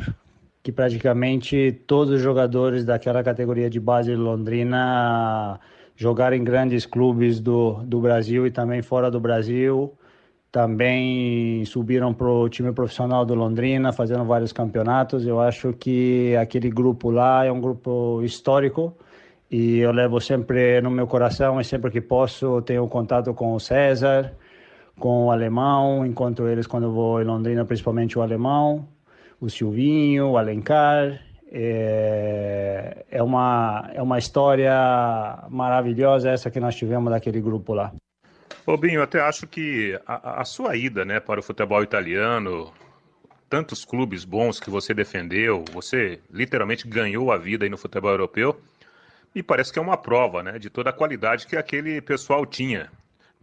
que 0.61 0.71
praticamente 0.71 1.71
todos 1.87 2.13
os 2.13 2.21
jogadores 2.21 2.85
daquela 2.85 3.23
categoria 3.23 3.67
de 3.67 3.79
base 3.79 4.11
de 4.11 4.15
Londrina 4.15 5.59
jogaram 5.95 6.37
em 6.37 6.43
grandes 6.43 6.85
clubes 6.85 7.39
do, 7.39 7.81
do 7.83 7.99
Brasil 7.99 8.45
e 8.45 8.51
também 8.51 8.83
fora 8.83 9.09
do 9.09 9.19
Brasil 9.19 9.91
também 10.51 11.65
subiram 11.65 12.13
para 12.13 12.27
o 12.27 12.47
time 12.47 12.71
profissional 12.71 13.25
do 13.25 13.33
Londrina, 13.33 13.91
fazendo 13.91 14.23
vários 14.23 14.53
campeonatos. 14.53 15.25
Eu 15.25 15.41
acho 15.41 15.73
que 15.73 16.35
aquele 16.35 16.69
grupo 16.69 17.09
lá 17.09 17.43
é 17.43 17.51
um 17.51 17.59
grupo 17.59 18.21
histórico 18.21 18.95
e 19.49 19.79
eu 19.79 19.91
levo 19.91 20.21
sempre 20.21 20.79
no 20.79 20.91
meu 20.91 21.07
coração 21.07 21.59
e 21.59 21.63
sempre 21.63 21.89
que 21.89 22.01
posso 22.01 22.61
tenho 22.61 22.87
contato 22.87 23.33
com 23.33 23.55
o 23.55 23.59
César, 23.59 24.31
com 24.99 25.25
o 25.25 25.31
alemão, 25.31 26.05
encontro 26.05 26.47
eles 26.47 26.67
quando 26.67 26.91
vou 26.91 27.21
em 27.21 27.25
Londrina, 27.25 27.65
principalmente 27.65 28.17
o 28.17 28.21
alemão, 28.21 28.87
o 29.39 29.49
Silvinho, 29.49 30.29
o 30.29 30.37
Alencar. 30.37 31.21
É, 31.57 33.05
é, 33.09 33.23
uma, 33.23 33.89
é 33.93 34.01
uma 34.01 34.17
história 34.17 34.73
maravilhosa 35.49 36.31
essa 36.31 36.51
que 36.51 36.59
nós 36.59 36.75
tivemos 36.75 37.09
daquele 37.09 37.39
grupo 37.39 37.73
lá. 37.73 37.93
Ô 38.65 38.75
Binho, 38.75 38.95
eu 38.95 39.03
até 39.03 39.21
acho 39.21 39.47
que 39.47 39.97
a, 40.05 40.41
a, 40.41 40.45
sua 40.45 40.75
ida 40.75 41.05
né, 41.05 41.19
para 41.19 41.39
o 41.39 41.43
futebol 41.43 41.81
italiano, 41.83 42.73
tantos 43.47 43.85
clubes 43.85 44.25
bons 44.25 44.59
que 44.59 44.69
você 44.69 44.93
defendeu, 44.93 45.63
você 45.71 46.19
literalmente 46.31 46.87
ganhou 46.87 47.31
a 47.31 47.37
vida 47.37 47.63
aí 47.63 47.69
no 47.69 47.77
futebol 47.77 48.11
europeu, 48.11 48.59
e 49.33 49.43
parece 49.43 49.71
que 49.71 49.77
é 49.77 49.81
uma 49.81 49.97
prova 49.97 50.41
né, 50.41 50.57
de 50.57 50.69
toda 50.69 50.89
a 50.89 50.93
qualidade 50.93 51.45
que 51.45 51.55
aquele 51.55 52.01
pessoal 52.01 52.45
tinha 52.45 52.89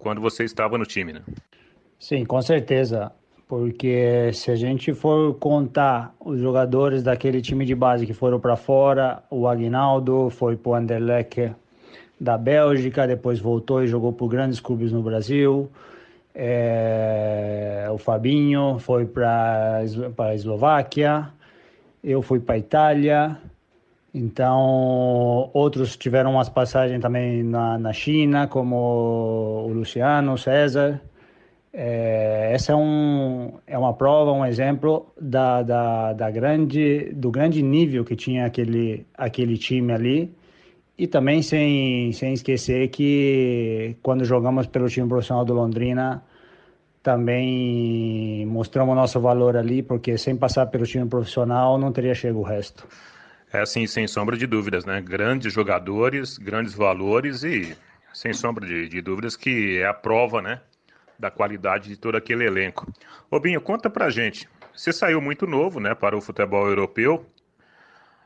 quando 0.03 0.20
você 0.20 0.44
estava 0.44 0.76
no 0.76 0.84
time. 0.84 1.14
Né? 1.14 1.20
Sim, 1.98 2.24
com 2.24 2.42
certeza. 2.42 3.12
Porque 3.48 4.30
se 4.32 4.50
a 4.50 4.57
gente 4.57 4.92
for 4.92 5.34
contar 5.34 6.14
os 6.18 6.40
jogadores 6.40 7.03
daquele 7.03 7.40
time 7.40 7.64
de 7.64 7.74
base 7.74 8.07
que 8.07 8.14
foram 8.14 8.40
para 8.40 8.57
fora, 8.57 9.22
o 9.30 9.46
Aguinaldo 9.46 10.30
foi 10.30 10.57
para 10.57 10.70
o 10.70 10.74
Anderlecht 10.74 11.55
da 12.18 12.38
Bélgica, 12.38 13.07
depois 13.07 13.38
voltou 13.40 13.82
e 13.82 13.86
jogou 13.86 14.12
por 14.12 14.28
grandes 14.28 14.59
clubes 14.59 14.90
no 14.90 15.03
Brasil. 15.03 15.70
É, 16.34 17.86
o 17.92 17.98
Fabinho 17.98 18.78
foi 18.78 19.05
para 19.05 19.82
a 20.18 20.34
Eslováquia, 20.34 21.28
eu 22.03 22.22
fui 22.22 22.40
para 22.40 22.55
a 22.55 22.59
Itália. 22.59 23.38
Então, 24.15 25.51
outros 25.55 25.97
tiveram 25.97 26.33
umas 26.33 26.49
passagens 26.49 27.01
também 27.01 27.43
na, 27.43 27.79
na 27.79 27.93
China, 27.93 28.47
como 28.47 29.67
o 29.67 29.73
Luciano, 29.73 30.35
o 30.35 30.39
César. 30.39 31.01
É, 31.73 32.51
essa 32.53 32.73
é, 32.73 32.77
um, 32.77 33.55
é 33.67 33.79
uma 33.79 33.95
prova, 33.95 34.31
um 34.33 34.45
exemplo 34.45 35.07
da, 35.19 35.63
da, 35.63 36.13
da 36.13 36.31
grande, 36.31 37.11
do 37.15 37.31
grande 37.31 37.63
nível 37.63 38.05
que 38.05 38.15
tinha 38.15 38.45
aquele, 38.45 39.07
aquele 39.17 39.57
time 39.57 39.93
ali 39.93 40.35
e 40.99 41.07
também 41.07 41.41
sem, 41.43 42.13
sem 42.13 42.35
esquecer 42.35 42.89
que 42.89 43.97
quando 44.03 44.25
jogamos 44.25 44.67
pelo 44.67 44.89
time 44.89 45.09
profissional 45.09 45.45
do 45.45 45.55
Londrina, 45.55 46.23
também 47.03 48.47
mostramos 48.47 48.95
nosso 48.95 49.19
valor 49.21 49.57
ali, 49.57 49.83
porque 49.83 50.19
sem 50.19 50.37
passar 50.37 50.67
pelo 50.67 50.85
time 50.85 51.07
profissional 51.07 51.79
não 51.79 51.91
teria 51.91 52.15
chego 52.15 52.41
o 52.41 52.43
resto. 52.43 52.87
É 53.53 53.61
assim, 53.61 53.86
sem 53.86 54.09
sombra 54.09 54.36
de 54.36 54.46
dúvidas, 54.46 54.86
né? 54.86 55.00
Grandes 55.03 55.53
jogadores, 55.53 56.38
grandes 56.38 56.72
valores 56.72 57.42
e 57.44 57.76
sem 58.12 58.32
sombra 58.32 58.66
de, 58.66 58.88
de 58.88 59.03
dúvidas 59.03 59.36
que 59.36 59.78
é 59.78 59.86
a 59.86 59.92
prova, 59.92 60.40
né? 60.40 60.61
Da 61.18 61.30
qualidade 61.30 61.88
de 61.88 61.96
todo 61.96 62.16
aquele 62.16 62.46
elenco. 62.46 62.90
Robinho, 63.30 63.61
conta 63.61 63.90
pra 63.90 64.09
gente. 64.09 64.48
Você 64.74 64.90
saiu 64.90 65.20
muito 65.20 65.46
novo, 65.46 65.78
né, 65.78 65.94
para 65.94 66.16
o 66.16 66.20
futebol 66.20 66.66
europeu. 66.66 67.26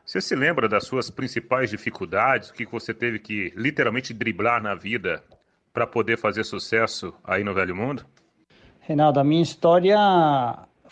Você 0.05 0.21
se 0.21 0.37
lembra 0.37 0.69
das 0.69 0.85
suas 0.85 1.11
principais 1.11 1.71
dificuldades, 1.71 2.51
o 2.51 2.55
que 2.55 2.65
você 2.65 2.95
teve 2.95 3.19
que 3.19 3.53
literalmente 3.57 4.15
driblar 4.15 4.63
na 4.63 4.77
vida 4.77 5.25
para 5.73 5.87
poder 5.87 6.17
fazer 6.17 6.45
sucesso 6.45 7.13
aí 7.25 7.43
no 7.43 7.53
Velho 7.53 7.75
Mundo? 7.75 8.07
Reinaldo, 8.79 9.19
a 9.19 9.25
minha 9.25 9.43
história 9.43 9.99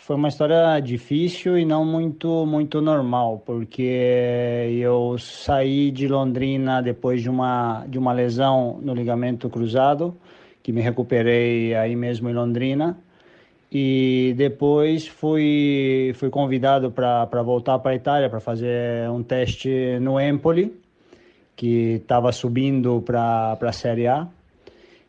foi 0.05 0.15
uma 0.15 0.27
história 0.27 0.79
difícil 0.79 1.57
e 1.57 1.65
não 1.65 1.83
muito 1.83 2.45
muito 2.45 2.79
normal, 2.79 3.41
porque 3.43 4.69
eu 4.79 5.17
saí 5.17 5.89
de 5.89 6.07
Londrina 6.07 6.79
depois 6.79 7.23
de 7.23 7.29
uma 7.29 7.83
de 7.87 7.97
uma 7.97 8.13
lesão 8.13 8.79
no 8.83 8.93
ligamento 8.93 9.49
cruzado, 9.49 10.15
que 10.61 10.71
me 10.71 10.79
recuperei 10.79 11.73
aí 11.73 11.95
mesmo 11.95 12.29
em 12.29 12.33
Londrina 12.33 12.95
e 13.71 14.35
depois 14.37 15.07
fui, 15.07 16.13
fui 16.17 16.29
convidado 16.29 16.91
para 16.91 17.41
voltar 17.41 17.79
para 17.79 17.89
a 17.89 17.95
Itália 17.95 18.29
para 18.29 18.39
fazer 18.39 19.09
um 19.09 19.23
teste 19.23 19.97
no 19.99 20.19
Empoli, 20.19 20.71
que 21.55 21.95
estava 21.95 22.31
subindo 22.31 23.01
para 23.01 23.57
a 23.59 23.71
Série 23.71 24.05
A. 24.05 24.27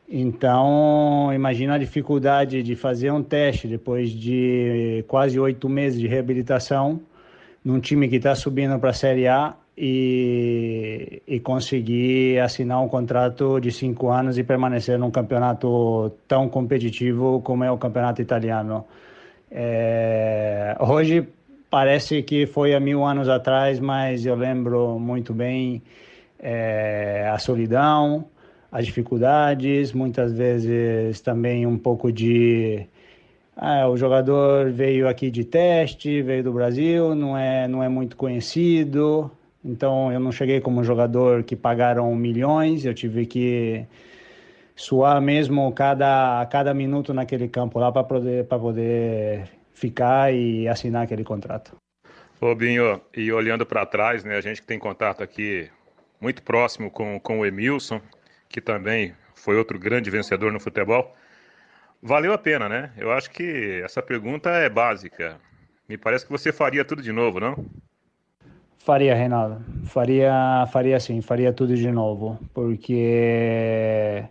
Então, 0.08 1.32
imagina 1.34 1.74
a 1.74 1.78
dificuldade 1.78 2.62
de 2.62 2.76
fazer 2.76 3.10
um 3.10 3.22
teste 3.22 3.66
depois 3.66 4.10
de 4.10 5.04
quase 5.08 5.38
oito 5.38 5.68
meses 5.68 5.98
de 5.98 6.06
reabilitação 6.06 7.00
num 7.64 7.80
time 7.80 8.08
que 8.08 8.16
está 8.16 8.34
subindo 8.34 8.78
para 8.78 8.90
a 8.90 8.92
Série 8.92 9.26
A 9.26 9.56
e, 9.76 11.20
e 11.26 11.40
conseguir 11.40 12.38
assinar 12.38 12.80
um 12.80 12.88
contrato 12.88 13.58
de 13.58 13.72
cinco 13.72 14.08
anos 14.08 14.38
e 14.38 14.44
permanecer 14.44 14.96
num 14.96 15.10
campeonato 15.10 16.12
tão 16.28 16.48
competitivo 16.48 17.40
como 17.42 17.64
é 17.64 17.70
o 17.70 17.76
campeonato 17.76 18.22
italiano. 18.22 18.84
É, 19.50 20.76
hoje 20.78 21.26
parece 21.68 22.22
que 22.22 22.46
foi 22.46 22.74
há 22.74 22.80
mil 22.80 23.04
anos 23.04 23.28
atrás, 23.28 23.80
mas 23.80 24.24
eu 24.24 24.36
lembro 24.36 25.00
muito 25.00 25.34
bem 25.34 25.82
é, 26.38 27.28
a 27.28 27.38
solidão, 27.38 28.24
as 28.76 28.84
dificuldades, 28.84 29.94
muitas 29.94 30.34
vezes 30.34 31.18
também 31.22 31.66
um 31.66 31.78
pouco 31.78 32.12
de 32.12 32.86
ah, 33.56 33.88
o 33.88 33.96
jogador 33.96 34.70
veio 34.70 35.08
aqui 35.08 35.30
de 35.30 35.44
teste, 35.44 36.20
veio 36.20 36.44
do 36.44 36.52
Brasil, 36.52 37.14
não 37.14 37.38
é, 37.38 37.66
não 37.66 37.82
é 37.82 37.88
muito 37.88 38.18
conhecido, 38.18 39.30
então 39.64 40.12
eu 40.12 40.20
não 40.20 40.30
cheguei 40.30 40.60
como 40.60 40.84
jogador 40.84 41.42
que 41.42 41.56
pagaram 41.56 42.14
milhões, 42.14 42.84
eu 42.84 42.92
tive 42.92 43.24
que 43.24 43.86
suar 44.74 45.22
mesmo 45.22 45.72
cada, 45.72 46.46
cada 46.50 46.74
minuto 46.74 47.14
naquele 47.14 47.48
campo 47.48 47.78
lá 47.78 47.90
para 47.90 48.04
poder, 48.04 48.44
poder 48.44 49.48
ficar 49.72 50.34
e 50.34 50.68
assinar 50.68 51.04
aquele 51.04 51.24
contrato. 51.24 51.74
Ô 52.38 52.54
Binho, 52.54 53.00
e 53.16 53.32
olhando 53.32 53.64
para 53.64 53.86
trás, 53.86 54.22
né, 54.22 54.36
a 54.36 54.42
gente 54.42 54.60
que 54.60 54.66
tem 54.66 54.78
contato 54.78 55.22
aqui 55.22 55.70
muito 56.20 56.42
próximo 56.42 56.90
com, 56.90 57.18
com 57.18 57.40
o 57.40 57.46
Emilson, 57.46 58.02
que 58.48 58.60
também 58.60 59.14
foi 59.34 59.56
outro 59.56 59.78
grande 59.78 60.10
vencedor 60.10 60.52
no 60.52 60.60
futebol, 60.60 61.14
valeu 62.02 62.32
a 62.32 62.38
pena, 62.38 62.68
né? 62.68 62.92
Eu 62.96 63.12
acho 63.12 63.30
que 63.30 63.80
essa 63.84 64.02
pergunta 64.02 64.50
é 64.50 64.68
básica. 64.68 65.38
Me 65.88 65.96
parece 65.96 66.24
que 66.24 66.32
você 66.32 66.52
faria 66.52 66.84
tudo 66.84 67.02
de 67.02 67.12
novo, 67.12 67.38
não? 67.38 67.64
Faria, 68.78 69.14
Reinaldo. 69.14 69.64
Faria, 69.86 70.66
faria 70.72 71.00
sim, 71.00 71.20
faria 71.20 71.52
tudo 71.52 71.74
de 71.74 71.90
novo, 71.90 72.38
porque 72.54 74.24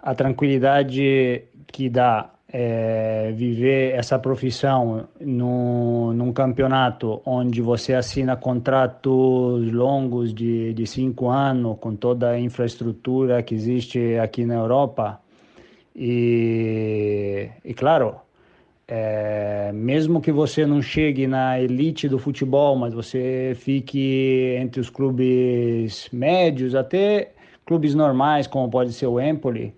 a 0.00 0.14
tranquilidade 0.14 1.44
que 1.68 1.88
dá 1.88 2.33
é, 2.56 3.32
viver 3.34 3.94
essa 3.96 4.16
profissão 4.16 5.08
no, 5.20 6.12
num 6.12 6.32
campeonato 6.32 7.20
onde 7.26 7.60
você 7.60 7.94
assina 7.94 8.36
contratos 8.36 9.72
longos 9.72 10.32
de, 10.32 10.72
de 10.72 10.86
cinco 10.86 11.28
anos, 11.28 11.76
com 11.80 11.96
toda 11.96 12.30
a 12.30 12.38
infraestrutura 12.38 13.42
que 13.42 13.56
existe 13.56 14.16
aqui 14.22 14.44
na 14.44 14.54
Europa. 14.54 15.20
E, 15.96 17.48
e 17.64 17.74
claro, 17.74 18.14
é, 18.86 19.72
mesmo 19.74 20.20
que 20.20 20.30
você 20.30 20.64
não 20.64 20.80
chegue 20.80 21.26
na 21.26 21.60
elite 21.60 22.08
do 22.08 22.20
futebol, 22.20 22.76
mas 22.76 22.94
você 22.94 23.56
fique 23.56 24.56
entre 24.60 24.80
os 24.80 24.88
clubes 24.88 26.08
médios, 26.12 26.76
até 26.76 27.32
clubes 27.66 27.96
normais, 27.96 28.46
como 28.46 28.70
pode 28.70 28.92
ser 28.92 29.08
o 29.08 29.20
Empoli, 29.20 29.74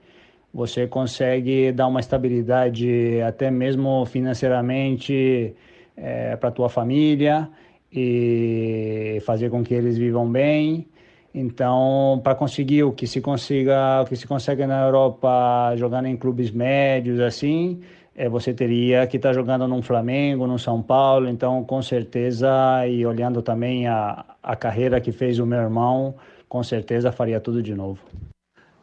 você 0.57 0.86
consegue 0.86 1.70
dar 1.70 1.86
uma 1.86 2.00
estabilidade 2.00 3.20
até 3.20 3.50
mesmo 3.50 4.07
financeiramente 4.07 5.54
é, 5.94 6.34
para 6.36 6.48
a 6.48 6.52
tua 6.52 6.70
família 6.70 7.46
e 7.92 9.22
fazer 9.26 9.50
com 9.50 9.62
que 9.62 9.74
eles 9.74 9.98
vivam 9.98 10.26
bem. 10.26 10.88
Então, 11.34 12.22
para 12.24 12.34
conseguir 12.34 12.84
o 12.84 12.92
que 12.92 13.07
se 13.07 13.20
consiga, 13.20 14.00
o 14.00 14.07
que 14.07 14.16
se 14.16 14.26
consegue 14.26 14.66
na 14.66 14.82
Europa 14.82 15.74
jogando 15.76 16.07
em 16.07 16.16
clubes 16.16 16.50
médios 16.50 17.20
assim, 17.20 17.82
é, 18.16 18.26
você 18.26 18.54
teria 18.54 19.07
que 19.07 19.18
estar 19.18 19.28
tá 19.28 19.34
jogando 19.34 19.68
num 19.68 19.82
Flamengo, 19.82 20.46
num 20.46 20.57
São 20.57 20.80
Paulo. 20.80 21.28
Então, 21.28 21.62
com 21.64 21.82
certeza, 21.82 22.48
e 22.88 23.04
olhando 23.04 23.42
também 23.42 23.86
a, 23.86 24.24
a 24.42 24.57
carreira 24.57 25.02
que 25.02 25.12
fez 25.12 25.38
o 25.38 25.44
meu 25.44 25.61
irmão, 25.61 26.14
com 26.48 26.62
certeza 26.62 27.12
faria 27.12 27.38
tudo 27.40 27.62
de 27.62 27.74
novo. 27.74 28.00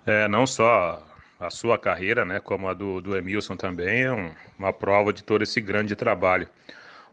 É, 0.05 0.27
não 0.27 0.45
só 0.45 1.01
a 1.45 1.49
sua 1.49 1.77
carreira, 1.77 2.23
né, 2.25 2.39
como 2.39 2.67
a 2.67 2.73
do, 2.73 3.01
do 3.01 3.17
Emilson 3.17 3.55
também, 3.55 4.03
é 4.03 4.11
um, 4.11 4.31
uma 4.57 4.71
prova 4.71 5.11
de 5.11 5.23
todo 5.23 5.43
esse 5.43 5.59
grande 5.59 5.95
trabalho. 5.95 6.47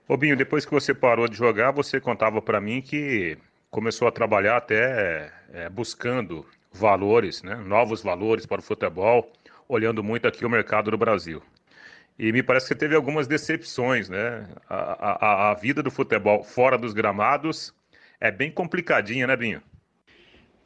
Robinho, 0.09 0.37
depois 0.37 0.65
que 0.65 0.73
você 0.73 0.95
parou 0.95 1.29
de 1.29 1.37
jogar, 1.37 1.71
você 1.71 2.01
contava 2.01 2.41
para 2.41 2.61
mim 2.61 2.81
que 2.81 3.37
começou 3.71 4.09
a 4.09 4.13
trabalhar 4.13 4.57
até 4.57 5.33
é, 5.53 5.69
buscando 5.69 6.47
valores, 6.73 7.43
né, 7.43 7.57
novos 7.57 8.03
valores 8.03 8.47
para 8.47 8.61
o 8.61 8.63
futebol, 8.63 9.33
olhando 9.69 10.03
muito 10.03 10.27
aqui 10.27 10.45
o 10.45 10.51
mercado 10.51 10.91
do 10.91 10.99
Brasil. 10.99 11.43
E 12.19 12.33
me 12.33 12.43
parece 12.43 12.69
que 12.69 12.75
teve 12.75 12.95
algumas 12.95 13.27
decepções, 13.27 14.11
né? 14.11 14.47
A, 14.69 15.47
a, 15.47 15.51
a 15.51 15.55
vida 15.55 15.83
do 15.83 15.91
futebol 15.91 16.43
fora 16.45 16.77
dos 16.77 16.93
gramados 16.93 17.75
é 18.21 18.31
bem 18.31 18.51
complicadinha, 18.51 19.27
né, 19.27 19.35
Binho? 19.35 19.63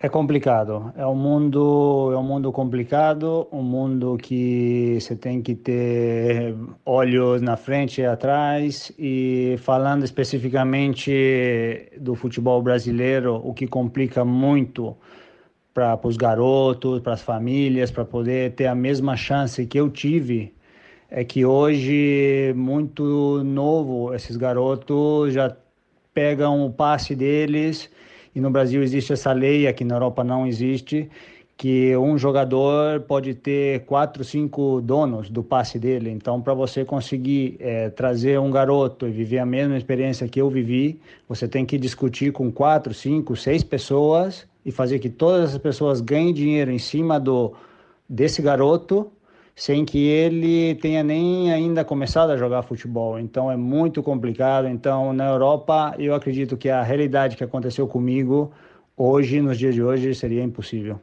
É 0.05 0.09
complicado, 0.11 0.93
é 0.99 1.07
um 1.07 1.15
mundo, 1.15 2.11
é 2.13 2.19
um 2.19 2.23
mundo 2.23 2.53
complicado, 2.53 3.49
um 3.51 3.63
mundo 3.63 4.19
que 4.19 4.99
você 5.01 5.17
tem 5.17 5.41
que 5.41 5.55
ter 5.55 6.55
olhos 6.85 7.41
na 7.41 7.57
frente 7.57 8.03
e 8.03 8.05
atrás. 8.05 8.93
E 8.99 9.57
falando 9.61 10.05
especificamente 10.05 11.91
do 11.99 12.15
futebol 12.15 12.61
brasileiro, 12.61 13.41
o 13.43 13.55
que 13.55 13.67
complica 13.67 14.27
muito 14.27 14.95
para 15.73 15.99
os 16.05 16.19
garotos, 16.19 17.01
para 17.01 17.15
as 17.15 17.23
famílias, 17.23 17.91
para 17.91 18.05
poder 18.05 18.53
ter 18.53 18.67
a 18.67 18.75
mesma 18.75 19.17
chance 19.17 19.65
que 19.65 19.81
eu 19.81 19.89
tive, 19.89 20.53
é 21.11 21.25
que 21.25 21.47
hoje 21.47 22.53
muito 22.55 23.43
novo 23.43 24.13
esses 24.13 24.37
garotos 24.37 25.33
já 25.33 25.57
pegam 26.13 26.67
o 26.67 26.71
passe 26.71 27.17
deles 27.17 27.89
e 28.35 28.41
no 28.41 28.51
Brasil 28.51 28.83
existe 28.83 29.13
essa 29.13 29.33
lei, 29.33 29.67
aqui 29.67 29.85
na 29.85 29.95
Europa 29.95 30.25
não 30.25 30.47
existe, 30.47 31.09
que 31.57 31.97
um 31.97 32.19
jogador 32.19 33.01
pode 33.03 33.35
ter 33.35 33.85
quatro, 33.85 34.25
cinco 34.25 34.81
donos 34.81 35.31
do 35.31 35.43
passe 35.43 35.79
dele. 35.79 36.11
Então, 36.11 36.41
para 36.41 36.53
você 36.53 36.85
conseguir 36.85 37.57
é, 37.61 37.91
trazer 37.91 38.41
um 38.41 38.51
garoto 38.51 39.07
e 39.07 39.11
viver 39.11 39.39
a 39.39 39.47
mesma 39.47 39.77
experiência 39.77 40.27
que 40.27 40.41
eu 40.41 40.51
vivi, 40.51 40.99
você 41.29 41.47
tem 41.47 41.65
que 41.65 41.79
discutir 41.79 42.33
com 42.33 42.51
quatro, 42.51 42.93
cinco, 42.93 43.37
seis 43.37 43.63
pessoas 43.63 44.47
e 44.67 44.73
fazer 44.73 44.99
que 44.99 45.09
todas 45.09 45.53
as 45.53 45.59
pessoas 45.59 46.01
ganhem 46.01 46.35
dinheiro 46.35 46.71
em 46.71 46.79
cima 46.79 47.21
do 47.21 47.53
desse 48.09 48.43
garoto 48.43 49.11
sem 49.55 49.85
que 49.85 49.99
ele 50.07 50.75
tenha 50.77 51.03
nem 51.03 51.53
ainda 51.53 51.85
começado 51.85 52.31
a 52.31 52.37
jogar 52.37 52.63
futebol. 52.63 53.19
Então 53.19 53.51
é 53.51 53.57
muito 53.57 54.03
complicado. 54.03 54.69
Então 54.69 55.13
na 55.13 55.29
Europa 55.29 55.95
eu 55.99 56.15
acredito 56.15 56.57
que 56.57 56.69
a 56.69 56.83
realidade 56.83 57.37
que 57.37 57.45
aconteceu 57.45 57.87
comigo 57.87 58.53
hoje, 58.97 59.41
nos 59.41 59.59
dias 59.59 59.75
de 59.75 59.83
hoje, 59.83 60.15
seria 60.15 60.43
impossível. 60.43 61.01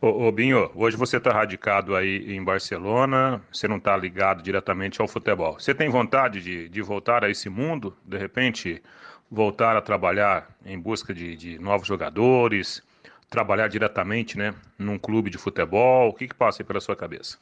Ô, 0.00 0.26
ô 0.26 0.32
Binho, 0.32 0.70
hoje 0.74 0.96
você 0.96 1.16
está 1.16 1.32
radicado 1.32 1.96
aí 1.96 2.34
em 2.34 2.44
Barcelona, 2.44 3.40
você 3.50 3.66
não 3.66 3.78
está 3.78 3.96
ligado 3.96 4.42
diretamente 4.42 5.00
ao 5.00 5.08
futebol. 5.08 5.58
Você 5.58 5.74
tem 5.74 5.88
vontade 5.88 6.42
de, 6.42 6.68
de 6.68 6.82
voltar 6.82 7.24
a 7.24 7.30
esse 7.30 7.48
mundo, 7.48 7.96
de 8.04 8.18
repente 8.18 8.82
voltar 9.30 9.74
a 9.74 9.80
trabalhar 9.80 10.48
em 10.64 10.78
busca 10.78 11.14
de, 11.14 11.34
de 11.34 11.58
novos 11.58 11.88
jogadores, 11.88 12.82
trabalhar 13.28 13.68
diretamente 13.68 14.38
né, 14.38 14.54
num 14.78 14.98
clube 14.98 15.30
de 15.30 15.38
futebol? 15.38 16.08
O 16.08 16.12
que, 16.12 16.28
que 16.28 16.34
passa 16.34 16.62
aí 16.62 16.66
pela 16.66 16.80
sua 16.80 16.96
cabeça? 16.96 17.38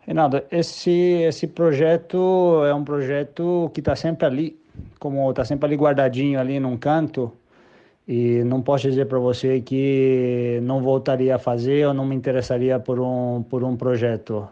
Renato, 0.00 0.42
esse, 0.50 0.90
esse 0.90 1.46
projeto 1.46 2.64
é 2.64 2.74
um 2.74 2.82
projeto 2.82 3.70
que 3.74 3.80
está 3.80 3.94
sempre 3.94 4.26
ali, 4.26 4.60
como 4.98 5.28
está 5.30 5.44
sempre 5.44 5.66
ali 5.66 5.76
guardadinho 5.76 6.40
ali 6.40 6.58
num 6.58 6.76
canto, 6.78 7.30
e 8.06 8.42
não 8.44 8.62
posso 8.62 8.88
dizer 8.88 9.06
para 9.06 9.18
você 9.18 9.60
que 9.60 10.60
não 10.62 10.82
voltaria 10.82 11.36
a 11.36 11.38
fazer 11.38 11.86
ou 11.86 11.92
não 11.92 12.06
me 12.06 12.16
interessaria 12.16 12.80
por 12.80 12.98
um, 12.98 13.42
por 13.42 13.62
um 13.62 13.76
projeto. 13.76 14.48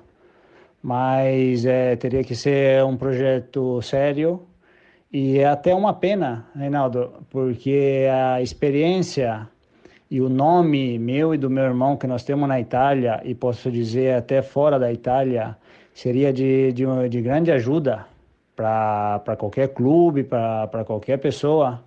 Mas 0.82 1.64
é, 1.64 1.96
teria 1.96 2.22
que 2.22 2.34
ser 2.34 2.84
um 2.84 2.96
projeto 2.96 3.80
sério 3.80 4.46
e 5.10 5.38
é 5.38 5.46
até 5.46 5.74
uma 5.74 5.94
pena, 5.94 6.46
Reinaldo, 6.54 7.14
porque 7.30 8.06
a 8.12 8.42
experiência 8.42 9.48
e 10.10 10.20
o 10.20 10.28
nome 10.28 10.98
meu 10.98 11.34
e 11.34 11.38
do 11.38 11.50
meu 11.50 11.64
irmão 11.64 11.96
que 11.96 12.06
nós 12.06 12.22
temos 12.22 12.48
na 12.48 12.60
Itália, 12.60 13.20
e 13.24 13.34
posso 13.34 13.70
dizer 13.70 14.14
até 14.14 14.42
fora 14.42 14.78
da 14.78 14.92
Itália, 14.92 15.56
seria 15.92 16.32
de, 16.32 16.72
de, 16.72 16.84
de 17.08 17.22
grande 17.22 17.50
ajuda 17.50 18.06
para 18.54 19.36
qualquer 19.38 19.68
clube, 19.68 20.24
para 20.24 20.84
qualquer 20.84 21.18
pessoa, 21.18 21.82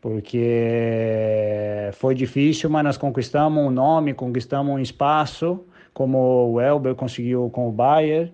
porque 0.00 1.90
foi 1.92 2.14
difícil, 2.14 2.68
mas 2.68 2.82
nós 2.84 2.96
conquistamos 2.96 3.62
um 3.62 3.70
nome, 3.70 4.14
conquistamos 4.14 4.74
um 4.74 4.78
espaço, 4.78 5.64
como 5.94 6.52
o 6.52 6.60
Elber 6.60 6.94
conseguiu 6.94 7.50
com 7.50 7.68
o 7.68 7.72
Bayern, 7.72 8.32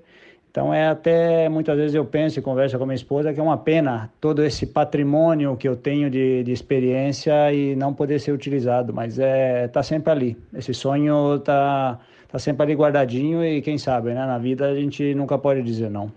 então 0.51 0.72
é 0.72 0.88
até 0.88 1.49
muitas 1.49 1.76
vezes 1.76 1.94
eu 1.94 2.05
penso 2.05 2.38
e 2.38 2.42
converso 2.42 2.78
com 2.78 2.84
minha 2.84 2.94
esposa 2.94 3.32
que 3.32 3.40
é 3.40 3.42
uma 3.42 3.59
pena 3.59 4.11
todo 4.20 4.44
esse 4.44 4.66
patrimônio 4.66 5.57
que 5.57 5.68
eu 5.68 5.76
tenho 5.76 6.11
de, 6.11 6.42
de 6.42 6.53
experiência 6.53 7.53
e 7.53 7.76
não 7.76 7.92
poder 7.94 8.18
ser 8.18 8.32
utilizado, 8.32 8.92
mas 8.92 9.18
é 9.18 9.68
tá 9.68 9.82
sempre 9.82 10.11
ali. 10.11 10.36
Esse 10.55 10.72
sonho 10.74 11.38
tá 11.40 11.99
tá 12.28 12.38
sempre 12.38 12.62
ali 12.62 12.74
guardadinho 12.74 13.44
e 13.44 13.62
quem 13.62 13.78
sabe, 13.78 14.11
né, 14.11 14.26
na 14.26 14.38
vida 14.38 14.68
a 14.68 14.74
gente 14.74 15.14
nunca 15.14 15.38
pode 15.38 15.62
dizer 15.62 15.90
não. 15.90 16.12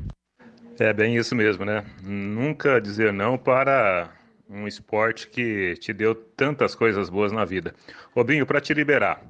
É 0.79 0.91
bem 0.91 1.15
isso 1.15 1.35
mesmo, 1.35 1.63
né? 1.63 1.83
Nunca 2.03 2.81
dizer 2.81 3.13
não 3.13 3.37
para 3.37 4.09
um 4.49 4.67
esporte 4.67 5.27
que 5.27 5.75
te 5.75 5.93
deu 5.93 6.13
tantas 6.13 6.75
coisas 6.75 7.09
boas 7.09 7.31
na 7.31 7.45
vida. 7.45 7.73
Robinho, 8.15 8.45
para 8.45 8.59
te 8.59 8.73
liberar, 8.73 9.21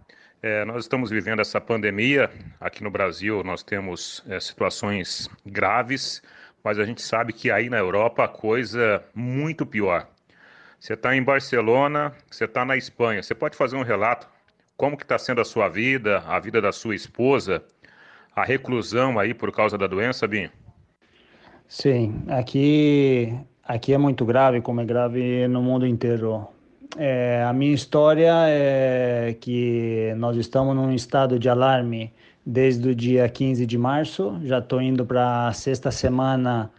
é, 0.42 0.66
nós 0.66 0.86
estamos 0.86 1.10
vivendo 1.10 1.40
essa 1.40 1.62
pandemia. 1.62 2.30
Aqui 2.60 2.84
no 2.84 2.90
Brasil, 2.90 3.44
nós 3.44 3.62
temos 3.62 4.24
é, 4.28 4.40
situações 4.40 5.30
graves, 5.46 6.22
mas 6.64 6.80
a 6.80 6.86
gente 6.86 7.02
sabe 7.02 7.32
que 7.32 7.52
aí 7.52 7.70
na 7.70 7.78
Europa 7.78 8.24
a 8.24 8.28
coisa 8.28 9.04
muito 9.14 9.66
pior. 9.66 10.08
Você 10.80 10.94
está 10.94 11.16
em 11.16 11.22
Barcelona, 11.22 12.12
você 12.30 12.46
está 12.46 12.66
na 12.66 12.76
Espanha. 12.76 13.22
Você 13.22 13.36
pode 13.36 13.56
fazer 13.56 13.76
um 13.76 13.84
relato 13.84 14.28
como 14.76 14.98
que 14.98 15.04
está 15.04 15.20
sendo 15.20 15.42
a 15.42 15.46
sua 15.46 15.70
vida, 15.70 16.24
a 16.26 16.40
vida 16.40 16.60
da 16.60 16.72
sua 16.72 16.96
esposa, 16.96 17.64
a 18.36 18.44
reclusão 18.44 19.20
aí 19.20 19.32
por 19.32 19.52
causa 19.52 19.78
da 19.78 19.86
doença, 19.86 20.28
Binho? 20.28 20.50
Sim, 21.68 22.24
aqui 22.28 23.32
aqui 23.64 23.94
é 23.94 23.98
muito 23.98 24.26
grave, 24.26 24.60
como 24.60 24.82
é 24.82 24.86
grave 24.86 25.48
no 25.48 25.62
mundo 25.62 25.86
inteiro. 25.86 26.48
É, 26.98 27.44
a 27.48 27.54
minha 27.54 27.74
história 27.74 28.34
é 28.48 29.34
que 29.40 30.14
nós 30.18 30.36
estamos 30.36 30.76
num 30.76 30.92
estado 30.92 31.40
de 31.40 31.48
alarme 31.48 32.14
desde 32.46 32.90
o 32.90 32.96
dia 32.96 33.28
15 33.30 33.66
de 33.66 33.78
março. 33.78 34.38
Já 34.44 34.60
estou 34.60 34.82
indo 34.82 35.06
para 35.06 35.48
a 35.48 35.54
sexta 35.54 35.90
semana 35.90 36.70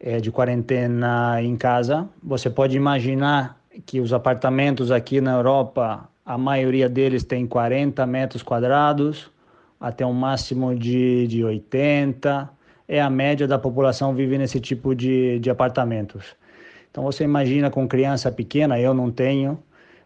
é, 0.00 0.20
de 0.20 0.30
quarentena 0.30 1.42
em 1.42 1.54
casa. 1.56 2.08
Você 2.22 2.48
pode 2.48 2.76
imaginar 2.76 3.60
que 3.84 4.00
os 4.00 4.12
apartamentos 4.12 4.90
aqui 4.90 5.20
na 5.20 5.34
Europa, 5.34 6.08
a 6.24 6.38
maioria 6.38 6.88
deles 6.88 7.22
tem 7.22 7.46
40 7.46 8.06
metros 8.06 8.42
quadrados, 8.42 9.30
até 9.78 10.04
um 10.06 10.14
máximo 10.14 10.74
de, 10.74 11.26
de 11.26 11.44
80. 11.44 12.48
É 12.88 13.00
a 13.02 13.10
média 13.10 13.46
da 13.46 13.58
população 13.58 14.14
vive 14.14 14.38
nesse 14.38 14.60
tipo 14.60 14.94
de, 14.94 15.38
de 15.40 15.50
apartamentos. 15.50 16.36
Então 16.92 17.02
você 17.04 17.24
imagina 17.24 17.70
com 17.70 17.88
criança 17.88 18.30
pequena, 18.30 18.78
eu 18.78 18.92
não 18.92 19.10
tenho, 19.10 19.58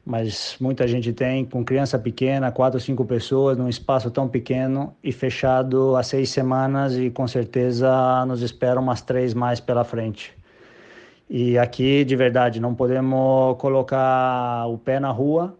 mas 0.05 0.57
muita 0.61 0.87
gente 0.87 1.12
tem, 1.12 1.45
com 1.45 1.64
criança 1.64 1.99
pequena, 1.99 2.53
quatro, 2.53 2.78
cinco 2.78 3.05
pessoas, 3.05 3.59
num 3.59 3.68
espaço 3.68 4.09
tão 4.09 4.28
pequeno 4.28 4.95
e 5.03 5.11
fechado 5.11 5.97
há 5.97 6.05
seis 6.05 6.30
semanas 6.30 6.97
e 6.97 7.11
com 7.11 7.26
certeza 7.26 8.24
nos 8.24 8.41
esperam 8.41 8.80
umas 8.80 9.03
três 9.03 9.34
mais 9.34 9.59
pela 9.59 9.82
frente. 9.82 10.32
E 11.28 11.59
aqui, 11.59 12.05
de 12.05 12.14
verdade, 12.14 12.61
não 12.61 12.72
podemos 12.72 13.57
colocar 13.59 14.68
o 14.68 14.78
pé 14.78 15.01
na 15.01 15.11
rua, 15.11 15.59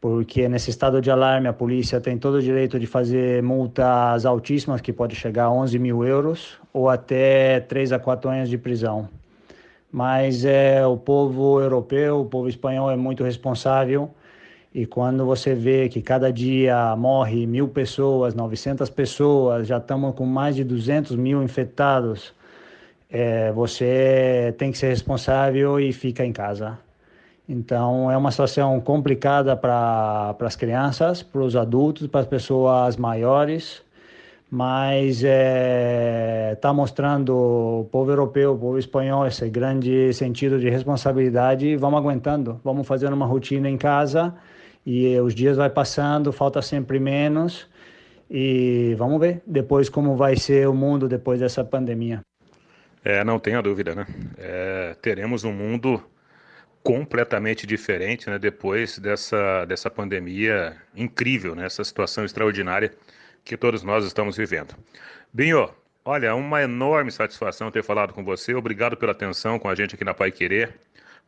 porque 0.00 0.48
nesse 0.48 0.70
estado 0.70 1.00
de 1.00 1.08
alarme 1.08 1.46
a 1.46 1.52
polícia 1.52 2.00
tem 2.00 2.18
todo 2.18 2.38
o 2.38 2.42
direito 2.42 2.80
de 2.80 2.86
fazer 2.88 3.44
multas 3.44 4.26
altíssimas, 4.26 4.80
que 4.80 4.92
pode 4.92 5.14
chegar 5.14 5.44
a 5.44 5.52
11 5.52 5.78
mil 5.78 6.04
euros, 6.04 6.58
ou 6.72 6.88
até 6.88 7.60
três 7.60 7.92
a 7.92 7.98
quatro 8.00 8.28
anos 8.28 8.48
de 8.48 8.58
prisão 8.58 9.08
mas 9.90 10.44
é 10.44 10.86
o 10.86 10.96
povo 10.96 11.60
europeu, 11.60 12.20
o 12.20 12.26
povo 12.26 12.48
espanhol 12.48 12.90
é 12.90 12.96
muito 12.96 13.24
responsável 13.24 14.10
e 14.74 14.86
quando 14.86 15.24
você 15.24 15.54
vê 15.54 15.88
que 15.88 16.02
cada 16.02 16.30
dia 16.30 16.94
morre 16.94 17.46
mil 17.46 17.68
pessoas, 17.68 18.34
900 18.34 18.88
pessoas, 18.90 19.66
já 19.66 19.78
estamos 19.78 20.14
com 20.14 20.26
mais 20.26 20.54
de 20.54 20.62
200 20.62 21.16
mil 21.16 21.42
infectados, 21.42 22.34
é, 23.10 23.50
você 23.52 24.54
tem 24.58 24.70
que 24.70 24.78
ser 24.78 24.88
responsável 24.88 25.80
e 25.80 25.92
fica 25.92 26.24
em 26.24 26.32
casa. 26.32 26.78
Então 27.48 28.10
é 28.10 28.16
uma 28.16 28.30
situação 28.30 28.78
complicada 28.80 29.56
para 29.56 30.36
as 30.38 30.54
crianças, 30.54 31.22
para 31.22 31.40
os 31.40 31.56
adultos, 31.56 32.06
para 32.06 32.20
as 32.20 32.26
pessoas 32.26 32.96
maiores, 32.98 33.82
mas 34.50 35.18
está 35.18 35.28
é, 35.28 36.58
tá 36.60 36.72
mostrando 36.72 37.36
o 37.36 37.88
povo 37.90 38.10
europeu, 38.10 38.52
o 38.54 38.58
povo 38.58 38.78
espanhol, 38.78 39.26
esse 39.26 39.48
grande 39.48 40.12
sentido 40.14 40.58
de 40.58 40.70
responsabilidade 40.70 41.76
vamos 41.76 41.98
aguentando, 41.98 42.58
vamos 42.64 42.86
fazendo 42.86 43.12
uma 43.12 43.26
rotina 43.26 43.68
em 43.68 43.76
casa 43.76 44.34
e 44.86 45.18
os 45.20 45.34
dias 45.34 45.58
vai 45.58 45.68
passando, 45.68 46.32
falta 46.32 46.62
sempre 46.62 46.98
menos 46.98 47.68
e 48.30 48.94
vamos 48.96 49.20
ver 49.20 49.42
depois 49.46 49.90
como 49.90 50.16
vai 50.16 50.36
ser 50.36 50.66
o 50.66 50.74
mundo 50.74 51.08
depois 51.08 51.40
dessa 51.40 51.62
pandemia. 51.62 52.22
É, 53.04 53.22
não 53.22 53.38
tenha 53.38 53.62
dúvida, 53.62 53.94
né? 53.94 54.06
É, 54.38 54.96
teremos 55.00 55.44
um 55.44 55.52
mundo 55.52 56.02
completamente 56.82 57.66
diferente, 57.66 58.28
né? 58.28 58.38
Depois 58.38 58.98
dessa, 58.98 59.64
dessa 59.66 59.90
pandemia 59.90 60.76
incrível, 60.96 61.54
né? 61.54 61.66
Essa 61.66 61.84
situação 61.84 62.24
extraordinária 62.24 62.92
que 63.48 63.56
todos 63.56 63.82
nós 63.82 64.04
estamos 64.04 64.36
vivendo. 64.36 64.74
Binho, 65.32 65.70
olha, 66.04 66.34
uma 66.34 66.62
enorme 66.62 67.10
satisfação 67.10 67.70
ter 67.70 67.82
falado 67.82 68.12
com 68.12 68.22
você. 68.22 68.54
Obrigado 68.54 68.96
pela 68.96 69.12
atenção 69.12 69.58
com 69.58 69.68
a 69.68 69.74
gente 69.74 69.94
aqui 69.94 70.04
na 70.04 70.12
Pai 70.12 70.30
Querer. 70.30 70.74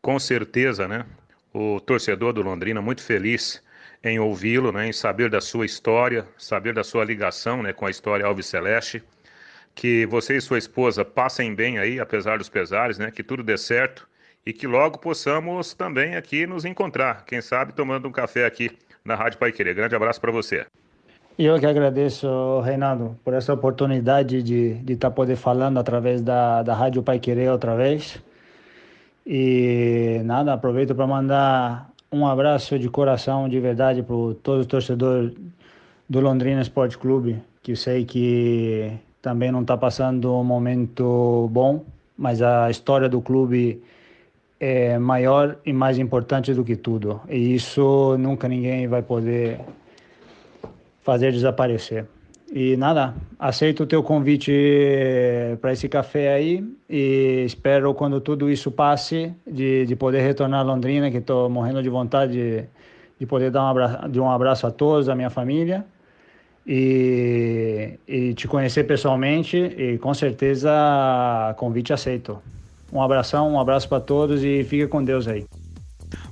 Com 0.03 0.19
certeza, 0.19 0.87
né? 0.87 1.07
O 1.53 1.81
torcedor 1.81 2.35
do 2.35 2.43
Londrina 2.43 2.83
muito 2.83 3.03
feliz 3.03 3.63
em 4.05 4.19
ouvi-lo, 4.19 4.71
né, 4.71 4.89
em 4.89 4.93
saber 4.93 5.29
da 5.29 5.41
sua 5.41 5.67
história, 5.67 6.27
saber 6.39 6.73
da 6.73 6.83
sua 6.85 7.05
ligação 7.05 7.63
né, 7.63 7.73
com 7.73 7.87
a 7.87 7.91
história 7.91 8.25
Alves 8.25 8.47
Celeste. 8.47 9.03
Que 9.75 10.07
você 10.07 10.37
e 10.37 10.41
sua 10.41 10.59
esposa 10.59 11.05
passem 11.05 11.55
bem 11.55 11.79
aí, 11.79 12.01
apesar 12.01 12.39
dos 12.39 12.49
pesares, 12.49 12.99
né, 12.99 13.11
que 13.11 13.23
tudo 13.23 13.43
dê 13.43 13.57
certo 13.57 14.09
e 14.45 14.53
que 14.53 14.67
logo 14.67 14.99
possamos 14.99 15.75
também 15.75 16.17
aqui 16.17 16.47
nos 16.47 16.65
encontrar, 16.65 17.25
quem 17.25 17.41
sabe 17.41 17.73
tomando 17.73 18.09
um 18.09 18.13
café 18.13 18.47
aqui 18.47 18.71
na 19.05 19.15
Rádio 19.15 19.39
Pai 19.39 19.53
Querer. 19.53 19.75
Grande 19.75 19.95
abraço 19.95 20.21
para 20.21 20.33
você. 20.33 20.67
Eu 21.43 21.59
que 21.59 21.65
agradeço, 21.65 22.61
Reinaldo, 22.61 23.17
por 23.25 23.33
essa 23.33 23.55
oportunidade 23.55 24.43
de 24.43 24.73
estar 24.73 24.85
de 24.85 24.97
tá 24.97 25.11
poder 25.11 25.37
falando 25.37 25.79
através 25.79 26.21
da, 26.21 26.63
da 26.63 26.75
Rádio 26.75 27.03
Pai 27.03 27.19
Querer 27.19 27.51
outra 27.51 27.75
vez. 27.75 28.23
E 29.27 30.21
nada, 30.23 30.53
aproveito 30.53 30.95
para 30.95 31.07
mandar 31.07 31.91
um 32.13 32.27
abraço 32.27 32.79
de 32.79 32.91
coração, 32.91 33.49
de 33.49 33.59
verdade, 33.59 34.03
para 34.03 34.15
todos 34.43 34.61
os 34.61 34.67
torcedores 34.67 35.33
do 36.07 36.21
Londrina 36.21 36.61
Esporte 36.61 36.99
Clube, 36.99 37.43
que 37.63 37.73
eu 37.73 37.77
sei 37.77 38.05
que 38.05 38.93
também 39.23 39.51
não 39.51 39.63
está 39.63 39.79
passando 39.79 40.35
um 40.35 40.45
momento 40.45 41.49
bom, 41.51 41.87
mas 42.19 42.43
a 42.43 42.69
história 42.69 43.09
do 43.09 43.23
clube 43.23 43.83
é 44.61 44.99
maior 44.99 45.57
e 45.65 45.73
mais 45.73 45.99
importante 45.99 46.53
do 46.53 46.63
que 46.63 46.77
tudo. 46.77 47.19
E 47.31 47.55
isso 47.55 48.19
nunca 48.19 48.47
ninguém 48.47 48.87
vai 48.87 49.01
poder 49.01 49.59
fazer 51.11 51.33
desaparecer. 51.33 52.07
E 52.53 52.77
nada, 52.77 53.15
aceito 53.37 53.83
o 53.83 53.87
teu 53.87 54.01
convite 54.01 54.53
para 55.61 55.73
esse 55.73 55.89
café 55.89 56.33
aí 56.33 56.65
e 56.89 57.43
espero 57.45 57.93
quando 57.95 58.21
tudo 58.21 58.49
isso 58.49 58.71
passe 58.71 59.35
de, 59.45 59.87
de 59.87 59.97
poder 59.97 60.21
retornar 60.21 60.61
a 60.61 60.63
Londrina, 60.63 61.11
que 61.11 61.17
estou 61.17 61.51
morrendo 61.51 61.83
de 61.83 61.89
vontade 61.89 62.33
de, 62.33 62.65
de 63.19 63.27
poder 63.27 63.51
dar 63.51 63.65
um 63.65 63.67
abraço, 63.67 64.09
de 64.09 64.21
um 64.21 64.31
abraço 64.31 64.69
a 64.69 64.71
todos, 64.71 65.09
a 65.09 65.17
minha 65.17 65.31
família 65.31 65.85
e, 66.65 67.99
e 68.07 68.33
te 68.35 68.47
conhecer 68.47 68.85
pessoalmente 68.85 69.57
e 69.57 69.99
com 69.99 70.15
certeza 70.15 70.71
convite 71.57 71.93
aceito. 71.93 72.39
Um 72.93 73.03
abração, 73.03 73.53
um 73.53 73.59
abraço 73.59 73.89
para 73.89 73.99
todos 73.99 74.45
e 74.45 74.63
fica 74.63 74.87
com 74.87 75.03
Deus 75.03 75.27
aí. 75.27 75.45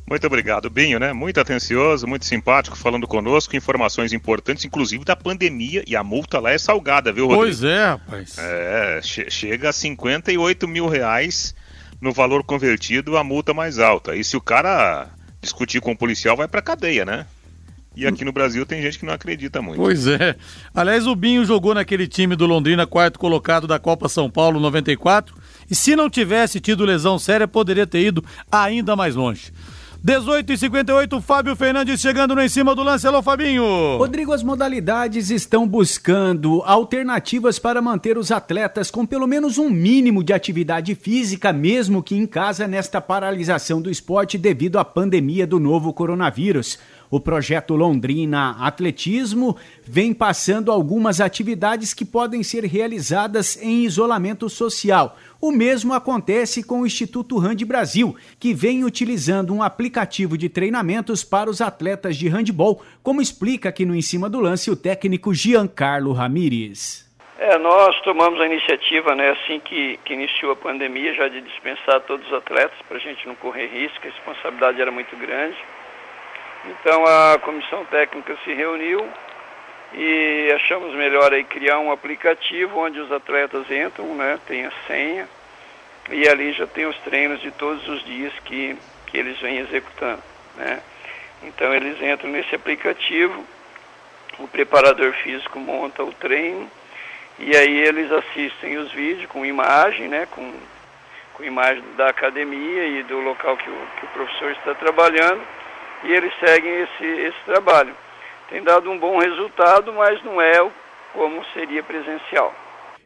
Muito 0.09 0.27
obrigado, 0.27 0.71
Binho, 0.71 0.99
né? 0.99 1.13
Muito 1.13 1.39
atencioso, 1.39 2.07
muito 2.07 2.25
simpático, 2.25 2.77
falando 2.77 3.07
conosco, 3.07 3.55
informações 3.55 4.13
importantes, 4.13 4.65
inclusive 4.65 5.05
da 5.05 5.15
pandemia, 5.15 5.85
e 5.87 5.95
a 5.95 6.03
multa 6.03 6.41
lá 6.41 6.51
é 6.51 6.59
salgada, 6.59 7.13
viu, 7.13 7.27
Rodrigo? 7.27 7.45
Pois 7.45 7.63
é, 7.63 7.85
rapaz. 7.85 8.39
É, 8.39 9.01
che 9.03 9.31
chega 9.31 9.69
a 9.69 9.73
58 9.73 10.67
mil 10.67 10.89
reais 10.89 11.55
no 12.01 12.13
valor 12.13 12.43
convertido, 12.43 13.19
a 13.19 13.25
multa 13.25 13.53
mais 13.53 13.79
alta. 13.79 14.17
E 14.17 14.25
se 14.25 14.37
o 14.37 14.41
cara 14.41 15.09
discutir 15.43 15.81
com 15.81 15.93
o 15.93 15.97
policial, 15.97 16.37
vai 16.37 16.49
pra 16.49 16.63
cadeia, 16.63 17.05
né? 17.05 17.27
E 17.95 18.07
aqui 18.07 18.25
no 18.25 18.33
Brasil 18.33 18.65
tem 18.65 18.81
gente 18.81 18.99
que 18.99 19.05
não 19.05 19.13
acredita 19.13 19.61
muito. 19.61 19.77
Pois 19.79 20.07
é. 20.07 20.37
Aliás, 20.73 21.07
o 21.07 21.17
Binho 21.17 21.45
jogou 21.45 21.75
naquele 21.75 22.07
time 22.07 22.37
do 22.37 22.47
Londrina, 22.47 22.87
quarto 22.87 23.19
colocado 23.19 23.67
da 23.67 23.79
Copa 23.79 24.09
São 24.09 24.31
Paulo 24.31 24.61
94. 24.61 25.35
E 25.69 25.75
se 25.75 25.97
não 25.97 26.09
tivesse 26.09 26.61
tido 26.61 26.85
lesão 26.85 27.19
séria, 27.19 27.49
poderia 27.49 27.87
ter 27.87 28.07
ido 28.07 28.25
ainda 28.51 28.95
mais 28.95 29.17
longe. 29.17 29.53
18 30.01 30.53
e 30.53 30.57
58 30.57 31.20
Fábio 31.20 31.57
Fernandes 31.57 32.01
chegando 32.01 32.32
no 32.32 32.40
em 32.40 32.49
cima 32.49 32.72
do 32.72 32.84
lance. 32.84 33.05
Alô, 33.05 33.20
Fabinho. 33.20 33.96
Rodrigo, 33.96 34.32
as 34.32 34.44
modalidades 34.44 35.28
estão 35.28 35.66
buscando 35.66 36.62
alternativas 36.64 37.59
para 37.59 37.82
manter 37.82 38.16
os 38.16 38.30
atletas 38.30 38.92
com 38.92 39.05
pelo 39.05 39.26
menos 39.26 39.59
um 39.59 39.68
mínimo 39.68 40.22
de 40.22 40.32
atividade 40.32 40.94
física, 40.94 41.53
mesmo 41.53 42.01
que 42.01 42.16
em 42.16 42.26
casa, 42.26 42.68
nesta 42.68 43.01
paralisação 43.01 43.82
do 43.82 43.90
esporte 43.90 44.38
devido 44.38 44.78
à 44.78 44.84
pandemia 44.84 45.44
do 45.49 45.59
novo 45.59 45.92
coronavírus. 45.92 46.78
O 47.11 47.19
projeto 47.19 47.75
Londrina 47.75 48.57
Atletismo 48.61 49.57
vem 49.83 50.13
passando 50.13 50.71
algumas 50.71 51.21
atividades 51.21 51.95
que 51.95 52.05
podem 52.05 52.43
ser 52.43 52.65
realizadas 52.65 53.61
em 53.63 53.85
isolamento 53.85 54.49
social. 54.51 55.17
O 55.41 55.51
mesmo 55.51 55.95
acontece 55.95 56.63
com 56.63 56.81
o 56.81 56.87
Instituto 56.87 57.39
Hand 57.39 57.65
Brasil, 57.65 58.15
que 58.39 58.53
vem 58.53 58.85
utilizando 58.85 59.55
um 59.55 59.63
aplicativo 59.63 60.37
de 60.37 60.49
treinamentos 60.49 61.25
para 61.25 61.49
os 61.49 61.61
atletas 61.61 62.17
de 62.17 62.29
handball, 62.29 62.83
como 63.03 63.23
explica 63.23 63.71
aqui 63.71 63.87
no 63.87 63.95
Em 63.95 64.03
Cima 64.03 64.29
do 64.29 64.41
Lance 64.41 64.71
o 64.71 64.77
técnico 64.77 65.33
Giancarlo 65.33 66.13
Ramires. 66.13 67.09
É, 67.39 67.57
nós 67.57 67.99
tomamos 68.01 68.41
a 68.41 68.47
iniciativa, 68.47 69.15
né, 69.15 69.31
assim 69.31 69.61
que, 69.61 69.97
que 70.05 70.13
iniciou 70.13 70.51
a 70.51 70.57
pandemia, 70.57 71.15
já 71.15 71.29
de 71.29 71.41
dispensar 71.41 72.01
todos 72.01 72.27
os 72.27 72.33
atletas, 72.35 72.77
para 72.89 72.97
a 72.97 73.01
gente 73.01 73.27
não 73.29 73.37
correr 73.37 73.69
risco, 73.69 73.99
a 74.03 74.11
responsabilidade 74.11 74.81
era 74.81 74.91
muito 74.91 75.17
grande. 75.17 75.57
Então 76.65 77.05
a 77.07 77.39
comissão 77.39 77.85
técnica 77.87 78.37
se 78.45 78.53
reuniu 78.53 79.09
e 79.93 80.53
achamos 80.55 80.95
melhor 80.95 81.33
aí 81.33 81.45
criar 81.45 81.79
um 81.79 81.91
aplicativo 81.91 82.79
onde 82.79 82.99
os 82.99 83.11
atletas 83.11 83.71
entram, 83.71 84.07
né, 84.15 84.39
tem 84.47 84.67
a 84.67 84.73
senha 84.87 85.29
e 86.11 86.29
ali 86.29 86.53
já 86.53 86.67
tem 86.67 86.87
os 86.87 86.97
treinos 86.99 87.41
de 87.41 87.51
todos 87.53 87.87
os 87.89 88.05
dias 88.05 88.33
que, 88.45 88.77
que 89.07 89.17
eles 89.17 89.39
vêm 89.41 89.59
executando, 89.59 90.23
né. 90.57 90.83
Então 91.43 91.73
eles 91.73 92.01
entram 92.03 92.31
nesse 92.31 92.55
aplicativo, 92.55 93.45
o 94.39 94.49
preparador 94.49 95.13
físico 95.15 95.59
monta 95.59 96.03
o 96.03 96.13
treino 96.13 96.69
e 97.39 97.57
aí 97.57 97.79
eles 97.79 98.11
assistem 98.11 98.77
os 98.79 98.91
vídeos 98.93 99.31
com 99.31 99.47
imagem, 99.47 100.09
né, 100.09 100.27
com, 100.33 100.53
com 101.35 101.45
imagem 101.45 101.85
da 101.97 102.09
academia 102.09 102.85
e 102.85 103.03
do 103.05 103.21
local 103.21 103.57
que 103.57 103.71
o, 103.71 103.87
que 103.99 104.05
o 104.05 104.09
professor 104.09 104.51
está 104.51 104.75
trabalhando 104.75 105.41
e 106.05 106.12
eles 106.12 106.32
seguem 106.40 106.82
esse, 106.82 107.05
esse 107.05 107.40
trabalho. 107.44 107.94
Tem 108.51 108.62
dado 108.62 108.90
um 108.90 108.99
bom 108.99 109.18
resultado, 109.18 109.92
mas 109.92 110.22
não 110.24 110.40
é 110.40 110.70
como 111.12 111.44
seria 111.53 111.82
presencial. 111.82 112.55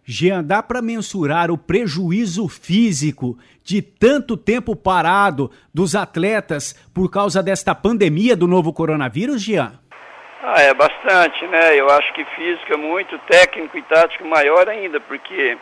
Jean, 0.04 0.42
dá 0.42 0.62
para 0.62 0.82
mensurar 0.82 1.50
o 1.50 1.56
prejuízo 1.56 2.48
físico 2.48 3.38
de 3.64 3.80
tanto 3.80 4.36
tempo 4.36 4.74
parado 4.74 5.50
dos 5.72 5.94
atletas 5.94 6.74
por 6.92 7.08
causa 7.10 7.42
desta 7.42 7.74
pandemia 7.74 8.36
do 8.36 8.48
novo 8.48 8.72
coronavírus, 8.72 9.40
Jean? 9.40 9.72
Ah, 10.42 10.60
é 10.60 10.74
bastante, 10.74 11.46
né? 11.46 11.78
Eu 11.78 11.88
acho 11.88 12.12
que 12.14 12.24
física 12.24 12.76
muito, 12.76 13.16
técnico 13.20 13.78
e 13.78 13.82
tático 13.82 14.26
maior 14.26 14.68
ainda, 14.68 14.98
porque 15.00 15.56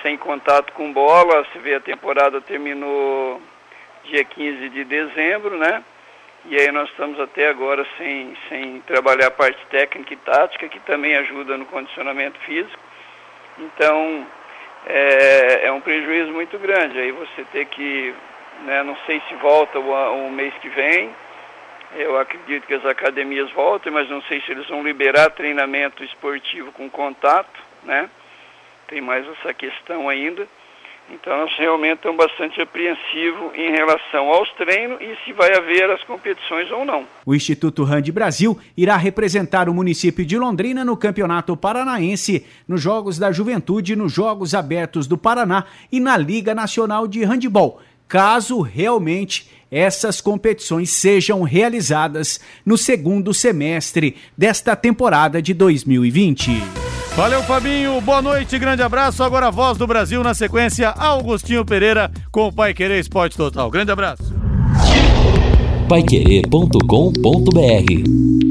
sem 0.00 0.16
contato 0.16 0.72
com 0.74 0.92
bola, 0.92 1.44
se 1.52 1.58
vê 1.58 1.74
a 1.74 1.80
temporada 1.80 2.40
terminou 2.40 3.40
dia 4.04 4.24
15 4.24 4.68
de 4.68 4.84
dezembro, 4.84 5.58
né? 5.58 5.82
E 6.46 6.56
aí 6.58 6.72
nós 6.72 6.88
estamos 6.90 7.20
até 7.20 7.48
agora 7.48 7.86
sem, 7.96 8.36
sem 8.48 8.80
trabalhar 8.80 9.28
a 9.28 9.30
parte 9.30 9.64
técnica 9.66 10.12
e 10.12 10.16
tática, 10.16 10.68
que 10.68 10.80
também 10.80 11.14
ajuda 11.16 11.56
no 11.56 11.66
condicionamento 11.66 12.38
físico. 12.40 12.82
Então, 13.58 14.26
é, 14.86 15.66
é 15.66 15.72
um 15.72 15.80
prejuízo 15.80 16.32
muito 16.32 16.58
grande. 16.58 16.98
Aí 16.98 17.12
você 17.12 17.44
ter 17.52 17.66
que, 17.66 18.14
né, 18.64 18.82
não 18.82 18.96
sei 19.06 19.22
se 19.28 19.34
volta 19.36 19.78
o, 19.78 20.26
o 20.26 20.30
mês 20.32 20.52
que 20.54 20.68
vem, 20.68 21.14
eu 21.94 22.18
acredito 22.18 22.66
que 22.66 22.74
as 22.74 22.86
academias 22.86 23.50
voltem, 23.52 23.92
mas 23.92 24.08
não 24.08 24.22
sei 24.22 24.40
se 24.40 24.50
eles 24.50 24.66
vão 24.66 24.82
liberar 24.82 25.30
treinamento 25.30 26.02
esportivo 26.02 26.72
com 26.72 26.88
contato, 26.88 27.60
né? 27.82 28.08
Tem 28.88 29.00
mais 29.00 29.26
essa 29.28 29.52
questão 29.52 30.08
ainda. 30.08 30.48
Então 31.12 31.36
nós 31.36 31.52
realmente 31.58 31.96
estamos 31.96 32.16
bastante 32.16 32.60
apreensivos 32.60 33.54
em 33.54 33.70
relação 33.70 34.28
aos 34.28 34.50
treinos 34.52 34.98
e 35.00 35.14
se 35.24 35.32
vai 35.34 35.54
haver 35.54 35.90
as 35.90 36.02
competições 36.04 36.70
ou 36.70 36.84
não. 36.84 37.04
O 37.26 37.34
Instituto 37.34 37.84
Rand 37.84 38.04
Brasil 38.12 38.58
irá 38.74 38.96
representar 38.96 39.68
o 39.68 39.74
município 39.74 40.24
de 40.24 40.38
Londrina 40.38 40.84
no 40.84 40.96
Campeonato 40.96 41.56
Paranaense, 41.56 42.46
nos 42.66 42.80
Jogos 42.80 43.18
da 43.18 43.30
Juventude, 43.30 43.94
nos 43.94 44.12
Jogos 44.12 44.54
Abertos 44.54 45.06
do 45.06 45.18
Paraná 45.18 45.64
e 45.92 46.00
na 46.00 46.16
Liga 46.16 46.54
Nacional 46.54 47.06
de 47.06 47.22
Handebol. 47.24 47.80
caso 48.08 48.60
realmente 48.60 49.50
essas 49.70 50.20
competições 50.20 50.90
sejam 50.90 51.42
realizadas 51.42 52.38
no 52.64 52.76
segundo 52.76 53.32
semestre 53.32 54.16
desta 54.36 54.76
temporada 54.76 55.40
de 55.40 55.54
2020. 55.54 56.81
Valeu, 57.16 57.42
Fabinho. 57.42 58.00
Boa 58.00 58.22
noite, 58.22 58.58
grande 58.58 58.82
abraço. 58.82 59.22
Agora 59.22 59.48
a 59.48 59.50
voz 59.50 59.76
do 59.76 59.86
Brasil 59.86 60.22
na 60.22 60.32
sequência, 60.32 60.88
Augustinho 60.88 61.64
Pereira 61.64 62.10
com 62.30 62.48
o 62.48 62.52
Pai 62.52 62.72
Querer 62.72 62.98
Esporte 62.98 63.36
Total. 63.36 63.70
Grande 63.70 63.92
abraço. 63.92 64.34
Paiquerê.com.br 65.88 68.41